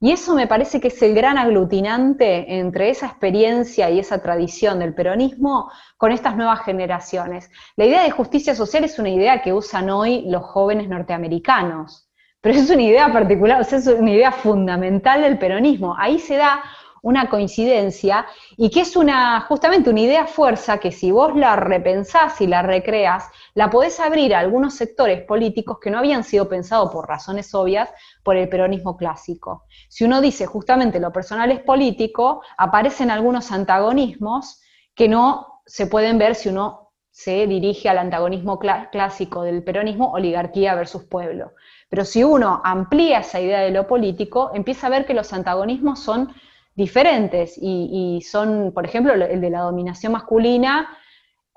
Y 0.04 0.12
eso 0.12 0.36
me 0.36 0.48
parece 0.48 0.82
que 0.82 0.90
es 0.90 1.02
el 1.02 1.16
gran 1.16 1.38
aglutinante 1.38 2.58
entre 2.60 2.90
esa 2.90 3.06
experiencia 3.06 3.90
y 3.90 4.00
esa 4.00 4.22
tradición 4.22 4.80
del 4.80 4.94
peronismo 4.94 5.72
con 5.96 6.12
estas 6.12 6.36
nuevas 6.36 6.60
generaciones. 6.66 7.50
La 7.78 7.86
idea 7.86 8.04
de 8.04 8.12
justicia 8.12 8.54
social 8.54 8.84
es 8.84 9.00
una 9.00 9.12
idea 9.12 9.42
que 9.42 9.54
usan 9.54 9.90
hoy 9.90 10.26
los 10.28 10.44
jóvenes 10.44 10.90
norteamericanos, 10.90 12.10
pero 12.42 12.60
es 12.60 12.70
una 12.70 12.82
idea 12.82 13.14
particular, 13.14 13.62
es 13.62 13.88
una 13.88 14.12
idea 14.12 14.34
fundamental 14.34 15.22
del 15.22 15.38
peronismo. 15.38 15.96
Ahí 15.98 16.20
se 16.20 16.36
da 16.36 16.62
una 17.04 17.30
coincidencia 17.30 18.26
y 18.58 18.70
que 18.70 18.82
es 18.82 18.96
una, 18.96 19.42
justamente 19.42 19.90
una 19.90 20.00
idea 20.00 20.26
fuerza 20.26 20.78
que 20.78 20.92
si 20.92 21.12
vos 21.12 21.36
la 21.36 21.58
repensás 21.58 22.40
y 22.40 22.48
la 22.48 22.62
recreas, 22.62 23.26
la 23.54 23.70
podés 23.70 24.00
abrir 24.00 24.34
a 24.34 24.40
algunos 24.40 24.76
sectores 24.76 25.22
políticos 25.24 25.80
que 25.82 25.92
no 25.92 26.00
habían 26.00 26.24
sido 26.24 26.48
pensados 26.48 26.92
por 26.92 27.08
razones 27.08 27.54
obvias 27.54 27.90
por 28.24 28.38
el 28.38 28.48
peronismo 28.48 28.96
clásico. 28.96 29.66
Si 29.90 30.06
uno 30.06 30.22
dice 30.22 30.46
justamente 30.46 31.02
lo 31.02 31.12
personal 31.12 31.52
es 31.52 31.60
político, 31.60 32.42
aparecen 32.58 33.12
algunos 33.12 33.52
antagonismos 33.52 34.62
que 34.96 35.10
no 35.10 35.62
se 35.66 35.88
pueden 35.88 36.18
ver 36.18 36.36
si 36.36 36.50
uno 36.50 36.94
se 37.12 37.48
dirige 37.48 37.90
al 37.90 37.98
antagonismo 37.98 38.58
clásico 38.58 39.44
del 39.44 39.62
peronismo, 39.62 40.14
oligarquía 40.14 40.74
versus 40.74 41.04
pueblo. 41.04 41.52
Pero 41.90 42.06
si 42.06 42.24
uno 42.24 42.62
amplía 42.64 43.20
esa 43.20 43.42
idea 43.42 43.60
de 43.60 43.72
lo 43.72 43.88
político, 43.88 44.52
empieza 44.54 44.88
a 44.88 44.90
ver 44.90 45.06
que 45.06 45.14
los 45.14 45.32
antagonismos 45.34 46.00
son 46.00 46.34
diferentes 46.76 47.58
y, 47.58 48.22
son, 48.22 48.72
por 48.74 48.86
ejemplo, 48.86 49.14
el 49.14 49.42
de 49.42 49.50
la 49.50 49.62
dominación 49.62 50.14
masculina 50.14 50.98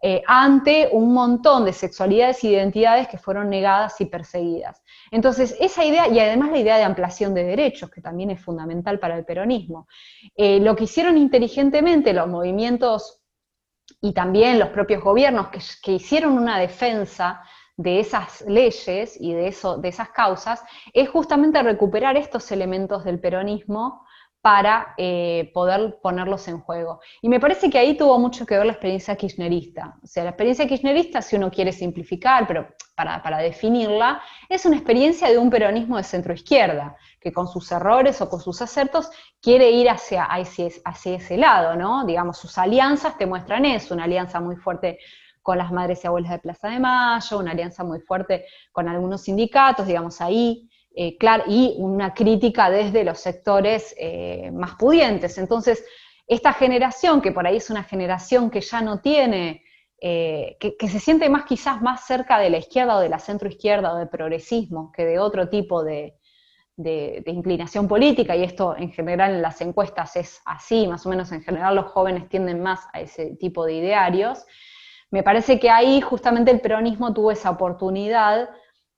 eh, 0.03 0.23
ante 0.27 0.91
un 0.93 1.15
montón 1.15 1.65
de 1.65 1.73
sexualidades 1.73 2.45
e 2.45 2.49
identidades 2.49 3.09
que 3.09 3.17
fueron 3.17 3.49
negadas 3.49 3.99
y 4.01 4.05
perseguidas. 4.05 4.83
Entonces, 5.11 5.57
esa 5.59 5.85
idea, 5.85 6.07
y 6.09 6.19
además 6.19 6.51
la 6.51 6.59
idea 6.59 6.77
de 6.77 6.85
ampliación 6.85 7.33
de 7.33 7.45
derechos, 7.45 7.91
que 7.91 8.03
también 8.03 8.31
es 8.31 8.41
fundamental 8.43 8.99
para 8.99 9.17
el 9.17 9.25
peronismo, 9.25 9.89
eh, 10.37 10.61
lo 10.61 10.77
que 10.77 10.85
hicieron 10.85 11.17
inteligentemente 11.17 12.13
los 12.13 12.29
movimientos 12.29 13.23
y 14.03 14.13
también 14.13 14.59
los 14.59 14.69
propios 14.69 15.03
gobiernos 15.03 15.49
que, 15.49 15.61
que 15.83 15.93
hicieron 15.93 16.33
una 16.33 16.59
defensa 16.59 17.43
de 17.79 18.01
esas 18.01 18.43
leyes 18.43 19.21
y 19.21 19.33
de, 19.33 19.49
eso, 19.49 19.79
de 19.79 19.89
esas 19.89 20.11
causas, 20.11 20.63
es 20.93 21.09
justamente 21.09 21.63
recuperar 21.63 22.17
estos 22.17 22.51
elementos 22.53 23.05
del 23.05 23.19
peronismo 23.19 24.06
para 24.47 24.95
eh, 24.97 25.51
poder 25.53 25.99
ponerlos 26.01 26.47
en 26.47 26.61
juego. 26.61 27.01
Y 27.21 27.29
me 27.29 27.41
parece 27.41 27.69
que 27.69 27.81
ahí 27.81 27.97
tuvo 27.97 28.17
mucho 28.21 28.47
que 28.47 28.57
ver 28.57 28.65
la 28.65 28.75
experiencia 28.75 29.17
kirchnerista. 29.17 29.99
O 30.05 30.07
sea, 30.07 30.23
la 30.23 30.31
experiencia 30.31 30.69
kirchnerista, 30.69 31.21
si 31.21 31.35
uno 31.35 31.51
quiere 31.51 31.73
simplificar, 31.73 32.47
pero 32.47 32.69
para, 32.95 33.39
definirla, 33.39 34.23
es 34.49 34.65
una 34.65 34.77
experiencia 34.77 35.29
de 35.31 35.39
un 35.39 35.51
peronismo 35.51 35.97
de 35.97 36.05
centro-izquierda, 36.05 36.97
que 37.21 37.33
con 37.33 37.49
sus 37.49 37.73
errores 37.73 38.21
o 38.21 38.29
con 38.29 38.39
sus 38.39 38.63
acertos 38.63 39.11
quiere 39.43 39.69
ir 39.73 39.91
hacia, 39.91 40.23
hacia 40.27 41.17
ese 41.17 41.37
lado, 41.37 41.75
¿no? 41.75 42.07
Digamos, 42.07 42.39
sus 42.39 42.57
alianzas 42.57 43.19
te 43.19 43.27
muestran 43.27 43.65
eso, 43.65 43.95
una 43.95 44.05
alianza 44.05 44.39
muy 44.39 44.55
fuerte 44.55 45.01
con 45.43 45.59
las 45.59 45.73
madres 45.73 46.05
y 46.05 46.07
abuelas 46.07 46.31
de 46.31 46.39
Plaza 46.39 46.69
de 46.69 46.79
Mayo, 46.79 47.41
una 47.41 47.51
alianza 47.51 47.83
muy 47.83 47.99
fuerte 47.99 48.47
con 48.71 48.89
algunos 48.89 49.23
sindicatos, 49.23 49.89
digamos, 49.89 50.21
ahí 50.21 50.71
eh, 50.99 51.19
y 51.47 51.75
una 51.77 52.15
crítica 52.15 52.71
desde 52.71 53.05
los 53.05 53.21
sectores 53.21 53.95
eh, 53.99 54.51
más 54.51 54.77
pudientes. 54.77 55.37
Entonces, 55.37 55.85
esta 56.27 56.55
generación, 56.55 57.21
que 57.21 57.33
por 57.33 57.47
ahí 57.47 57.59
es 57.59 57.69
una 57.69 57.85
generación 57.85 58.51
que 58.51 58.63
ya 58.63 58.81
no 58.81 59.01
tiene, 59.01 59.63
eh, 60.01 60.57
que, 60.59 60.89
se 60.89 60.99
siente 60.99 61.29
más 61.29 61.45
quizás 61.45 61.83
más 61.83 62.07
cerca 62.07 62.39
de 62.39 62.49
la 62.49 62.57
izquierda 62.57 62.97
o 62.97 63.01
de 63.01 63.11
la 63.11 63.19
centroizquierda 63.19 63.93
o 63.93 63.99
del 63.99 64.09
progresismo 64.09 64.91
que 64.91 65.05
de 65.05 65.19
otro 65.19 65.51
tipo 65.51 65.85
de, 65.85 66.17
de, 66.77 67.23
inclinación 67.27 67.89
política, 67.89 68.35
y 68.35 68.45
esto 68.45 68.75
en 68.75 68.91
general 68.91 69.35
en 69.35 69.43
las 69.43 69.61
encuestas 69.61 70.17
es 70.17 70.41
así, 70.47 70.89
más 70.89 71.05
o 71.05 71.11
menos 71.11 71.31
en 71.31 71.43
general 71.43 71.77
los 71.77 71.87
jóvenes 71.93 72.27
tienden 72.31 72.63
más 72.63 72.81
a 72.95 73.01
ese 73.03 73.37
tipo 73.37 73.67
de 73.67 73.75
idearios, 73.75 74.47
me 75.11 75.23
parece 75.23 75.61
que 75.61 75.69
ahí 75.69 76.01
justamente 76.01 76.51
el 76.51 76.61
peronismo 76.61 77.13
tuvo 77.13 77.31
esa 77.31 77.51
oportunidad 77.51 78.49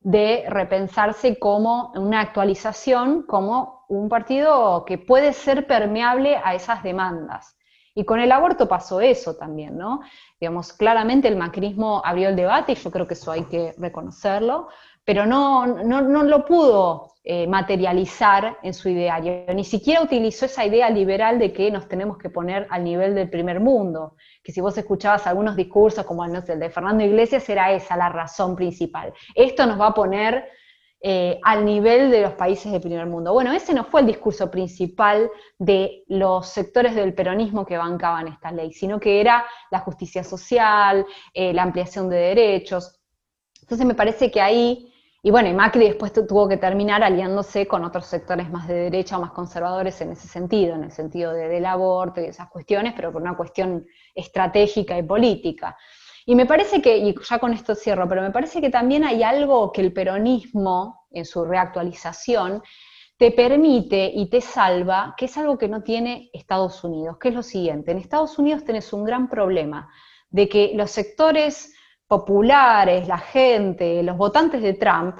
de 0.00 0.44
repensarse 0.48 1.38
como 1.38 1.92
una 1.94 2.20
actualización, 2.20 3.22
como 3.22 3.84
un 3.88 4.08
partido 4.08 4.84
que 4.84 4.98
puede 4.98 5.32
ser 5.32 5.66
permeable 5.66 6.36
a 6.42 6.54
esas 6.54 6.82
demandas. 6.82 7.56
Y 7.94 8.04
con 8.04 8.20
el 8.20 8.30
aborto 8.30 8.68
pasó 8.68 9.00
eso 9.00 9.34
también, 9.34 9.76
¿no? 9.76 10.02
Digamos, 10.40 10.72
claramente 10.72 11.26
el 11.26 11.36
macrismo 11.36 12.00
abrió 12.04 12.28
el 12.28 12.36
debate 12.36 12.72
y 12.72 12.74
yo 12.76 12.92
creo 12.92 13.08
que 13.08 13.14
eso 13.14 13.32
hay 13.32 13.44
que 13.46 13.74
reconocerlo, 13.76 14.68
pero 15.08 15.24
no, 15.24 15.66
no, 15.66 16.02
no 16.02 16.22
lo 16.22 16.44
pudo 16.44 17.14
eh, 17.24 17.46
materializar 17.46 18.58
en 18.62 18.74
su 18.74 18.90
ideario. 18.90 19.46
Ni 19.54 19.64
siquiera 19.64 20.02
utilizó 20.02 20.44
esa 20.44 20.66
idea 20.66 20.90
liberal 20.90 21.38
de 21.38 21.50
que 21.50 21.70
nos 21.70 21.88
tenemos 21.88 22.18
que 22.18 22.28
poner 22.28 22.66
al 22.68 22.84
nivel 22.84 23.14
del 23.14 23.30
primer 23.30 23.58
mundo, 23.58 24.16
que 24.44 24.52
si 24.52 24.60
vos 24.60 24.76
escuchabas 24.76 25.26
algunos 25.26 25.56
discursos 25.56 26.04
como 26.04 26.26
el 26.26 26.42
de 26.60 26.68
Fernando 26.68 27.02
Iglesias, 27.02 27.48
era 27.48 27.72
esa 27.72 27.96
la 27.96 28.10
razón 28.10 28.54
principal. 28.54 29.14
Esto 29.34 29.64
nos 29.64 29.80
va 29.80 29.86
a 29.86 29.94
poner 29.94 30.46
eh, 31.00 31.40
al 31.42 31.64
nivel 31.64 32.10
de 32.10 32.20
los 32.20 32.34
países 32.34 32.70
del 32.70 32.82
primer 32.82 33.06
mundo. 33.06 33.32
Bueno, 33.32 33.50
ese 33.54 33.72
no 33.72 33.84
fue 33.84 34.02
el 34.02 34.08
discurso 34.08 34.50
principal 34.50 35.30
de 35.58 36.04
los 36.08 36.50
sectores 36.50 36.94
del 36.94 37.14
peronismo 37.14 37.64
que 37.64 37.78
bancaban 37.78 38.28
esta 38.28 38.52
ley, 38.52 38.74
sino 38.74 39.00
que 39.00 39.22
era 39.22 39.46
la 39.70 39.78
justicia 39.78 40.22
social, 40.22 41.06
eh, 41.32 41.54
la 41.54 41.62
ampliación 41.62 42.10
de 42.10 42.16
derechos. 42.18 42.98
Entonces 43.68 43.86
me 43.86 43.94
parece 43.94 44.30
que 44.30 44.40
ahí, 44.40 44.94
y 45.22 45.30
bueno, 45.30 45.48
y 45.48 45.52
Macri 45.52 45.86
después 45.86 46.12
tuvo 46.12 46.48
que 46.48 46.56
terminar 46.56 47.02
aliándose 47.02 47.66
con 47.66 47.84
otros 47.84 48.06
sectores 48.06 48.50
más 48.50 48.68
de 48.68 48.74
derecha 48.74 49.18
o 49.18 49.20
más 49.20 49.32
conservadores 49.32 50.00
en 50.00 50.12
ese 50.12 50.28
sentido, 50.28 50.76
en 50.76 50.84
el 50.84 50.92
sentido 50.92 51.32
del 51.32 51.66
aborto 51.66 52.20
y 52.20 52.26
esas 52.26 52.48
cuestiones, 52.48 52.92
pero 52.94 53.12
por 53.12 53.20
una 53.20 53.36
cuestión 53.36 53.84
estratégica 54.14 54.96
y 54.96 55.02
política. 55.02 55.76
Y 56.24 56.34
me 56.34 56.46
parece 56.46 56.80
que, 56.80 56.96
y 56.98 57.14
ya 57.28 57.38
con 57.38 57.52
esto 57.52 57.74
cierro, 57.74 58.08
pero 58.08 58.22
me 58.22 58.30
parece 58.30 58.60
que 58.60 58.70
también 58.70 59.02
hay 59.02 59.22
algo 59.22 59.72
que 59.72 59.80
el 59.80 59.92
peronismo, 59.92 61.06
en 61.10 61.24
su 61.24 61.44
reactualización, 61.44 62.62
te 63.16 63.32
permite 63.32 64.12
y 64.14 64.30
te 64.30 64.40
salva, 64.40 65.14
que 65.16 65.24
es 65.24 65.36
algo 65.36 65.58
que 65.58 65.68
no 65.68 65.82
tiene 65.82 66.30
Estados 66.32 66.84
Unidos, 66.84 67.16
que 67.18 67.30
es 67.30 67.34
lo 67.34 67.42
siguiente. 67.42 67.90
En 67.90 67.98
Estados 67.98 68.38
Unidos 68.38 68.64
tenés 68.64 68.92
un 68.92 69.04
gran 69.04 69.28
problema 69.28 69.90
de 70.30 70.48
que 70.48 70.72
los 70.74 70.90
sectores 70.92 71.74
populares, 72.08 73.06
la 73.06 73.18
gente, 73.18 74.02
los 74.02 74.16
votantes 74.16 74.62
de 74.62 74.74
Trump, 74.74 75.16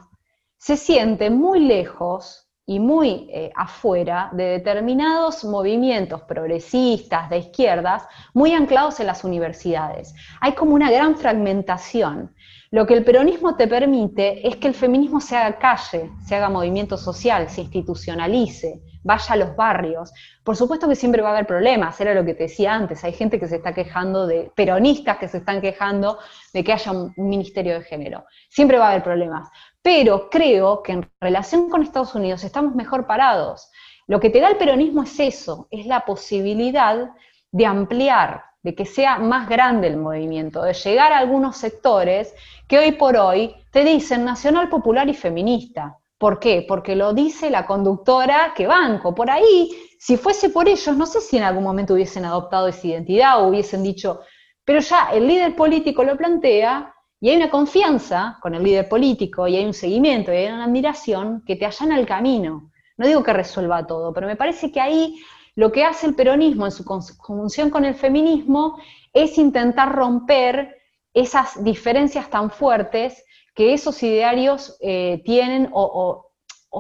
se 0.57 0.77
sienten 0.77 1.39
muy 1.39 1.61
lejos 1.61 2.49
y 2.67 2.81
muy 2.81 3.31
eh, 3.33 3.51
afuera 3.57 4.29
de 4.33 4.45
determinados 4.45 5.43
movimientos 5.45 6.23
progresistas, 6.23 7.31
de 7.31 7.39
izquierdas, 7.39 8.05
muy 8.35 8.53
anclados 8.53 9.01
en 9.01 9.07
las 9.07 9.25
universidades. 9.25 10.15
Hay 10.41 10.53
como 10.53 10.75
una 10.75 10.91
gran 10.91 11.17
fragmentación. 11.17 12.35
Lo 12.71 12.87
que 12.87 12.93
el 12.93 13.05
peronismo 13.05 13.57
te 13.57 13.69
permite 13.69 14.47
es 14.47 14.57
que 14.57 14.69
el 14.69 14.75
feminismo 14.75 15.21
se 15.21 15.37
haga 15.37 15.59
calle, 15.59 16.11
se 16.27 16.35
haga 16.35 16.51
movimiento 16.51 16.99
social, 16.99 17.49
se 17.49 17.63
institucionalice, 17.63 18.83
vaya 19.03 19.35
a 19.35 19.37
los 19.37 19.57
barrios. 19.57 20.13
Por 20.45 20.57
supuesto 20.57 20.89
que 20.89 20.95
siempre 20.95 21.23
va 21.23 21.31
a 21.31 21.33
haber 21.33 21.47
problemas, 21.47 22.01
era 22.01 22.15
lo 22.15 22.25
que 22.25 22.35
te 22.35 22.45
decía 22.45 22.75
antes, 22.75 23.05
hay 23.05 23.13
gente 23.13 23.39
que 23.39 23.49
se 23.49 23.57
está 23.57 23.73
quejando 23.73 24.27
de, 24.27 24.51
peronistas 24.55 25.19
que 25.19 25.29
se 25.29 25.39
están 25.39 25.61
quejando 25.61 26.19
de 26.53 26.65
que 26.65 26.73
haya 26.73 26.93
un 26.93 27.13
ministerio 27.17 27.75
de 27.75 27.85
género. 27.85 28.25
Siempre 28.49 28.79
va 28.79 28.89
a 28.89 28.91
haber 28.91 29.03
problemas 29.03 29.49
pero 29.83 30.29
creo 30.29 30.83
que 30.83 30.93
en 30.93 31.11
relación 31.21 31.71
con 31.71 31.83
Estados 31.83 32.15
Unidos 32.15 32.45
estamos 32.45 32.75
mejor 32.75 33.07
parados. 33.07 33.71
Lo 34.07 34.21
que 34.21 34.31
te 34.31 34.41
da 34.41 34.49
el 34.49 34.57
peronismo 34.57 35.03
es 35.03 35.21
eso, 35.21 35.69
es 35.71 35.87
la 35.87 36.05
posibilidad 36.05 37.11
de 37.51 37.67
ampliar, 37.67 38.43
de 38.63 38.75
que 38.75 38.85
sea 38.85 39.19
más 39.19 39.49
grande 39.49 39.87
el 39.87 39.97
movimiento, 39.97 40.63
de 40.63 40.75
llegar 40.75 41.13
a 41.13 41.19
algunos 41.19 41.57
sectores 41.57 42.35
que 42.67 42.79
hoy 42.79 42.93
por 42.93 43.17
hoy 43.17 43.55
te 43.71 43.85
dicen 43.85 44.25
nacional, 44.25 44.69
popular 44.69 45.09
y 45.09 45.15
feminista. 45.15 45.98
¿Por 46.19 46.41
qué? 46.41 46.65
Porque 46.67 46.97
lo 46.97 47.13
dice 47.15 47.49
la 47.49 47.67
conductora 47.67 48.53
que 48.57 48.67
banco. 48.67 49.15
Por 49.15 49.31
ahí, 49.31 49.71
si 49.99 50.17
fuese 50.17 50.51
por 50.51 50.69
ellos, 50.69 50.97
no 50.97 51.07
sé 51.07 51.21
si 51.21 51.37
en 51.37 51.45
algún 51.45 51.65
momento 51.65 51.95
hubiesen 51.95 52.25
adoptado 52.25 52.69
esa 52.69 52.87
identidad 52.87 53.43
o 53.43 53.49
hubiesen 53.49 53.83
dicho, 53.83 54.21
pero 54.65 54.81
ya 54.81 55.11
el 55.13 55.27
líder 55.27 55.55
político 55.55 56.03
lo 56.05 56.17
plantea, 56.17 56.93
y 57.21 57.31
hay 57.31 57.37
una 57.37 57.51
confianza 57.51 58.39
con 58.41 58.55
el 58.55 58.63
líder 58.63 58.89
político 58.89 59.49
y 59.49 59.57
hay 59.57 59.65
un 59.65 59.75
seguimiento 59.75 60.33
y 60.33 60.37
hay 60.37 60.47
una 60.47 60.65
admiración 60.65 61.43
que 61.45 61.57
te 61.57 61.67
allana 61.67 61.99
el 61.99 62.07
camino. 62.07 62.71
No 62.97 63.07
digo 63.07 63.23
que 63.23 63.33
resuelva 63.33 63.87
todo, 63.87 64.13
pero 64.13 64.27
me 64.27 64.37
parece 64.37 64.71
que 64.71 64.81
ahí 64.81 65.19
lo 65.57 65.73
que 65.73 65.85
hace 65.85 66.07
el 66.07 66.15
peronismo 66.15 66.67
en 66.67 66.73
su 66.73 66.85
conjunción 66.85 67.71
con 67.71 67.85
el 67.85 67.95
feminismo 67.95 68.79
es 69.13 69.37
intentar 69.39 69.93
romper 69.93 70.77
esas 71.13 71.63
diferencias 71.65 72.31
tan 72.31 72.51
fuertes 72.51 73.25
que 73.59 73.75
esos 73.75 74.01
idearios 74.05 74.77
eh, 74.79 75.21
tienen 75.25 75.69
o, 75.73 76.27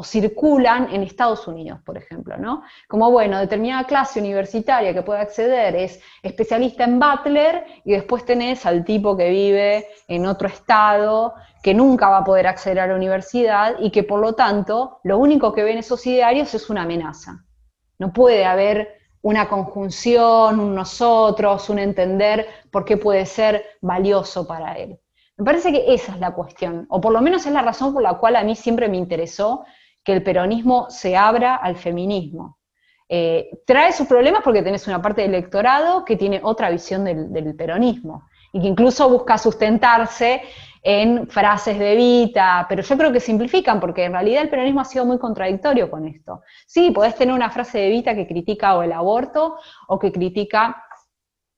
circulan 0.04 0.94
en 0.94 1.02
Estados 1.02 1.48
Unidos, 1.48 1.80
por 1.84 1.98
ejemplo, 1.98 2.36
¿no? 2.36 2.62
Como, 2.86 3.10
bueno, 3.10 3.40
determinada 3.40 3.82
clase 3.82 4.20
universitaria 4.20 4.94
que 4.94 5.02
puede 5.02 5.18
acceder 5.18 5.74
es 5.74 6.00
especialista 6.22 6.84
en 6.84 7.00
Butler 7.00 7.64
y 7.84 7.94
después 7.94 8.24
tenés 8.24 8.64
al 8.64 8.84
tipo 8.84 9.16
que 9.16 9.28
vive 9.28 9.88
en 10.06 10.24
otro 10.24 10.46
estado, 10.46 11.34
que 11.64 11.74
nunca 11.74 12.10
va 12.10 12.18
a 12.18 12.24
poder 12.24 12.46
acceder 12.46 12.78
a 12.78 12.86
la 12.86 12.94
universidad 12.94 13.74
y 13.80 13.90
que 13.90 14.04
por 14.04 14.20
lo 14.20 14.34
tanto 14.34 15.00
lo 15.02 15.18
único 15.18 15.52
que 15.52 15.64
ven 15.64 15.78
esos 15.78 16.06
idearios 16.06 16.54
es 16.54 16.70
una 16.70 16.82
amenaza. 16.82 17.44
No 17.98 18.12
puede 18.12 18.44
haber 18.44 19.00
una 19.22 19.48
conjunción, 19.48 20.60
un 20.60 20.76
nosotros, 20.76 21.68
un 21.70 21.80
entender 21.80 22.46
por 22.70 22.84
qué 22.84 22.96
puede 22.98 23.26
ser 23.26 23.64
valioso 23.80 24.46
para 24.46 24.74
él. 24.74 25.00
Me 25.38 25.44
parece 25.44 25.70
que 25.70 25.94
esa 25.94 26.12
es 26.12 26.18
la 26.18 26.32
cuestión, 26.32 26.86
o 26.90 27.00
por 27.00 27.12
lo 27.12 27.20
menos 27.20 27.46
es 27.46 27.52
la 27.52 27.62
razón 27.62 27.94
por 27.94 28.02
la 28.02 28.14
cual 28.14 28.34
a 28.34 28.42
mí 28.42 28.56
siempre 28.56 28.88
me 28.88 28.96
interesó 28.96 29.64
que 30.02 30.12
el 30.12 30.24
peronismo 30.24 30.90
se 30.90 31.16
abra 31.16 31.54
al 31.54 31.76
feminismo. 31.76 32.58
Eh, 33.08 33.48
trae 33.64 33.92
sus 33.92 34.08
problemas 34.08 34.42
porque 34.42 34.62
tenés 34.62 34.86
una 34.88 35.00
parte 35.00 35.22
del 35.22 35.34
electorado 35.34 36.04
que 36.04 36.16
tiene 36.16 36.40
otra 36.42 36.70
visión 36.70 37.04
del, 37.04 37.54
peronismo 37.54 38.24
y 38.52 38.60
que 38.60 38.66
incluso 38.66 39.08
busca 39.08 39.38
sustentarse 39.38 40.42
en 40.82 41.28
frases 41.28 41.78
de 41.78 41.92
Evita, 41.92 42.66
pero 42.68 42.82
yo 42.82 42.98
creo 42.98 43.12
que 43.12 43.20
simplifican 43.20 43.78
porque 43.78 44.04
en 44.04 44.12
realidad 44.12 44.42
el 44.42 44.50
peronismo 44.50 44.80
ha 44.80 44.84
sido 44.84 45.06
muy 45.06 45.18
contradictorio 45.18 45.88
con 45.88 46.06
esto. 46.06 46.42
Sí, 46.66 46.90
podés 46.90 47.14
tener 47.14 47.34
una 47.34 47.50
frase 47.50 47.78
de 47.78 47.86
Evita 47.86 48.14
que 48.14 48.26
critica 48.26 48.76
o 48.76 48.82
el 48.82 48.92
aborto 48.92 49.56
o 49.86 49.98
que 50.00 50.10
critica 50.10 50.84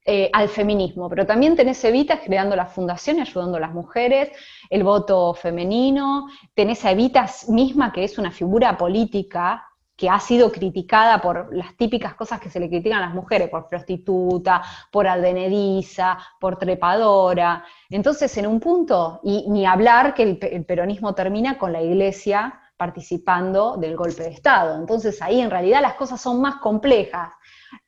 eh, 0.05 0.31
al 0.33 0.49
feminismo, 0.49 1.09
pero 1.11 1.27
también 1.27 1.57
tenés 1.57 1.85
Evita 1.85 2.21
creando 2.21 2.57
la 2.57 2.67
fundación 2.67 3.21
ayudando 3.21 3.59
a 3.59 3.61
las 3.61 3.73
mujeres, 3.73 4.31
el 4.71 4.83
voto 4.83 5.35
femenino, 5.35 6.27
tenés 6.55 6.85
a 6.85 6.93
Evita 6.93 7.27
misma 7.49 7.93
que 7.93 8.05
es 8.05 8.17
una 8.17 8.31
figura 8.31 8.79
política 8.79 9.67
que 9.95 10.09
ha 10.09 10.19
sido 10.19 10.51
criticada 10.51 11.21
por 11.21 11.55
las 11.55 11.77
típicas 11.77 12.15
cosas 12.15 12.41
que 12.41 12.49
se 12.49 12.59
le 12.59 12.71
critican 12.71 13.03
a 13.03 13.07
las 13.07 13.15
mujeres, 13.15 13.51
por 13.51 13.69
prostituta, 13.69 14.63
por 14.91 15.07
aldenediza, 15.07 16.19
por 16.41 16.57
trepadora. 16.57 17.63
Entonces, 17.91 18.35
en 18.39 18.47
un 18.47 18.59
punto, 18.59 19.21
y 19.23 19.45
ni 19.51 19.67
hablar 19.67 20.15
que 20.15 20.23
el 20.23 20.65
peronismo 20.65 21.15
termina 21.15 21.59
con 21.59 21.75
la 21.75 21.83
iglesia 21.83 22.59
participando 22.81 23.77
del 23.77 23.95
golpe 23.95 24.23
de 24.23 24.31
Estado. 24.31 24.75
Entonces 24.81 25.21
ahí 25.21 25.43
en 25.43 25.51
realidad 25.51 25.83
las 25.83 25.97
cosas 25.97 26.19
son 26.19 26.41
más 26.41 26.57
complejas. 26.63 27.31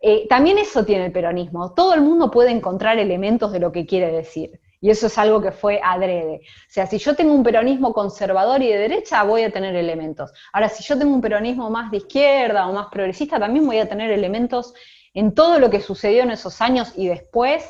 Eh, 0.00 0.26
también 0.28 0.58
eso 0.58 0.84
tiene 0.84 1.06
el 1.06 1.12
peronismo. 1.12 1.74
Todo 1.74 1.94
el 1.94 2.00
mundo 2.00 2.30
puede 2.30 2.50
encontrar 2.50 2.98
elementos 2.98 3.52
de 3.52 3.60
lo 3.60 3.72
que 3.72 3.86
quiere 3.86 4.10
decir. 4.12 4.60
Y 4.80 4.90
eso 4.90 5.06
es 5.06 5.16
algo 5.16 5.40
que 5.40 5.52
fue 5.52 5.80
adrede. 5.82 6.40
O 6.42 6.70
sea, 6.70 6.86
si 6.86 6.98
yo 6.98 7.14
tengo 7.14 7.32
un 7.32 7.44
peronismo 7.44 7.92
conservador 7.92 8.62
y 8.62 8.68
de 8.68 8.78
derecha, 8.78 9.22
voy 9.22 9.44
a 9.44 9.52
tener 9.52 9.76
elementos. 9.76 10.32
Ahora, 10.52 10.68
si 10.68 10.82
yo 10.82 10.98
tengo 10.98 11.14
un 11.14 11.20
peronismo 11.20 11.70
más 11.70 11.90
de 11.92 11.98
izquierda 11.98 12.66
o 12.66 12.72
más 12.72 12.88
progresista, 12.88 13.38
también 13.38 13.64
voy 13.64 13.78
a 13.78 13.88
tener 13.88 14.10
elementos 14.10 14.74
en 15.14 15.34
todo 15.34 15.60
lo 15.60 15.70
que 15.70 15.80
sucedió 15.80 16.24
en 16.24 16.32
esos 16.32 16.60
años 16.60 16.92
y 16.96 17.06
después 17.06 17.64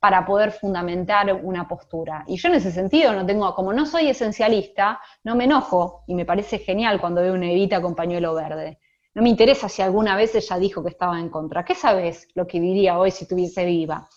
para 0.00 0.24
poder 0.26 0.52
fundamentar 0.52 1.32
una 1.32 1.66
postura. 1.66 2.24
Y 2.26 2.36
yo 2.36 2.48
en 2.48 2.56
ese 2.56 2.70
sentido 2.70 3.12
no 3.12 3.24
tengo, 3.24 3.54
como 3.54 3.72
no 3.72 3.86
soy 3.86 4.08
esencialista, 4.08 5.00
no 5.22 5.34
me 5.34 5.44
enojo 5.44 6.04
y 6.06 6.14
me 6.14 6.26
parece 6.26 6.58
genial 6.58 7.00
cuando 7.00 7.22
veo 7.22 7.34
una 7.34 7.50
Evita 7.50 7.80
con 7.80 7.94
pañuelo 7.94 8.34
verde. 8.34 8.78
No 9.14 9.22
me 9.22 9.28
interesa 9.28 9.68
si 9.68 9.80
alguna 9.80 10.16
vez 10.16 10.34
ella 10.34 10.58
dijo 10.58 10.82
que 10.82 10.90
estaba 10.90 11.18
en 11.20 11.28
contra. 11.28 11.64
¿Qué 11.64 11.74
sabes 11.74 12.28
lo 12.34 12.46
que 12.46 12.60
diría 12.60 12.98
hoy 12.98 13.12
si 13.12 13.24
estuviese 13.24 13.64
viva? 13.64 14.08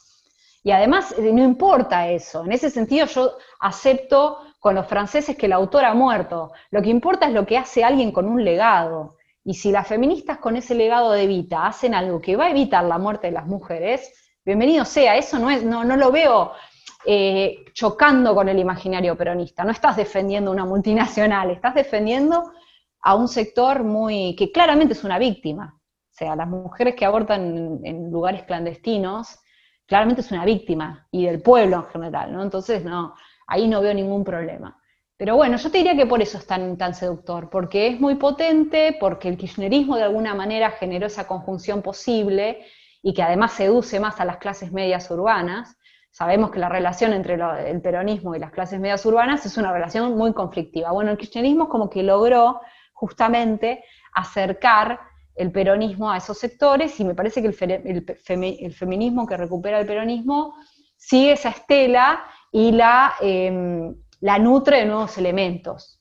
Y 0.64 0.72
además 0.72 1.14
eh, 1.18 1.32
no 1.32 1.44
importa 1.44 2.10
eso. 2.10 2.44
En 2.44 2.52
ese 2.52 2.70
sentido 2.72 3.06
yo 3.06 3.34
acepto 3.60 4.40
con 4.60 4.76
los 4.76 4.88
franceses 4.88 5.38
que 5.38 5.46
el 5.46 5.54
autor 5.54 5.86
ha 5.86 5.94
muerto. 5.94 6.52
Lo 6.72 6.82
que 6.82 6.90
importa 6.90 7.28
es 7.28 7.34
lo 7.34 7.46
que 7.46 7.58
hace 7.58 7.84
alguien 7.84 8.12
con 8.12 8.28
un 8.28 8.44
legado. 8.44 9.18
Y 9.44 9.54
si 9.54 9.72
las 9.72 9.88
feministas 9.88 10.40
con 10.40 10.58
ese 10.58 10.74
legado 10.74 11.12
de 11.12 11.24
Evita 11.24 11.68
hacen 11.68 11.94
algo 11.94 12.20
que 12.20 12.36
va 12.36 12.46
a 12.46 12.50
evitar 12.50 12.84
la 12.84 12.98
muerte 12.98 13.28
de 13.28 13.34
las 13.34 13.46
mujeres, 13.46 14.12
bienvenido 14.44 14.84
sea. 14.84 15.16
Eso 15.16 15.38
no, 15.38 15.52
es, 15.52 15.64
no, 15.64 15.86
no 15.86 15.96
lo 15.96 16.12
veo 16.12 16.54
eh, 17.06 17.64
chocando 17.74 18.34
con 18.34 18.50
el 18.50 18.58
imaginario 18.58 19.16
peronista. 19.16 19.64
No 19.64 19.72
estás 19.72 19.96
defendiendo 19.96 20.52
una 20.52 20.66
multinacional, 20.66 21.52
estás 21.52 21.76
defendiendo 21.76 22.52
a 23.02 23.16
un 23.16 23.28
sector 23.28 23.84
muy 23.84 24.36
que 24.36 24.52
claramente 24.52 24.94
es 24.94 25.04
una 25.04 25.20
víctima. 25.20 25.78
O 25.78 26.16
sea, 26.18 26.36
las 26.36 26.48
mujeres 26.48 26.96
que 26.96 27.06
abortan 27.06 27.80
en, 27.84 28.12
lugares 28.12 28.44
clandestinos, 28.44 29.40
claramente 29.86 30.22
es 30.22 30.32
una 30.32 30.46
víctima, 30.46 31.08
y 31.12 31.26
del 31.26 31.42
pueblo 31.42 31.78
en 31.78 31.86
general, 31.86 32.34
¿no? 32.34 32.42
Entonces, 32.42 32.84
no, 32.84 33.14
ahí 33.46 33.68
no 33.68 33.82
veo 33.82 33.94
ningún 33.94 34.24
problema. 34.24 34.82
Pero 35.16 35.36
bueno, 35.36 35.58
yo 35.58 35.72
te 35.72 35.78
diría 35.78 35.96
que 35.96 36.06
por 36.06 36.22
eso 36.22 36.38
es 36.38 36.48
tan, 36.48 36.78
tan 36.78 36.94
seductor, 36.96 37.50
porque 37.50 37.88
es 37.88 38.00
muy 38.00 38.16
potente, 38.16 38.98
porque 39.00 39.30
el 39.30 39.38
kirchnerismo 39.38 39.96
de 39.96 40.04
alguna 40.04 40.34
manera 40.34 40.72
generó 40.72 41.08
esa 41.08 41.28
conjunción 41.28 41.82
posible 41.82 42.66
y 43.02 43.14
que 43.14 43.24
además 43.24 43.54
seduce 43.54 44.00
más 44.00 44.20
a 44.20 44.26
las 44.26 44.38
clases 44.38 44.72
medias 44.72 45.10
urbanas. 45.10 45.78
Sabemos 46.12 46.52
que 46.52 46.60
la 46.60 46.70
relación 46.70 47.14
entre 47.14 47.38
el 47.70 47.82
peronismo 47.82 48.36
y 48.36 48.40
las 48.40 48.52
clases 48.52 48.80
medias 48.80 49.06
urbanas 49.06 49.46
es 49.46 49.58
una 49.58 49.72
relación 49.72 50.18
muy 50.18 50.34
conflictiva. 50.34 50.92
Bueno, 50.92 51.12
el 51.12 51.18
kirchnerismo 51.18 51.70
como 51.70 51.90
que 51.90 52.02
logró 52.04 52.60
justamente 52.98 53.84
acercar 54.14 55.00
el 55.36 55.52
peronismo 55.52 56.10
a 56.10 56.18
esos 56.18 56.40
sectores 56.40 57.00
y 57.00 57.06
me 57.06 57.14
parece 57.14 57.42
que 57.42 57.48
el, 57.48 58.74
feminismo 58.74 59.28
que 59.28 59.38
recupera 59.38 59.80
el 59.80 59.86
peronismo 59.86 60.56
sigue 60.96 61.34
esa 61.34 61.50
estela 61.50 62.24
y 62.52 62.72
la, 62.72 63.14
em, 63.22 63.96
la 64.22 64.40
nutre 64.40 64.80
de 64.80 64.86
nuevos 64.86 65.16
elementos. 65.20 66.00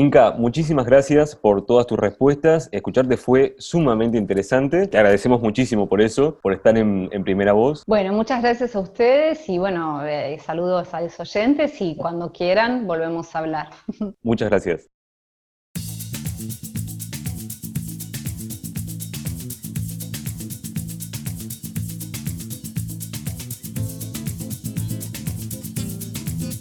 Inca, 0.00 0.30
muchísimas 0.30 0.86
gracias 0.86 1.34
por 1.34 1.66
todas 1.66 1.84
tus 1.88 1.98
respuestas. 1.98 2.68
Escucharte 2.70 3.16
fue 3.16 3.56
sumamente 3.58 4.16
interesante. 4.16 4.86
Te 4.86 4.96
agradecemos 4.96 5.40
muchísimo 5.40 5.88
por 5.88 6.00
eso, 6.00 6.38
por 6.40 6.52
estar 6.52 6.78
en, 6.78 7.10
primera 7.24 7.52
voz. 7.52 7.82
Bueno, 7.84 8.12
muchas 8.12 8.40
gracias 8.40 8.76
a 8.76 8.78
ustedes 8.78 9.48
y 9.48 9.58
bueno, 9.58 10.06
eh, 10.06 10.38
saludos 10.38 10.94
a 10.94 11.00
los 11.00 11.18
oyentes 11.18 11.80
y 11.80 11.96
cuando 11.96 12.30
quieran 12.30 12.86
volvemos 12.86 13.34
a 13.34 13.40
hablar. 13.40 13.70
Muchas 14.22 14.50
gracias. 14.50 14.88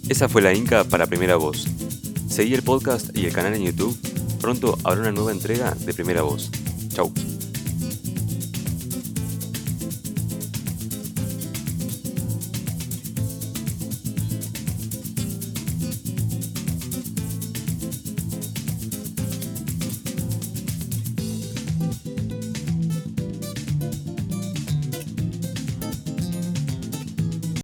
Esa 0.10 0.28
fue 0.28 0.42
la 0.42 0.56
Inca 0.56 0.84
para 0.86 1.06
Primera 1.06 1.36
Voz. 1.36 1.77
Seguí 2.38 2.54
el 2.54 2.62
podcast 2.62 3.18
y 3.18 3.26
el 3.26 3.34
canal 3.34 3.56
en 3.56 3.64
YouTube. 3.64 3.98
Pronto 4.40 4.78
habrá 4.84 5.02
una 5.02 5.12
nueva 5.12 5.32
entrega 5.32 5.72
de 5.72 5.92
Primera 5.92 6.22
Voz. 6.22 6.52
Chau. 6.90 7.12